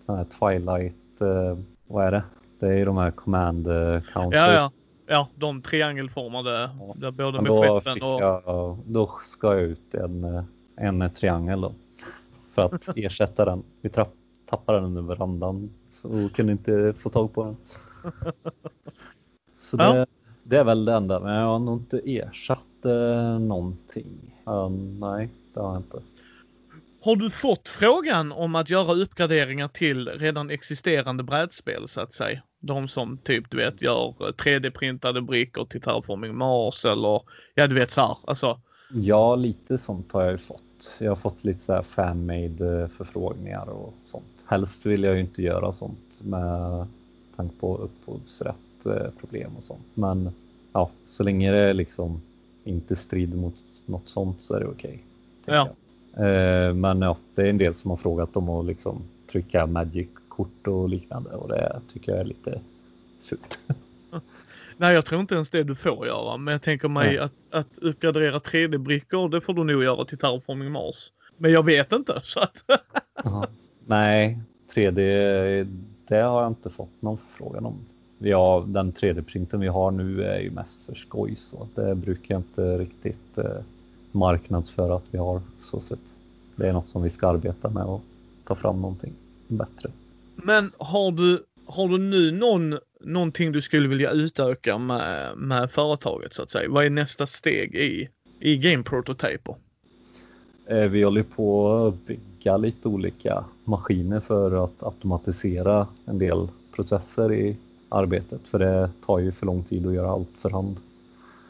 sån 0.01 0.17
här 0.17 0.25
Twilight. 0.39 1.21
Uh, 1.21 1.59
vad 1.87 2.05
är 2.05 2.11
det? 2.11 2.23
Det 2.59 2.65
är 2.65 2.73
ju 2.73 2.85
de 2.85 2.97
här 2.97 3.11
command 3.11 3.65
counters. 4.13 4.33
Ja, 4.33 4.53
ja. 4.53 4.71
Ja, 5.09 5.27
de 5.35 5.61
triangelformade. 5.61 6.69
Ja. 6.79 6.93
Där 6.95 7.11
både 7.11 7.41
med 7.41 7.51
skeppen 7.51 8.01
och... 8.01 8.21
Jag, 8.21 8.77
då 8.85 9.11
ska 9.23 9.47
jag 9.53 9.61
ut 9.61 9.93
en, 9.93 10.43
en 10.77 11.09
triangel 11.09 11.61
då 11.61 11.73
för 12.57 12.65
att 12.65 12.87
ersätta 12.97 13.45
den. 13.45 13.63
Vi 13.81 13.89
tappade 13.89 14.77
den 14.77 14.83
under 14.83 15.01
verandan 15.01 15.69
och 16.01 16.35
kunde 16.35 16.51
inte 16.51 16.93
få 16.99 17.09
tag 17.09 17.33
på 17.33 17.43
den. 17.43 17.57
Så 19.61 19.77
det, 19.77 19.83
ja. 19.83 20.05
det 20.43 20.57
är 20.57 20.63
väl 20.63 20.85
det 20.85 20.93
enda, 20.93 21.19
men 21.19 21.33
jag 21.33 21.45
har 21.45 21.59
nog 21.59 21.79
inte 21.79 22.01
ersatt 22.05 22.85
eh, 22.85 23.39
någonting. 23.39 24.35
Uh, 24.47 24.69
nej, 24.99 25.29
det 25.53 25.59
har 25.59 25.73
jag 25.73 25.79
inte. 25.79 26.01
Har 27.01 27.15
du 27.15 27.29
fått 27.29 27.67
frågan 27.67 28.31
om 28.31 28.55
att 28.55 28.69
göra 28.69 28.93
uppgraderingar 28.93 29.67
till 29.67 30.07
redan 30.09 30.49
existerande 30.49 31.23
brädspel 31.23 31.87
så 31.87 32.01
att 32.01 32.13
säga? 32.13 32.41
De 32.59 32.87
som 32.87 33.17
typ 33.17 33.51
du 33.51 33.57
vet 33.57 33.81
gör 33.81 34.13
3D-printade 34.19 35.21
brickor 35.21 35.65
till 35.65 35.81
Terraforming 35.81 36.35
Mars 36.35 36.85
eller 36.85 37.21
ja 37.55 37.67
du 37.67 37.75
vet 37.75 37.91
så 37.91 38.01
här. 38.01 38.17
Alltså, 38.27 38.61
Ja, 38.89 39.35
lite 39.35 39.77
sånt 39.77 40.11
har 40.11 40.23
jag 40.23 40.31
ju 40.31 40.37
fått. 40.37 40.63
Jag 40.99 41.11
har 41.11 41.15
fått 41.15 41.43
lite 41.43 41.63
så 41.63 41.73
här 41.73 41.81
fan-made 41.81 42.81
eh, 42.81 42.87
förfrågningar 42.87 43.69
och 43.69 43.93
sånt. 44.01 44.25
Helst 44.45 44.85
vill 44.85 45.03
jag 45.03 45.15
ju 45.15 45.21
inte 45.21 45.41
göra 45.41 45.73
sånt 45.73 46.21
med 46.21 46.87
tanke 47.35 47.55
på 47.59 47.77
upphovsrätt 47.77 48.85
eh, 48.85 49.09
problem 49.19 49.51
och 49.57 49.63
sånt. 49.63 49.85
Men 49.93 50.29
ja, 50.73 50.89
så 51.07 51.23
länge 51.23 51.51
det 51.51 51.73
liksom 51.73 52.21
inte 52.63 52.95
strider 52.95 53.37
mot 53.37 53.63
något 53.85 54.09
sånt 54.09 54.41
så 54.41 54.53
är 54.53 54.59
det 54.59 54.65
okej. 54.65 55.03
Okay, 55.43 55.55
ja. 55.55 55.69
Eh, 56.25 56.73
men 56.73 57.01
ja, 57.01 57.17
det 57.35 57.41
är 57.41 57.49
en 57.49 57.57
del 57.57 57.73
som 57.73 57.89
har 57.89 57.97
frågat 57.97 58.37
om 58.37 58.49
att 58.49 58.65
liksom 58.65 59.01
trycka 59.31 59.65
Magic-kort 59.65 60.67
och 60.67 60.89
liknande 60.89 61.29
och 61.29 61.49
det 61.49 61.79
tycker 61.93 62.11
jag 62.11 62.21
är 62.21 62.25
lite 62.25 62.59
fult. 63.21 63.59
Nej, 64.77 64.93
jag 64.93 65.05
tror 65.05 65.21
inte 65.21 65.35
ens 65.35 65.49
det 65.49 65.63
du 65.63 65.75
får 65.75 66.07
göra, 66.07 66.37
men 66.37 66.51
jag 66.51 66.61
tänker 66.61 66.89
mig 66.89 67.17
att, 67.17 67.33
att 67.51 67.77
uppgradera 67.77 68.39
3D-brickor, 68.39 69.29
det 69.29 69.41
får 69.41 69.53
du 69.53 69.63
nog 69.63 69.83
göra 69.83 70.05
till 70.05 70.17
Terraforming 70.17 70.71
Mars. 70.71 71.11
Men 71.37 71.51
jag 71.51 71.65
vet 71.65 71.91
inte, 71.91 72.19
så 72.23 72.39
att... 72.39 72.63
Nej, 73.85 74.39
3D, 74.73 74.97
det 76.07 76.15
har 76.15 76.41
jag 76.41 76.51
inte 76.51 76.69
fått 76.69 77.01
någon 77.01 77.17
förfrågan 77.17 77.65
om. 77.65 77.79
Vi 78.17 78.31
har, 78.31 78.61
den 78.61 78.93
3D-printen 78.93 79.59
vi 79.59 79.67
har 79.67 79.91
nu 79.91 80.23
är 80.23 80.39
ju 80.39 80.51
mest 80.51 80.79
för 80.85 80.95
skoj, 80.95 81.35
så 81.35 81.67
det 81.75 81.95
brukar 81.95 82.35
jag 82.35 82.39
inte 82.39 82.77
riktigt 82.77 83.37
eh, 83.37 83.61
marknadsföra 84.11 84.95
att 84.95 85.05
vi 85.11 85.17
har 85.17 85.41
så 85.63 85.79
sett. 85.79 85.99
Det 86.55 86.67
är 86.67 86.73
något 86.73 86.89
som 86.89 87.03
vi 87.03 87.09
ska 87.09 87.27
arbeta 87.27 87.69
med 87.69 87.83
och 87.83 88.01
ta 88.43 88.55
fram 88.55 88.81
någonting 88.81 89.13
bättre. 89.47 89.91
Men 90.35 90.71
har 90.77 91.11
du, 91.11 91.43
har 91.67 91.87
du 91.87 91.97
nu 91.97 92.31
någon 92.31 92.77
någonting 93.01 93.51
du 93.51 93.61
skulle 93.61 93.87
vilja 93.87 94.11
utöka 94.11 94.77
med, 94.77 95.37
med 95.37 95.71
företaget 95.71 96.33
så 96.33 96.43
att 96.43 96.49
säga? 96.49 96.69
Vad 96.69 96.85
är 96.85 96.89
nästa 96.89 97.27
steg 97.27 97.75
i, 97.75 98.09
i 98.39 98.57
Game 98.57 98.83
Prototyper? 98.83 99.55
Eh, 100.65 100.77
vi 100.77 101.03
håller 101.03 101.23
på 101.23 101.77
att 101.85 102.05
bygga 102.05 102.57
lite 102.57 102.87
olika 102.87 103.43
maskiner 103.63 104.19
för 104.19 104.63
att 104.63 104.83
automatisera 104.83 105.87
en 106.05 106.19
del 106.19 106.47
processer 106.75 107.33
i 107.33 107.57
arbetet. 107.89 108.41
För 108.43 108.59
det 108.59 108.89
tar 109.05 109.19
ju 109.19 109.31
för 109.31 109.45
lång 109.45 109.63
tid 109.63 109.87
att 109.87 109.93
göra 109.93 110.11
allt 110.11 110.29
för 110.41 110.49
hand. 110.49 110.77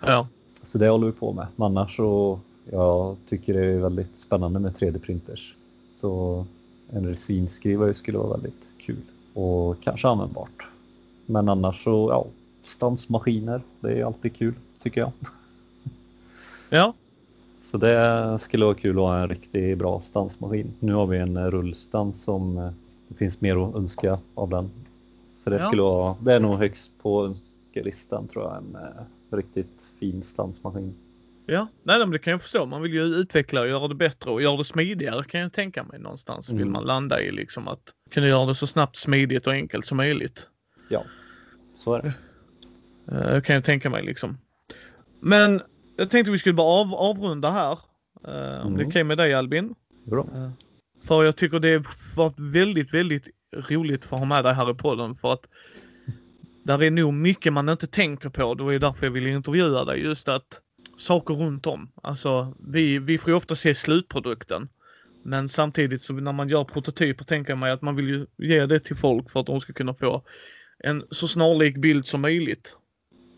Ja. 0.01 0.27
Så 0.63 0.77
det 0.77 0.89
håller 0.89 1.07
vi 1.07 1.13
på 1.13 1.33
med. 1.33 1.47
Men 1.55 1.65
annars 1.65 1.95
så 1.95 2.39
jag 2.71 3.15
tycker 3.29 3.53
det 3.53 3.65
är 3.65 3.77
väldigt 3.77 4.19
spännande 4.19 4.59
med 4.59 4.75
3D-printers. 4.75 5.53
Så 5.91 6.45
en 6.89 7.07
resinskrivare 7.07 7.93
skulle 7.93 8.17
vara 8.17 8.31
väldigt 8.31 8.63
och 9.37 9.83
kanske 9.83 10.07
användbart. 10.07 10.67
Men 11.25 11.49
annars 11.49 11.83
så, 11.83 12.09
ja, 12.11 12.25
stansmaskiner, 12.63 13.61
det 13.79 13.99
är 13.99 14.05
alltid 14.05 14.35
kul 14.35 14.53
tycker 14.81 15.01
jag. 15.01 15.11
Ja. 16.69 16.93
Så 17.71 17.77
det 17.77 18.37
skulle 18.39 18.65
vara 18.65 18.75
kul 18.75 18.97
att 18.97 19.03
ha 19.03 19.17
en 19.17 19.29
riktigt 19.29 19.77
bra 19.77 20.01
stansmaskin. 20.01 20.73
Nu 20.79 20.93
har 20.93 21.05
vi 21.05 21.17
en 21.17 21.51
rullstans 21.51 22.23
som 22.23 22.57
eh, 22.57 22.71
det 23.07 23.15
finns 23.15 23.41
mer 23.41 23.67
att 23.67 23.75
önska 23.75 24.19
av 24.35 24.49
den. 24.49 24.69
Så 25.43 25.49
det 25.49 25.55
ja. 25.55 25.67
skulle 25.67 25.81
vara, 25.81 26.15
det 26.19 26.33
är 26.33 26.39
nog 26.39 26.57
högst 26.57 26.91
på 27.01 27.25
önskelistan 27.25 28.27
tror 28.27 28.45
jag, 28.45 28.57
en 28.57 28.75
eh, 28.75 29.35
riktigt 29.37 29.81
fin 29.99 30.23
stansmaskin. 30.23 30.95
Ja, 31.49 31.67
nej 31.83 31.99
men 31.99 32.11
det 32.11 32.19
kan 32.19 32.31
jag 32.31 32.41
förstå. 32.41 32.65
Man 32.65 32.81
vill 32.81 32.93
ju 32.93 33.03
utveckla 33.03 33.61
och 33.61 33.67
göra 33.67 33.87
det 33.87 33.95
bättre 33.95 34.31
och 34.31 34.41
göra 34.41 34.57
det 34.57 34.65
smidigare 34.65 35.23
kan 35.23 35.41
jag 35.41 35.53
tänka 35.53 35.83
mig 35.83 35.99
någonstans. 35.99 36.49
Mm. 36.49 36.63
Vill 36.63 36.71
man 36.71 36.83
landa 36.83 37.21
i 37.21 37.31
liksom 37.31 37.67
att 37.67 37.93
kunna 38.11 38.27
göra 38.27 38.45
det 38.45 38.55
så 38.55 38.67
snabbt, 38.67 38.95
smidigt 38.95 39.47
och 39.47 39.53
enkelt 39.53 39.85
som 39.85 39.97
möjligt. 39.97 40.47
Ja, 40.89 41.03
så 41.77 41.93
är 41.93 42.01
det. 42.01 42.13
Uh, 43.11 43.41
kan 43.41 43.55
jag 43.55 43.63
tänka 43.63 43.89
mig 43.89 44.03
liksom. 44.03 44.37
Men 45.19 45.61
jag 45.97 46.09
tänkte 46.09 46.31
vi 46.31 46.37
skulle 46.37 46.53
bara 46.53 46.81
av, 46.81 46.93
avrunda 46.93 47.51
här. 47.51 47.79
Uh, 48.27 48.33
mm. 48.33 48.67
Om 48.67 48.73
det 48.75 48.81
är 48.81 48.83
mm. 48.83 48.87
okej 48.87 48.87
okay 48.87 49.03
med 49.03 49.17
dig 49.17 49.33
Albin. 49.33 49.75
Bra. 50.03 50.23
Uh, 50.35 50.49
för 51.07 51.23
jag 51.23 51.35
tycker 51.35 51.59
det 51.59 51.83
var 52.15 52.51
väldigt, 52.51 52.93
väldigt 52.93 53.29
roligt 53.53 54.05
för 54.05 54.15
att 54.15 54.19
ha 54.19 54.25
med 54.25 54.43
dig 54.43 54.53
här 54.53 54.71
i 54.71 54.73
podden 54.73 55.15
för 55.15 55.33
att 55.33 55.47
där 56.63 56.83
är 56.83 56.91
nog 56.91 57.13
mycket 57.13 57.53
man 57.53 57.69
inte 57.69 57.87
tänker 57.87 58.29
på. 58.29 58.53
Det 58.53 58.63
var 58.63 58.71
ju 58.71 58.79
därför 58.79 59.05
jag 59.05 59.11
ville 59.11 59.29
intervjua 59.29 59.85
dig. 59.85 60.03
Just 60.03 60.29
att 60.29 60.61
saker 60.97 61.33
runt 61.33 61.67
om. 61.67 61.91
Alltså 62.01 62.53
vi, 62.59 62.99
vi 62.99 63.17
får 63.17 63.29
ju 63.29 63.35
ofta 63.35 63.55
se 63.55 63.75
slutprodukten. 63.75 64.69
Men 65.23 65.49
samtidigt 65.49 66.01
så 66.01 66.13
när 66.13 66.31
man 66.31 66.49
gör 66.49 66.63
prototyper 66.63 67.25
tänker 67.25 67.51
jag 67.51 67.57
mig 67.57 67.71
att 67.71 67.81
man 67.81 67.95
vill 67.95 68.09
ju 68.09 68.25
ge 68.37 68.65
det 68.65 68.79
till 68.79 68.95
folk 68.95 69.29
för 69.29 69.39
att 69.39 69.45
de 69.45 69.61
ska 69.61 69.73
kunna 69.73 69.93
få 69.93 70.21
en 70.79 71.03
så 71.09 71.27
snarlik 71.27 71.77
bild 71.77 72.05
som 72.05 72.21
möjligt. 72.21 72.77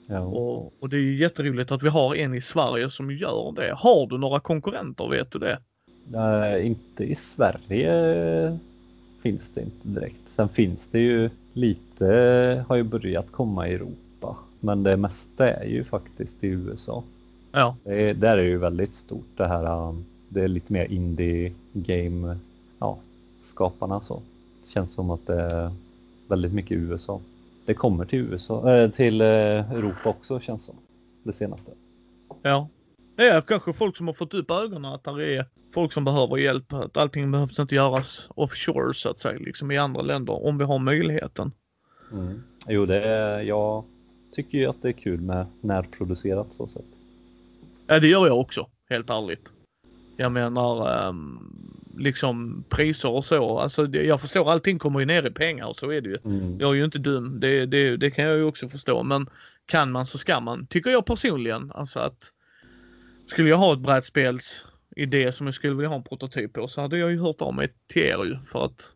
Ja. 0.07 0.20
Och, 0.20 0.74
och 0.80 0.89
det 0.89 0.97
är 0.97 1.01
ju 1.01 1.16
jätteroligt 1.16 1.72
att 1.72 1.84
vi 1.84 1.89
har 1.89 2.16
en 2.16 2.34
i 2.34 2.41
Sverige 2.41 2.89
som 2.89 3.12
gör 3.12 3.53
det. 3.55 3.74
Har 3.78 4.07
du 4.07 4.18
några 4.18 4.39
konkurrenter, 4.39 5.10
vet 5.10 5.32
du 5.32 5.39
det? 5.39 5.60
Nej, 6.07 6.66
inte 6.66 7.03
i 7.03 7.16
Sverige 7.16 8.60
finns 9.24 9.41
det 9.53 9.62
inte 9.62 9.88
direkt. 9.88 10.30
Sen 10.30 10.49
finns 10.49 10.88
det 10.91 10.99
ju 10.99 11.30
lite, 11.53 12.05
har 12.68 12.76
ju 12.76 12.84
börjat 12.84 13.32
komma 13.32 13.68
i 13.68 13.74
Europa. 13.74 14.38
Men 14.60 14.84
det 14.84 14.97
mesta 14.97 15.47
är 15.47 15.66
ju 15.66 15.84
faktiskt 15.84 16.43
i 16.43 16.47
USA. 16.47 17.03
Ja. 17.52 17.76
Det 17.84 18.10
är, 18.10 18.14
där 18.14 18.38
är 18.38 18.43
ju 18.43 18.58
väldigt 18.58 18.95
stort 18.95 19.28
det 19.38 19.47
här. 19.47 19.88
um, 19.89 20.06
Det 20.30 20.41
är 20.41 20.47
lite 20.47 20.74
mer 20.74 20.86
indie 20.86 21.54
game, 21.74 22.38
ja, 22.80 22.97
skaparna 23.43 24.02
så. 24.02 24.22
Det 24.66 24.72
känns 24.72 24.91
som 24.91 25.10
att 25.10 25.28
det 25.28 25.41
är 25.41 25.72
väldigt 26.28 26.54
mycket 26.54 26.78
USA. 26.78 27.22
Det 27.66 27.74
kommer 27.74 28.06
till 28.06 28.20
USA, 28.20 28.76
äh, 28.76 28.91
till 28.91 29.22
eh, 29.22 29.28
Europa 29.72 30.10
också 30.10 30.39
känns 30.39 30.66
som. 30.66 30.76
Det 31.24 31.34
senaste. 31.34 31.72
Ja. 32.41 32.68
Det 33.16 33.28
är 33.28 33.41
kanske 33.41 33.74
folk 33.74 33.97
som 33.97 34.08
har 34.08 34.14
fått 34.14 34.34
upp 34.34 34.52
ögonen 34.52 34.93
att 34.93 35.04
det 35.04 35.36
är 35.36 35.45
folk 35.74 35.93
som 35.93 36.06
behöver 36.06 36.38
hjälp. 36.38 36.74
Att 36.74 36.97
allting 36.97 37.32
behövs 37.32 37.60
inte 37.60 37.76
göras 37.76 38.30
offshore 38.36 38.93
så 38.93 39.10
att 39.10 39.20
säga, 39.20 39.39
liksom 39.39 39.72
i 39.72 39.78
andra 39.78 40.02
länder 40.02 40.45
om 40.45 40.58
vi 40.58 40.64
har 40.64 40.80
möjligheten. 40.80 41.52
Mm. 42.12 42.43
Jo, 42.68 42.86
det 42.86 43.02
är, 43.04 43.41
jag 43.41 43.84
tycker 44.32 44.58
ju 44.58 44.66
att 44.66 44.82
det 44.82 44.88
är 44.88 44.93
kul 44.93 45.22
med 45.22 45.45
närproducerat 45.62 46.54
så 46.54 46.68
sätt. 46.68 46.86
Ja, 47.90 48.00
det 48.00 48.08
gör 48.08 48.28
jag 48.28 48.40
också, 48.40 48.68
helt 48.90 49.10
ärligt. 49.10 49.54
Jag 50.18 50.32
menar, 50.32 50.92
ehm, 50.92 51.40
liksom 51.98 52.64
priser 52.70 53.12
och 53.12 53.26
så. 53.26 53.60
Alltså, 53.60 53.88
jag 53.88 54.22
förstår 54.22 54.52
allting 54.52 54.80
kommer 54.80 55.00
ju 55.00 55.06
ner 55.06 55.28
i 55.28 55.32
pengar, 55.32 55.74
så 55.74 55.92
är 55.92 56.02
det 56.02 56.10
ju. 56.10 56.18
Mm. 56.26 56.60
Jag 56.60 56.70
är 56.70 56.74
ju 56.74 56.86
inte 56.86 57.00
dum, 57.00 57.40
det, 57.40 57.66
det, 57.66 57.98
det 57.98 58.12
kan 58.12 58.26
jag 58.26 58.38
ju 58.38 58.44
också 58.44 58.68
förstå. 58.70 59.04
Men 59.04 59.30
kan 59.66 59.92
man 59.92 60.06
så 60.06 60.18
ska 60.18 60.40
man, 60.40 60.68
tycker 60.68 60.90
jag 60.90 61.06
personligen. 61.06 61.72
Alltså 61.76 62.00
att 62.00 62.34
skulle 63.28 63.50
jag 63.50 63.58
ha 63.58 63.74
ett 63.74 63.80
brädspelsidé 63.80 65.32
som 65.32 65.46
jag 65.46 65.54
skulle 65.54 65.74
vilja 65.74 65.90
ha 65.90 65.96
en 65.96 66.04
prototyp 66.04 66.54
på 66.54 66.68
så 66.68 66.82
hade 66.82 66.98
jag 66.98 67.12
ju 67.12 67.20
hört 67.22 67.42
av 67.42 67.54
mig 67.54 67.70
till 67.88 68.02
er 68.02 68.26
ju 68.26 68.38
för 68.46 68.66
att 68.66 68.94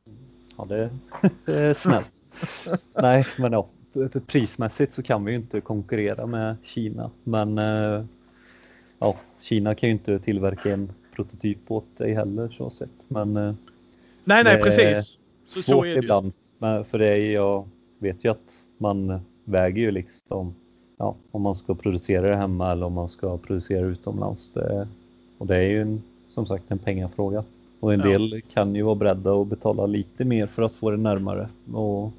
Ja, 0.57 0.65
det, 0.65 0.89
det 1.45 1.59
är 1.59 1.73
snällt. 1.73 2.11
Nej, 2.93 3.23
men 3.39 3.51
ja, 3.51 3.69
prismässigt 4.27 4.93
så 4.93 5.03
kan 5.03 5.25
vi 5.25 5.31
ju 5.31 5.37
inte 5.37 5.61
konkurrera 5.61 6.25
med 6.25 6.55
Kina. 6.63 7.11
Men 7.23 7.57
eh, 7.57 8.05
ja, 8.99 9.15
Kina 9.41 9.75
kan 9.75 9.89
ju 9.89 9.93
inte 9.93 10.19
tillverka 10.19 10.73
en 10.73 10.89
prototyp 11.15 11.71
åt 11.71 11.97
dig 11.97 12.13
heller 12.13 12.49
så 12.57 12.69
sett. 12.69 12.89
Men 13.07 13.37
eh, 13.37 13.53
Nej, 14.23 14.43
nej, 14.43 14.61
precis. 14.61 15.17
Så, 15.47 15.61
så 15.61 15.71
svårt 15.71 15.85
är 15.85 15.89
det 15.93 15.97
ibland. 15.99 16.33
Men 16.57 16.85
för 16.85 16.99
det 16.99 17.07
är 17.07 17.31
jag 17.33 17.67
vet 17.99 18.25
ju 18.25 18.31
att 18.31 18.57
man 18.77 19.19
väger 19.43 19.81
ju 19.81 19.91
liksom 19.91 20.55
ja, 20.97 21.15
om 21.31 21.41
man 21.41 21.55
ska 21.55 21.75
producera 21.75 22.29
det 22.29 22.35
hemma 22.35 22.71
eller 22.71 22.85
om 22.85 22.93
man 22.93 23.09
ska 23.09 23.37
producera 23.37 23.85
utomlands. 23.85 24.49
Det, 24.53 24.87
och 25.37 25.47
det 25.47 25.55
är 25.55 25.61
ju 25.69 25.81
en, 25.81 26.03
som 26.29 26.45
sagt 26.45 26.63
en 26.67 26.77
pengafråga. 26.79 27.43
Och 27.79 27.93
en 27.93 27.99
Ja. 27.99 28.05
del 28.05 28.41
kan 28.53 28.75
ju 28.75 28.81
vara 28.81 28.95
beredda 28.95 29.33
att 29.41 29.47
betala 29.47 29.85
lite 29.85 30.25
mer 30.25 30.47
för 30.47 30.61
att 30.61 30.71
få 30.71 30.91
det 30.91 30.97
närmare. 30.97 31.49
Och 31.73 32.11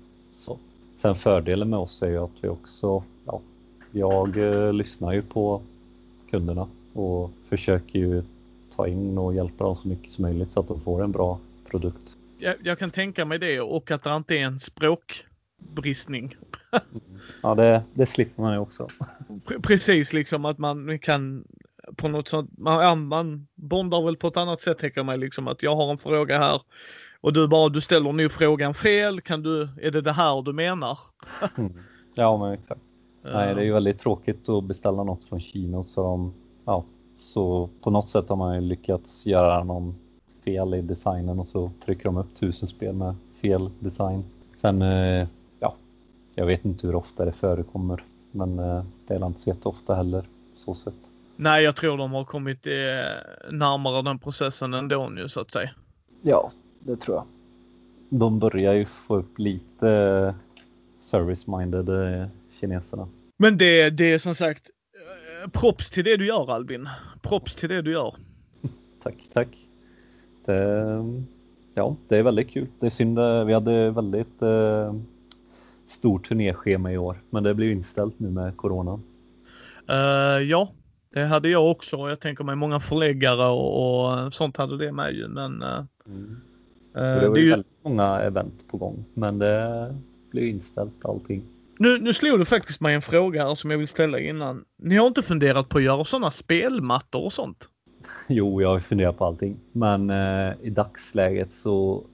så. 0.44 0.58
Sen 1.02 1.14
fördelen 1.14 1.70
med 1.70 1.78
oss 1.78 2.02
är 2.02 2.08
ju 2.08 2.18
att 2.18 2.30
vi 2.40 2.48
också, 2.48 3.02
ja, 3.26 3.40
jag 3.92 4.36
eh, 4.36 4.72
lyssnar 4.72 5.12
ju 5.12 5.22
på 5.22 5.60
kunderna 6.34 6.68
och 6.92 7.30
försöker 7.48 7.98
ju 7.98 8.22
ta 8.76 8.88
in 8.88 9.18
och 9.18 9.34
hjälpa 9.34 9.64
dem 9.64 9.76
så 9.76 9.88
mycket 9.88 10.12
som 10.12 10.22
möjligt 10.22 10.52
så 10.52 10.60
att 10.60 10.68
de 10.68 10.80
får 10.80 11.04
en 11.04 11.12
bra 11.12 11.38
produkt. 11.70 12.16
Jag, 12.38 12.54
jag 12.62 12.78
kan 12.78 12.90
tänka 12.90 13.24
mig 13.24 13.38
det 13.38 13.60
och 13.60 13.90
att 13.90 14.02
det 14.02 14.16
inte 14.16 14.34
är 14.34 14.44
en 14.44 14.60
språkbristning. 14.60 16.36
Ja, 17.42 17.54
det, 17.54 17.82
det 17.94 18.06
slipper 18.06 18.42
man 18.42 18.52
ju 18.52 18.58
också. 18.58 18.88
Pre- 19.28 19.62
Precis 19.62 20.12
liksom 20.12 20.44
att 20.44 20.58
man 20.58 20.98
kan 20.98 21.44
på 21.96 22.08
något 22.08 22.28
sånt, 22.28 22.50
man, 22.58 23.06
man 23.06 23.46
bondar 23.54 24.02
väl 24.02 24.16
på 24.16 24.28
ett 24.28 24.36
annat 24.36 24.60
sätt 24.60 24.78
tänker 24.78 24.98
jag 24.98 25.06
mig 25.06 25.18
liksom 25.18 25.48
att 25.48 25.62
jag 25.62 25.76
har 25.76 25.90
en 25.90 25.98
fråga 25.98 26.38
här 26.38 26.60
och 27.20 27.32
du 27.32 27.48
bara, 27.48 27.68
du 27.68 27.80
ställer 27.80 28.12
nu 28.12 28.28
frågan 28.28 28.74
fel, 28.74 29.20
kan 29.20 29.42
du, 29.42 29.68
är 29.82 29.90
det 29.90 30.00
det 30.00 30.12
här 30.12 30.42
du 30.42 30.52
menar? 30.52 30.98
Mm. 31.56 31.72
Ja, 32.14 32.36
men 32.38 32.52
exakt. 32.52 32.80
Nej, 33.32 33.54
det 33.54 33.60
är 33.60 33.64
ju 33.64 33.70
Eh, 33.70 33.74
väldigt 33.74 33.98
tråkigt 33.98 34.48
att 34.48 34.64
beställa 34.64 35.02
något 35.02 35.24
från 35.24 35.40
Kina 35.40 35.82
så 35.82 36.02
de, 36.02 36.34
ja, 36.64 36.84
så 37.20 37.68
på 37.80 37.90
något 37.90 38.08
sätt 38.08 38.28
har 38.28 38.36
man 38.36 38.54
ju 38.54 38.60
lyckats 38.60 39.26
göra 39.26 39.64
någon 39.64 39.94
fel 40.44 40.74
i 40.74 40.82
designen 40.82 41.40
och 41.40 41.48
så 41.48 41.70
trycker 41.84 42.04
de 42.04 42.16
upp 42.16 42.36
tusen 42.40 42.68
spel 42.68 42.94
med 42.94 43.14
fel 43.40 43.70
design. 43.78 44.24
Sen, 44.56 44.82
eh, 44.82 45.28
ja, 45.60 45.74
jag 46.34 46.46
vet 46.46 46.64
inte 46.64 46.86
hur 46.86 46.94
ofta 46.94 47.24
det 47.24 47.32
förekommer, 47.32 48.04
men 48.30 48.58
eh, 48.58 48.84
det 49.06 49.14
är 49.14 49.26
inte 49.26 49.40
så 49.40 49.48
jätteofta 49.50 49.94
heller 49.94 50.24
så 50.56 50.74
sett. 50.74 50.94
Nej, 51.36 51.64
jag 51.64 51.76
tror 51.76 51.98
de 51.98 52.12
har 52.12 52.24
kommit 52.24 52.66
eh, 52.66 52.72
närmare 53.50 54.02
den 54.02 54.18
processen 54.18 54.74
ändå 54.74 55.08
nu 55.08 55.28
så 55.28 55.40
att 55.40 55.50
säga. 55.50 55.70
Ja, 56.22 56.52
det 56.78 56.96
tror 56.96 57.16
jag. 57.16 57.24
De 58.08 58.38
börjar 58.38 58.72
ju 58.72 58.86
få 58.86 59.16
upp 59.16 59.38
lite 59.38 60.34
service-minded 61.00 62.28
kineserna. 62.60 63.08
Men 63.36 63.58
det, 63.58 63.90
det 63.90 64.12
är 64.12 64.18
som 64.18 64.34
sagt 64.34 64.70
eh, 65.44 65.50
props 65.50 65.90
till 65.90 66.04
det 66.04 66.16
du 66.16 66.26
gör 66.26 66.50
Albin. 66.50 66.88
Props 67.22 67.56
till 67.56 67.68
det 67.68 67.82
du 67.82 67.92
gör. 67.92 68.14
Tack, 69.02 69.16
tack. 69.32 69.48
Det, 70.44 71.04
ja, 71.74 71.96
det 72.08 72.18
är 72.18 72.22
väldigt 72.22 72.50
kul. 72.50 72.66
Det 72.80 72.86
är 72.86 72.90
synd, 72.90 73.18
eh, 73.18 73.44
vi 73.44 73.52
hade 73.52 73.90
väldigt 73.90 74.42
eh, 74.42 74.94
stort 75.86 76.28
turnéschema 76.28 76.92
i 76.92 76.98
år, 76.98 77.20
men 77.30 77.42
det 77.42 77.54
blev 77.54 77.72
inställt 77.72 78.18
nu 78.18 78.30
med 78.30 78.56
corona. 78.56 79.00
Eh, 79.88 80.42
ja, 80.42 80.72
det 81.12 81.24
hade 81.24 81.48
jag 81.48 81.70
också. 81.70 81.96
Jag 81.96 82.20
tänker 82.20 82.44
mig 82.44 82.56
många 82.56 82.80
förläggare 82.80 83.48
och, 83.48 84.24
och 84.24 84.34
sånt 84.34 84.56
hade 84.56 84.78
det 84.78 84.92
med 84.92 85.12
ju. 85.12 85.28
Men 85.28 85.62
Och 85.62 87.00
eh, 87.00 87.20
det 87.20 87.28
var 87.28 87.34
det 87.34 87.40
är 87.40 87.42
ju 87.42 87.44
ju, 87.44 87.50
väldigt 87.50 87.84
många 87.84 88.20
event 88.20 88.68
på 88.70 88.76
gång, 88.76 89.04
men 89.14 89.38
det 89.38 89.94
blev 90.30 90.46
inställt 90.46 91.04
allting. 91.04 91.42
Nu, 91.78 91.98
nu 91.98 92.14
slog 92.14 92.38
det 92.38 92.44
faktiskt 92.44 92.80
mig 92.80 92.94
en 92.94 93.02
fråga 93.02 93.44
här 93.44 93.54
som 93.54 93.70
jag 93.70 93.78
vill 93.78 93.88
ställa 93.88 94.18
innan. 94.18 94.64
Ni 94.78 94.96
har 94.96 95.06
inte 95.06 95.22
funderat 95.22 95.68
på 95.68 95.78
att 95.78 95.84
göra 95.84 96.04
sådana 96.04 96.30
spelmattor 96.30 97.24
och 97.24 97.32
sånt? 97.32 97.68
Jo, 98.28 98.62
jag 98.62 98.68
har 98.68 98.80
funderat 98.80 99.18
på 99.18 99.24
allting, 99.24 99.56
men 99.72 100.10
eh, 100.10 100.52
i 100.62 100.70
dagsläget 100.70 101.52
så 101.52 102.04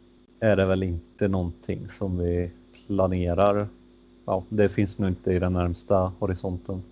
är 0.41 0.57
det 0.57 0.67
väl 0.67 0.83
inte 0.83 1.29
någonting 1.29 1.89
som 1.99 2.19
vi 2.19 2.51
planerar. 2.87 3.69
Ja, 4.25 4.45
det 4.49 4.69
finns 4.69 4.99
nog 4.99 5.09
inte 5.09 5.33
i 5.33 5.39
den 5.39 5.53
närmsta 5.53 6.13
horisonten. 6.19 6.83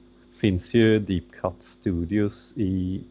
Finns 0.41 0.75
ju 0.75 0.99
Deep 0.99 1.25
Cut 1.41 1.63
Studios 1.63 2.53
i, 2.57 3.03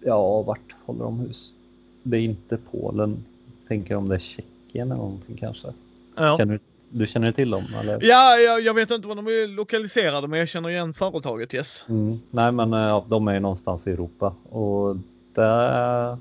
ja, 0.00 0.42
vart 0.42 0.74
håller 0.84 1.04
de 1.04 1.18
hus? 1.20 1.54
Det 2.02 2.16
är 2.16 2.20
inte 2.20 2.58
Polen. 2.70 3.24
Tänker 3.68 3.94
om 3.94 4.08
det 4.08 4.14
är 4.14 4.18
Tjeckien 4.18 4.92
eller 4.92 5.02
någonting 5.02 5.36
kanske. 5.36 5.68
Ja. 6.16 6.36
Känner, 6.38 6.60
du 6.94 7.06
känner 7.06 7.32
till 7.32 7.50
dem 7.50 7.64
eller? 7.80 7.98
Ja, 8.02 8.36
jag, 8.36 8.60
jag 8.60 8.74
vet 8.74 8.90
inte 8.90 9.08
var 9.08 9.14
de 9.14 9.26
är 9.26 9.46
lokaliserade 9.46 10.28
men 10.28 10.38
jag 10.38 10.48
känner 10.48 10.70
igen 10.70 10.92
företaget 10.92 11.54
yes. 11.54 11.84
Mm. 11.88 12.18
Nej, 12.30 12.52
men 12.52 12.72
eh, 12.72 12.80
ja, 12.80 13.06
de 13.08 13.28
är 13.28 13.34
ju 13.34 13.40
någonstans 13.40 13.86
i 13.86 13.90
Europa 13.90 14.34
och 14.50 14.96
där, 15.34 16.18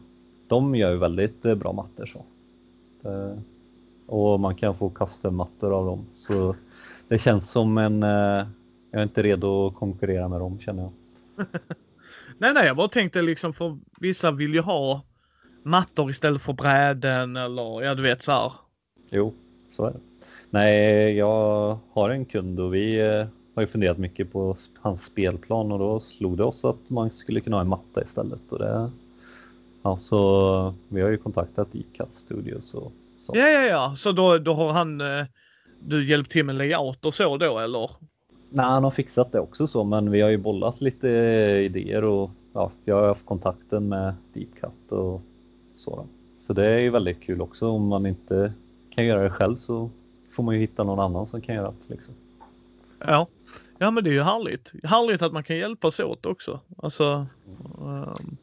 de 0.47 0.75
gör 0.75 0.91
ju 0.91 0.97
väldigt 0.97 1.45
eh, 1.45 1.55
bra 1.55 1.73
mattor 1.73 2.05
så. 2.05 2.25
Det, 3.01 3.41
och 4.05 4.39
man 4.39 4.55
kan 4.55 4.77
få 4.77 4.89
custom-mattor 4.89 5.73
av 5.73 5.85
dem. 5.85 6.05
Så 6.13 6.55
det 7.07 7.19
känns 7.19 7.49
som 7.49 7.77
en, 7.77 8.03
eh, 8.03 8.47
jag 8.91 8.99
är 8.99 9.03
inte 9.03 9.21
redo 9.21 9.67
att 9.67 9.75
konkurrera 9.75 10.27
med 10.27 10.39
dem 10.39 10.59
känner 10.59 10.83
jag. 10.83 10.91
Nej, 12.37 12.53
nej, 12.53 12.65
jag 12.65 12.75
bara 12.75 12.87
tänkte 12.87 13.21
liksom 13.21 13.53
för 13.53 13.77
vissa 13.99 14.31
vill 14.31 14.53
ju 14.53 14.61
ha 14.61 15.01
mattor 15.63 16.09
istället 16.09 16.41
för 16.41 16.53
bräden 16.53 17.35
eller 17.35 17.81
ja, 17.83 17.95
du 17.95 18.03
vet 18.03 18.23
så 18.23 18.31
här. 18.31 18.51
Jo, 19.09 19.33
så 19.71 19.85
är 19.85 19.91
det. 19.91 19.99
Nej, 20.53 21.13
jag 21.17 21.77
har 21.93 22.09
en 22.09 22.25
kund 22.25 22.59
och 22.59 22.73
vi 22.73 22.99
eh, 22.99 23.25
har 23.55 23.61
ju 23.61 23.67
funderat 23.67 23.97
mycket 23.97 24.31
på 24.31 24.55
hans 24.79 25.05
spelplan 25.05 25.71
och 25.71 25.79
då 25.79 25.99
slog 25.99 26.37
det 26.37 26.43
oss 26.43 26.65
att 26.65 26.89
man 26.89 27.11
skulle 27.11 27.39
kunna 27.39 27.55
ha 27.55 27.61
en 27.61 27.67
matta 27.67 28.03
istället. 28.03 28.39
Och 28.49 28.59
det, 28.59 28.91
ja, 29.83 29.97
så 29.97 30.73
vi 30.87 31.01
har 31.01 31.09
ju 31.09 31.17
kontaktat 31.17 31.71
Deep 31.71 32.07
Studios 32.11 32.73
och 32.73 32.91
så. 33.25 33.33
Ja, 33.35 33.47
ja, 33.47 33.61
ja, 33.61 33.93
så 33.95 34.11
då, 34.11 34.37
då 34.37 34.53
har 34.53 34.73
han 34.73 35.01
eh, 35.01 35.25
du 35.79 36.05
hjälpt 36.05 36.31
till 36.31 36.45
med 36.45 36.55
layout 36.55 37.05
och 37.05 37.13
så 37.13 37.37
då 37.37 37.59
eller? 37.59 37.89
Nej, 38.49 38.65
han 38.65 38.83
har 38.83 38.91
fixat 38.91 39.31
det 39.31 39.39
också 39.39 39.67
så, 39.67 39.83
men 39.83 40.11
vi 40.11 40.21
har 40.21 40.29
ju 40.29 40.37
bollat 40.37 40.81
lite 40.81 41.07
idéer 41.65 42.03
och 42.03 42.31
ja, 42.53 42.71
jag 42.85 42.95
har 42.95 43.07
haft 43.07 43.25
kontakten 43.25 43.89
med 43.89 44.13
Deepcut 44.33 44.91
och 44.91 45.21
så. 45.75 45.95
Då. 45.95 46.05
Så 46.47 46.53
det 46.53 46.67
är 46.67 46.79
ju 46.79 46.89
väldigt 46.89 47.21
kul 47.21 47.41
också. 47.41 47.67
Om 47.67 47.87
man 47.87 48.05
inte 48.05 48.53
kan 48.89 49.05
göra 49.05 49.23
det 49.23 49.29
själv 49.29 49.57
så 49.57 49.89
får 50.33 50.43
man 50.43 50.55
ju 50.55 50.61
hitta 50.61 50.83
någon 50.83 50.99
annan 50.99 51.27
som 51.27 51.41
kan 51.41 51.55
göra 51.55 51.73
det. 51.87 51.93
Liksom. 51.93 52.13
Ja. 52.99 53.27
Ja, 53.77 53.91
men 53.91 54.03
det 54.03 54.09
är 54.09 54.13
ju 54.13 54.21
härligt. 54.21 54.73
Härligt 54.83 55.21
att 55.21 55.33
man 55.33 55.43
kan 55.43 55.57
hjälpas 55.57 55.99
åt 55.99 56.25
också. 56.25 56.59
Alltså. 56.77 57.25
ehm, 57.81 58.37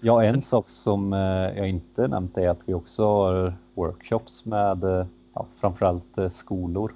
Ja, 0.00 0.24
en 0.24 0.42
sak 0.42 0.68
som 0.68 1.12
eh, 1.12 1.18
jag 1.58 1.68
inte 1.68 2.08
nämnt 2.08 2.38
är 2.38 2.48
att 2.48 2.58
vi 2.66 2.74
också 2.74 3.04
har 3.04 3.54
workshops 3.74 4.44
med 4.44 4.84
eh, 4.84 5.06
ja, 5.34 5.46
framförallt 5.60 6.18
eh, 6.18 6.30
skolor. 6.30 6.92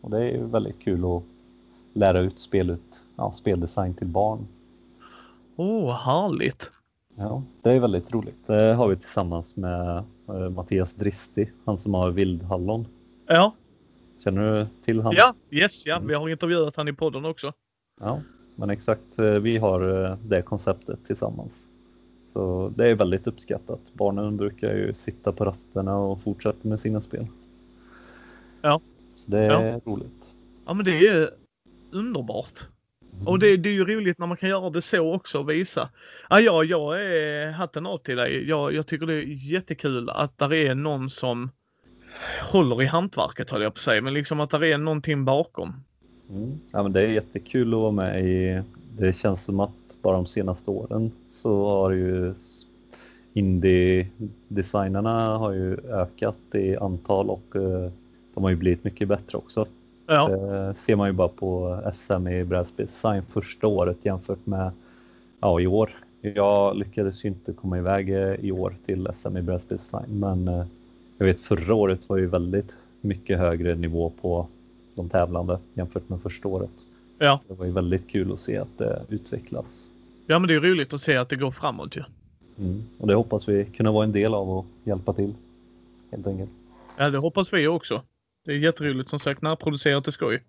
Och 0.00 0.10
det 0.10 0.18
är 0.18 0.30
ju 0.30 0.44
väldigt 0.46 0.78
kul 0.78 1.04
att 1.04 1.22
lära 1.92 2.18
ut 2.18 2.40
spelet, 2.40 3.00
ja, 3.16 3.32
speldesign 3.32 3.94
till 3.94 4.06
barn. 4.06 4.46
Åh, 5.56 5.66
oh, 5.66 5.92
härligt. 5.92 6.70
Ja, 7.16 7.42
det 7.62 7.72
är 7.72 7.80
väldigt 7.80 8.12
roligt. 8.12 8.46
Det 8.46 8.74
har 8.74 8.88
vi 8.88 8.96
tillsammans 8.96 9.56
med 9.56 10.04
Mattias 10.54 10.92
Dristi, 10.92 11.50
han 11.64 11.78
som 11.78 11.94
har 11.94 12.10
Vildhallon. 12.10 12.86
Ja. 13.26 13.52
Känner 14.26 14.58
du 14.58 14.66
till 14.84 15.00
han? 15.00 15.14
Ja, 15.16 15.34
yes, 15.50 15.86
ja. 15.86 16.00
Vi 16.04 16.14
har 16.14 16.28
intervjuat 16.28 16.76
han 16.76 16.88
i 16.88 16.92
podden 16.92 17.24
också. 17.24 17.52
Ja, 18.00 18.22
men 18.56 18.70
exakt. 18.70 19.18
Vi 19.40 19.58
har 19.58 19.80
det 20.22 20.42
konceptet 20.42 20.98
tillsammans. 21.06 21.68
Så 22.32 22.72
det 22.76 22.88
är 22.88 22.94
väldigt 22.94 23.26
uppskattat. 23.26 23.80
Barnen 23.92 24.36
brukar 24.36 24.74
ju 24.74 24.94
sitta 24.94 25.32
på 25.32 25.44
rasterna 25.44 25.96
och 25.96 26.22
fortsätta 26.22 26.68
med 26.68 26.80
sina 26.80 27.00
spel. 27.00 27.26
Ja. 28.62 28.80
Så 29.16 29.30
det 29.30 29.38
är 29.38 29.66
ja. 29.66 29.80
roligt. 29.84 30.34
Ja 30.66 30.74
men 30.74 30.84
det 30.84 31.08
är 31.08 31.30
underbart. 31.90 32.68
Mm. 33.12 33.26
Och 33.26 33.38
det, 33.38 33.56
det, 33.56 33.68
är 33.68 33.74
ju 33.74 33.84
roligt 33.84 34.18
när 34.18 34.26
man 34.26 34.36
kan 34.36 34.48
göra 34.48 34.70
det 34.70 34.82
så 34.82 35.14
också 35.14 35.38
och 35.38 35.50
visa. 35.50 35.90
Ja, 36.30 36.40
ja 36.40 36.64
jag 36.64 37.02
är 37.02 37.50
hatten 37.50 37.86
av 37.86 37.98
till 37.98 38.16
dig. 38.16 38.48
Jag, 38.48 38.74
jag 38.74 38.86
tycker 38.86 39.06
det 39.06 39.14
är 39.14 39.52
jättekul 39.52 40.10
att 40.10 40.38
där 40.38 40.52
är 40.52 40.74
någon 40.74 41.10
som 41.10 41.50
håller 42.52 42.82
i 42.82 42.86
hantverket 42.86 43.50
höll 43.50 43.62
jag 43.62 43.74
på 43.74 43.78
att 43.78 43.82
säga, 43.82 44.02
men 44.02 44.14
liksom 44.14 44.40
att 44.40 44.50
där 44.50 44.64
är 44.64 44.78
någonting 44.78 45.24
bakom. 45.24 45.74
Mm. 46.30 46.60
Ja 46.70 46.82
men 46.82 46.92
det 46.92 47.00
är 47.00 47.08
jättekul 47.08 47.74
att 47.74 47.80
vara 47.80 47.92
med 47.92 48.24
i, 48.24 48.62
det 48.98 49.12
känns 49.12 49.44
som 49.44 49.60
att 49.60 49.70
bara 50.02 50.16
de 50.16 50.26
senaste 50.26 50.70
åren 50.70 51.12
så 51.30 51.66
har 51.66 51.90
ju 51.90 52.34
indie-designerna 53.36 55.38
har 55.38 55.52
ju 55.52 55.76
ökat 55.90 56.54
i 56.54 56.76
antal 56.76 57.30
och 57.30 57.56
uh, 57.56 57.90
de 58.34 58.42
har 58.42 58.50
ju 58.50 58.56
blivit 58.56 58.84
mycket 58.84 59.08
bättre 59.08 59.38
också. 59.38 59.66
Ja. 60.06 60.28
Det 60.28 60.74
ser 60.74 60.96
man 60.96 61.08
ju 61.08 61.12
bara 61.12 61.28
på 61.28 61.80
SM 61.94 62.28
i 62.28 62.44
brädspelsdesign 62.44 63.22
första 63.22 63.66
året 63.66 63.96
jämfört 64.02 64.46
med 64.46 64.70
ja, 65.40 65.60
i 65.60 65.66
år. 65.66 65.90
Jag 66.20 66.76
lyckades 66.76 67.24
ju 67.24 67.28
inte 67.28 67.52
komma 67.52 67.78
iväg 67.78 68.10
eh, 68.10 68.34
i 68.34 68.52
år 68.52 68.76
till 68.86 69.08
SM 69.14 69.36
i 69.36 69.42
brädspelsdesign 69.42 70.20
men 70.20 70.48
uh, 70.48 70.64
jag 71.18 71.26
vet 71.26 71.40
förra 71.40 71.74
året 71.74 72.00
var 72.06 72.16
ju 72.16 72.26
väldigt 72.26 72.74
mycket 73.00 73.38
högre 73.38 73.74
nivå 73.74 74.12
på 74.20 74.48
de 74.94 75.08
tävlande 75.08 75.58
jämfört 75.74 76.08
med 76.08 76.20
första 76.20 76.48
året. 76.48 76.70
Ja. 77.18 77.40
Det 77.48 77.54
var 77.54 77.66
ju 77.66 77.72
väldigt 77.72 78.08
kul 78.08 78.32
att 78.32 78.38
se 78.38 78.56
att 78.56 78.78
det 78.78 79.02
utvecklas. 79.08 79.86
Ja, 80.26 80.38
men 80.38 80.48
det 80.48 80.54
är 80.54 80.60
roligt 80.60 80.92
att 80.92 81.00
se 81.00 81.16
att 81.16 81.28
det 81.28 81.36
går 81.36 81.50
framåt 81.50 81.96
ju. 81.96 82.02
Mm. 82.58 82.82
Och 82.98 83.06
det 83.06 83.14
hoppas 83.14 83.48
vi 83.48 83.64
kunna 83.64 83.92
vara 83.92 84.04
en 84.04 84.12
del 84.12 84.34
av 84.34 84.50
och 84.50 84.66
hjälpa 84.84 85.12
till. 85.12 85.34
Helt 86.10 86.26
enkelt. 86.26 86.50
Ja, 86.96 87.10
det 87.10 87.18
hoppas 87.18 87.52
vi 87.52 87.66
också. 87.66 88.02
Det 88.44 88.52
är 88.52 88.58
jätteroligt 88.58 89.08
som 89.08 89.20
sagt, 89.20 89.42
närproducerat 89.42 90.06
är 90.06 90.12
skoj. 90.12 90.42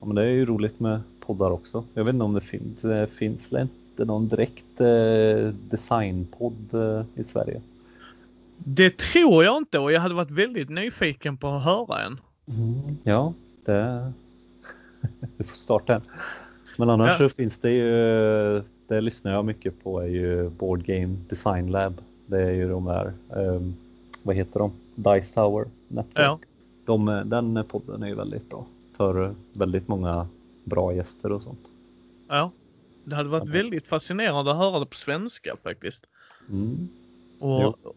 Ja, 0.00 0.06
men 0.06 0.14
det 0.14 0.22
är 0.22 0.30
ju 0.30 0.46
roligt 0.46 0.80
med 0.80 1.00
poddar 1.20 1.50
också. 1.50 1.84
Jag 1.94 2.04
vet 2.04 2.12
inte 2.12 2.24
om 2.24 2.34
det 2.34 2.40
finns, 2.40 2.80
det 2.80 3.06
finns 3.06 3.48
det 3.48 3.62
inte 3.62 4.04
någon 4.04 4.28
direkt 4.28 4.80
eh, 4.80 5.54
designpodd 5.70 6.74
eh, 6.74 7.20
i 7.20 7.24
Sverige? 7.24 7.60
Det 8.64 8.98
tror 8.98 9.44
jag 9.44 9.56
inte 9.56 9.78
och 9.78 9.92
jag 9.92 10.00
hade 10.00 10.14
varit 10.14 10.30
väldigt 10.30 10.68
nyfiken 10.68 11.36
på 11.36 11.48
att 11.48 11.64
höra 11.64 12.02
en. 12.02 12.20
Mm. 12.46 12.96
Ja, 13.02 13.34
det... 13.64 14.12
du 15.36 15.44
får 15.44 15.56
starta 15.56 15.94
en. 15.94 16.02
Men 16.78 16.90
annars 16.90 17.10
ja. 17.10 17.18
så 17.18 17.34
finns 17.34 17.58
det 17.60 17.70
ju, 17.70 18.62
det 18.88 19.00
lyssnar 19.00 19.32
jag 19.32 19.44
mycket 19.44 19.84
på 19.84 20.00
är 20.00 20.06
ju 20.06 20.48
Board 20.48 20.84
Game 20.84 21.16
Design 21.28 21.70
Lab. 21.70 22.00
Det 22.26 22.42
är 22.42 22.50
ju 22.50 22.68
de 22.68 22.84
där, 22.84 23.12
um, 23.28 23.74
vad 24.22 24.36
heter 24.36 24.58
de? 24.58 24.72
Dice 24.94 25.34
Tower 25.34 25.66
Network. 25.88 26.18
Ja. 26.18 26.38
De, 26.84 27.22
den 27.26 27.64
podden 27.68 28.02
är 28.02 28.06
ju 28.06 28.14
väldigt 28.14 28.48
bra. 28.48 28.66
Tar 28.96 29.34
väldigt 29.52 29.88
många 29.88 30.28
bra 30.64 30.94
gäster 30.94 31.32
och 31.32 31.42
sånt. 31.42 31.70
Ja, 32.28 32.50
det 33.04 33.16
hade 33.16 33.28
varit 33.28 33.48
väldigt 33.48 33.86
fascinerande 33.86 34.50
att 34.50 34.56
höra 34.56 34.78
det 34.78 34.86
på 34.86 34.96
svenska 34.96 35.56
faktiskt. 35.62 36.06
Mm. 36.50 36.88
Och, 37.40 37.94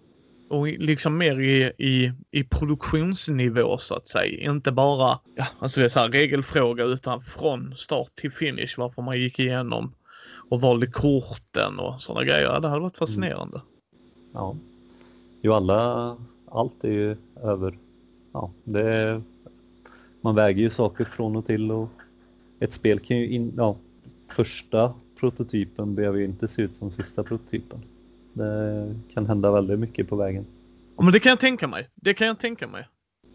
och 0.49 0.67
liksom 0.67 1.17
mer 1.17 1.39
i, 1.39 1.71
i, 1.77 2.11
i 2.31 2.43
produktionsnivå 2.43 3.77
så 3.77 3.95
att 3.95 4.07
säga. 4.07 4.51
Inte 4.51 4.71
bara, 4.71 5.19
ja, 5.35 5.47
alltså 5.59 5.79
det 5.79 5.85
är 5.85 5.89
så 5.89 5.99
här 5.99 6.09
regelfråga 6.09 6.83
utan 6.83 7.21
från 7.21 7.75
start 7.75 8.15
till 8.15 8.31
finish 8.31 8.75
varför 8.77 9.01
man 9.01 9.19
gick 9.19 9.39
igenom 9.39 9.93
och 10.49 10.61
valde 10.61 10.87
korten 10.87 11.79
och 11.79 12.01
sådana 12.01 12.25
grejer. 12.25 12.59
Det 12.59 12.67
hade 12.67 12.81
varit 12.81 12.97
fascinerande. 12.97 13.57
Mm. 13.57 13.67
Ja. 14.33 14.55
Jo, 15.41 15.53
alla, 15.53 16.17
allt 16.51 16.83
är 16.83 16.91
ju 16.91 17.17
över, 17.43 17.77
ja, 18.33 18.51
det 18.63 18.93
är, 18.93 19.21
man 20.21 20.35
väger 20.35 20.61
ju 20.61 20.69
saker 20.69 21.05
från 21.05 21.35
och 21.35 21.45
till 21.45 21.71
och 21.71 21.89
ett 22.59 22.73
spel 22.73 22.99
kan 22.99 23.17
ju, 23.17 23.29
in, 23.29 23.53
ja, 23.57 23.77
första 24.27 24.93
prototypen 25.19 25.95
behöver 25.95 26.19
ju 26.19 26.25
inte 26.25 26.47
se 26.47 26.61
ut 26.61 26.75
som 26.75 26.91
sista 26.91 27.23
prototypen. 27.23 27.81
Det 28.35 28.95
kan 29.13 29.25
hända 29.25 29.51
väldigt 29.51 29.79
mycket 29.79 30.09
på 30.09 30.15
vägen. 30.15 30.45
Ja, 30.97 31.03
men 31.03 31.13
det 31.13 31.19
kan 31.19 31.29
jag 31.29 31.39
tänka 31.39 31.67
mig. 31.67 31.89
Det 31.95 32.13
kan 32.13 32.27
jag 32.27 32.39
tänka 32.39 32.67
mig. 32.67 32.87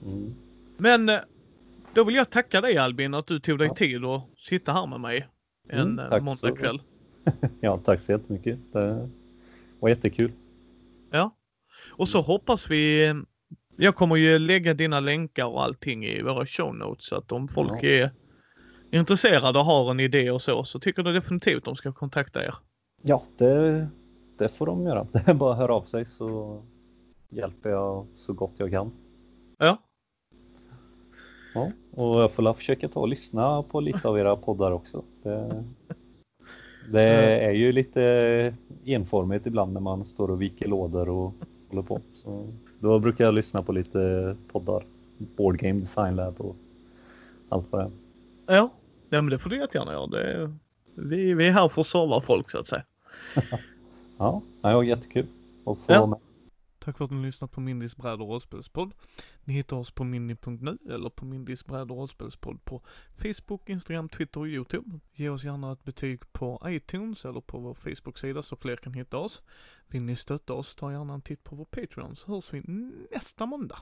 Mm. 0.03 0.35
Men 0.77 1.09
eh, 1.09 1.19
då 1.95 2.05
vill 2.05 2.15
jag 2.15 2.31
tacka 2.31 2.61
dig 2.61 2.77
Albin 2.77 3.15
att 3.15 3.27
du 3.27 3.41
tog 3.41 3.59
dig 3.59 3.69
ja. 3.69 3.75
tid 3.75 4.05
att 4.05 4.23
sitta 4.39 4.73
här 4.73 4.87
med 4.87 5.01
mig 5.01 5.29
en 5.69 5.99
mm, 5.99 6.13
eh, 6.13 6.23
måndagkväll. 6.23 6.83
ja, 7.61 7.79
tack 7.85 8.01
så 8.01 8.13
jättemycket. 8.13 8.59
Det 8.73 9.09
var 9.81 9.89
jättekul. 9.89 10.33
Ja, 11.11 11.37
och 11.91 12.09
så 12.09 12.21
hoppas 12.21 12.71
vi. 12.71 13.15
Jag 13.77 13.95
kommer 13.95 14.17
ju 14.17 14.39
lägga 14.39 14.75
dina 14.75 15.01
länkar 15.01 15.47
och 15.47 15.63
allting 15.63 16.05
i 16.05 16.23
våra 16.23 16.47
show 16.47 16.75
notes 16.75 17.05
så 17.05 17.17
att 17.17 17.33
om 17.33 17.49
folk 17.49 17.83
ja. 17.83 17.89
är 17.89 18.11
intresserade 18.91 19.59
och 19.59 19.65
har 19.65 19.91
en 19.91 20.01
idé 20.01 20.31
och 20.31 20.43
så, 20.43 20.65
så 20.65 20.79
tycker 20.79 21.05
jag 21.05 21.15
definitivt 21.15 21.65
de 21.65 21.77
ska 21.77 21.93
kontakta 21.93 22.45
er. 22.45 22.55
Ja, 23.03 23.25
det 23.39 23.89
det 24.41 24.49
får 24.49 24.66
de 24.66 24.86
göra. 24.86 25.07
Det 25.12 25.28
är 25.28 25.34
bara 25.34 25.53
att 25.53 25.59
höra 25.59 25.74
av 25.74 25.82
sig 25.82 26.05
så 26.05 26.61
hjälper 27.28 27.70
jag 27.70 28.07
så 28.16 28.32
gott 28.32 28.53
jag 28.57 28.70
kan. 28.70 28.93
Ja. 29.59 29.78
Ja, 31.55 31.72
och 31.95 32.22
jag 32.22 32.32
får 32.32 32.53
försöka 32.53 32.88
ta 32.88 33.01
och 33.01 33.09
lyssna 33.09 33.62
på 33.62 33.80
lite 33.80 34.09
av 34.09 34.18
era 34.18 34.36
poddar 34.36 34.70
också. 34.70 35.03
Det, 35.22 35.64
det 36.93 37.03
är 37.47 37.53
ju 37.53 37.72
lite 37.72 38.55
enformigt 38.84 39.47
ibland 39.47 39.72
när 39.72 39.80
man 39.80 40.05
står 40.05 40.30
och 40.30 40.43
viker 40.43 40.68
lådor 40.68 41.09
och 41.09 41.32
håller 41.68 41.82
på. 41.82 42.01
Så 42.14 42.47
då 42.78 42.99
brukar 42.99 43.24
jag 43.24 43.34
lyssna 43.34 43.62
på 43.62 43.72
lite 43.72 44.36
poddar. 44.53 44.84
Board 45.36 45.59
Game 45.59 45.80
Design 45.80 46.16
Lab 46.16 46.41
och 46.41 46.57
allt 47.49 47.66
vad 47.70 47.80
det 47.80 47.91
är. 48.53 48.57
Ja, 48.57 48.70
ja 49.09 49.22
men 49.22 49.30
det 49.30 49.38
får 49.38 49.51
du 49.51 49.59
jättegärna 49.59 49.93
göra. 49.93 50.07
Det, 50.07 50.53
vi, 50.95 51.34
vi 51.34 51.49
är 51.49 51.53
här 51.53 51.68
för 51.68 51.80
att 51.80 51.86
serva 51.86 52.20
folk 52.20 52.51
så 52.51 52.59
att 52.59 52.66
säga. 52.66 52.84
Ja, 54.21 54.43
det 54.62 54.75
var 54.75 54.83
jättekul 54.83 55.27
att 55.66 55.79
få 55.79 55.93
ja. 55.93 56.07
med. 56.07 56.18
Tack 56.79 56.99
för 56.99 57.05
att 57.05 57.11
ni 57.11 57.23
lyssnat 57.23 57.53
på 57.53 57.61
Mindys 57.61 57.97
bräd 57.97 58.21
och 58.21 58.29
rollspelspodd. 58.29 58.93
Ni 59.45 59.55
hittar 59.55 59.77
oss 59.77 59.91
på 59.91 60.05
mindy.nu 60.05 60.79
eller 60.91 61.11
på 61.11 61.25
Mindys 61.25 61.64
bräd 61.64 61.91
och 61.91 61.97
rollspelspodd 61.97 62.64
på 62.64 62.83
Facebook, 63.12 63.68
Instagram, 63.68 64.09
Twitter 64.09 64.41
och 64.41 64.47
Youtube. 64.47 64.99
Ge 65.12 65.29
oss 65.29 65.45
gärna 65.45 65.73
ett 65.73 65.85
betyg 65.85 66.33
på 66.33 66.62
iTunes 66.66 67.25
eller 67.25 67.41
på 67.41 67.59
vår 67.59 67.75
Facebook-sida 67.75 68.43
så 68.43 68.57
fler 68.57 68.77
kan 68.77 68.95
hitta 68.95 69.18
oss. 69.18 69.43
Vill 69.87 70.03
ni 70.03 70.16
stötta 70.16 70.53
oss, 70.53 70.75
ta 70.75 70.93
gärna 70.93 71.14
en 71.14 71.23
titt 71.23 71.45
på 71.45 71.57
vår 71.57 71.64
Patreon 71.64 72.16
så 72.16 72.33
hörs 72.33 72.53
vi 72.53 72.62
nästa 73.11 73.47
måndag. 73.47 73.79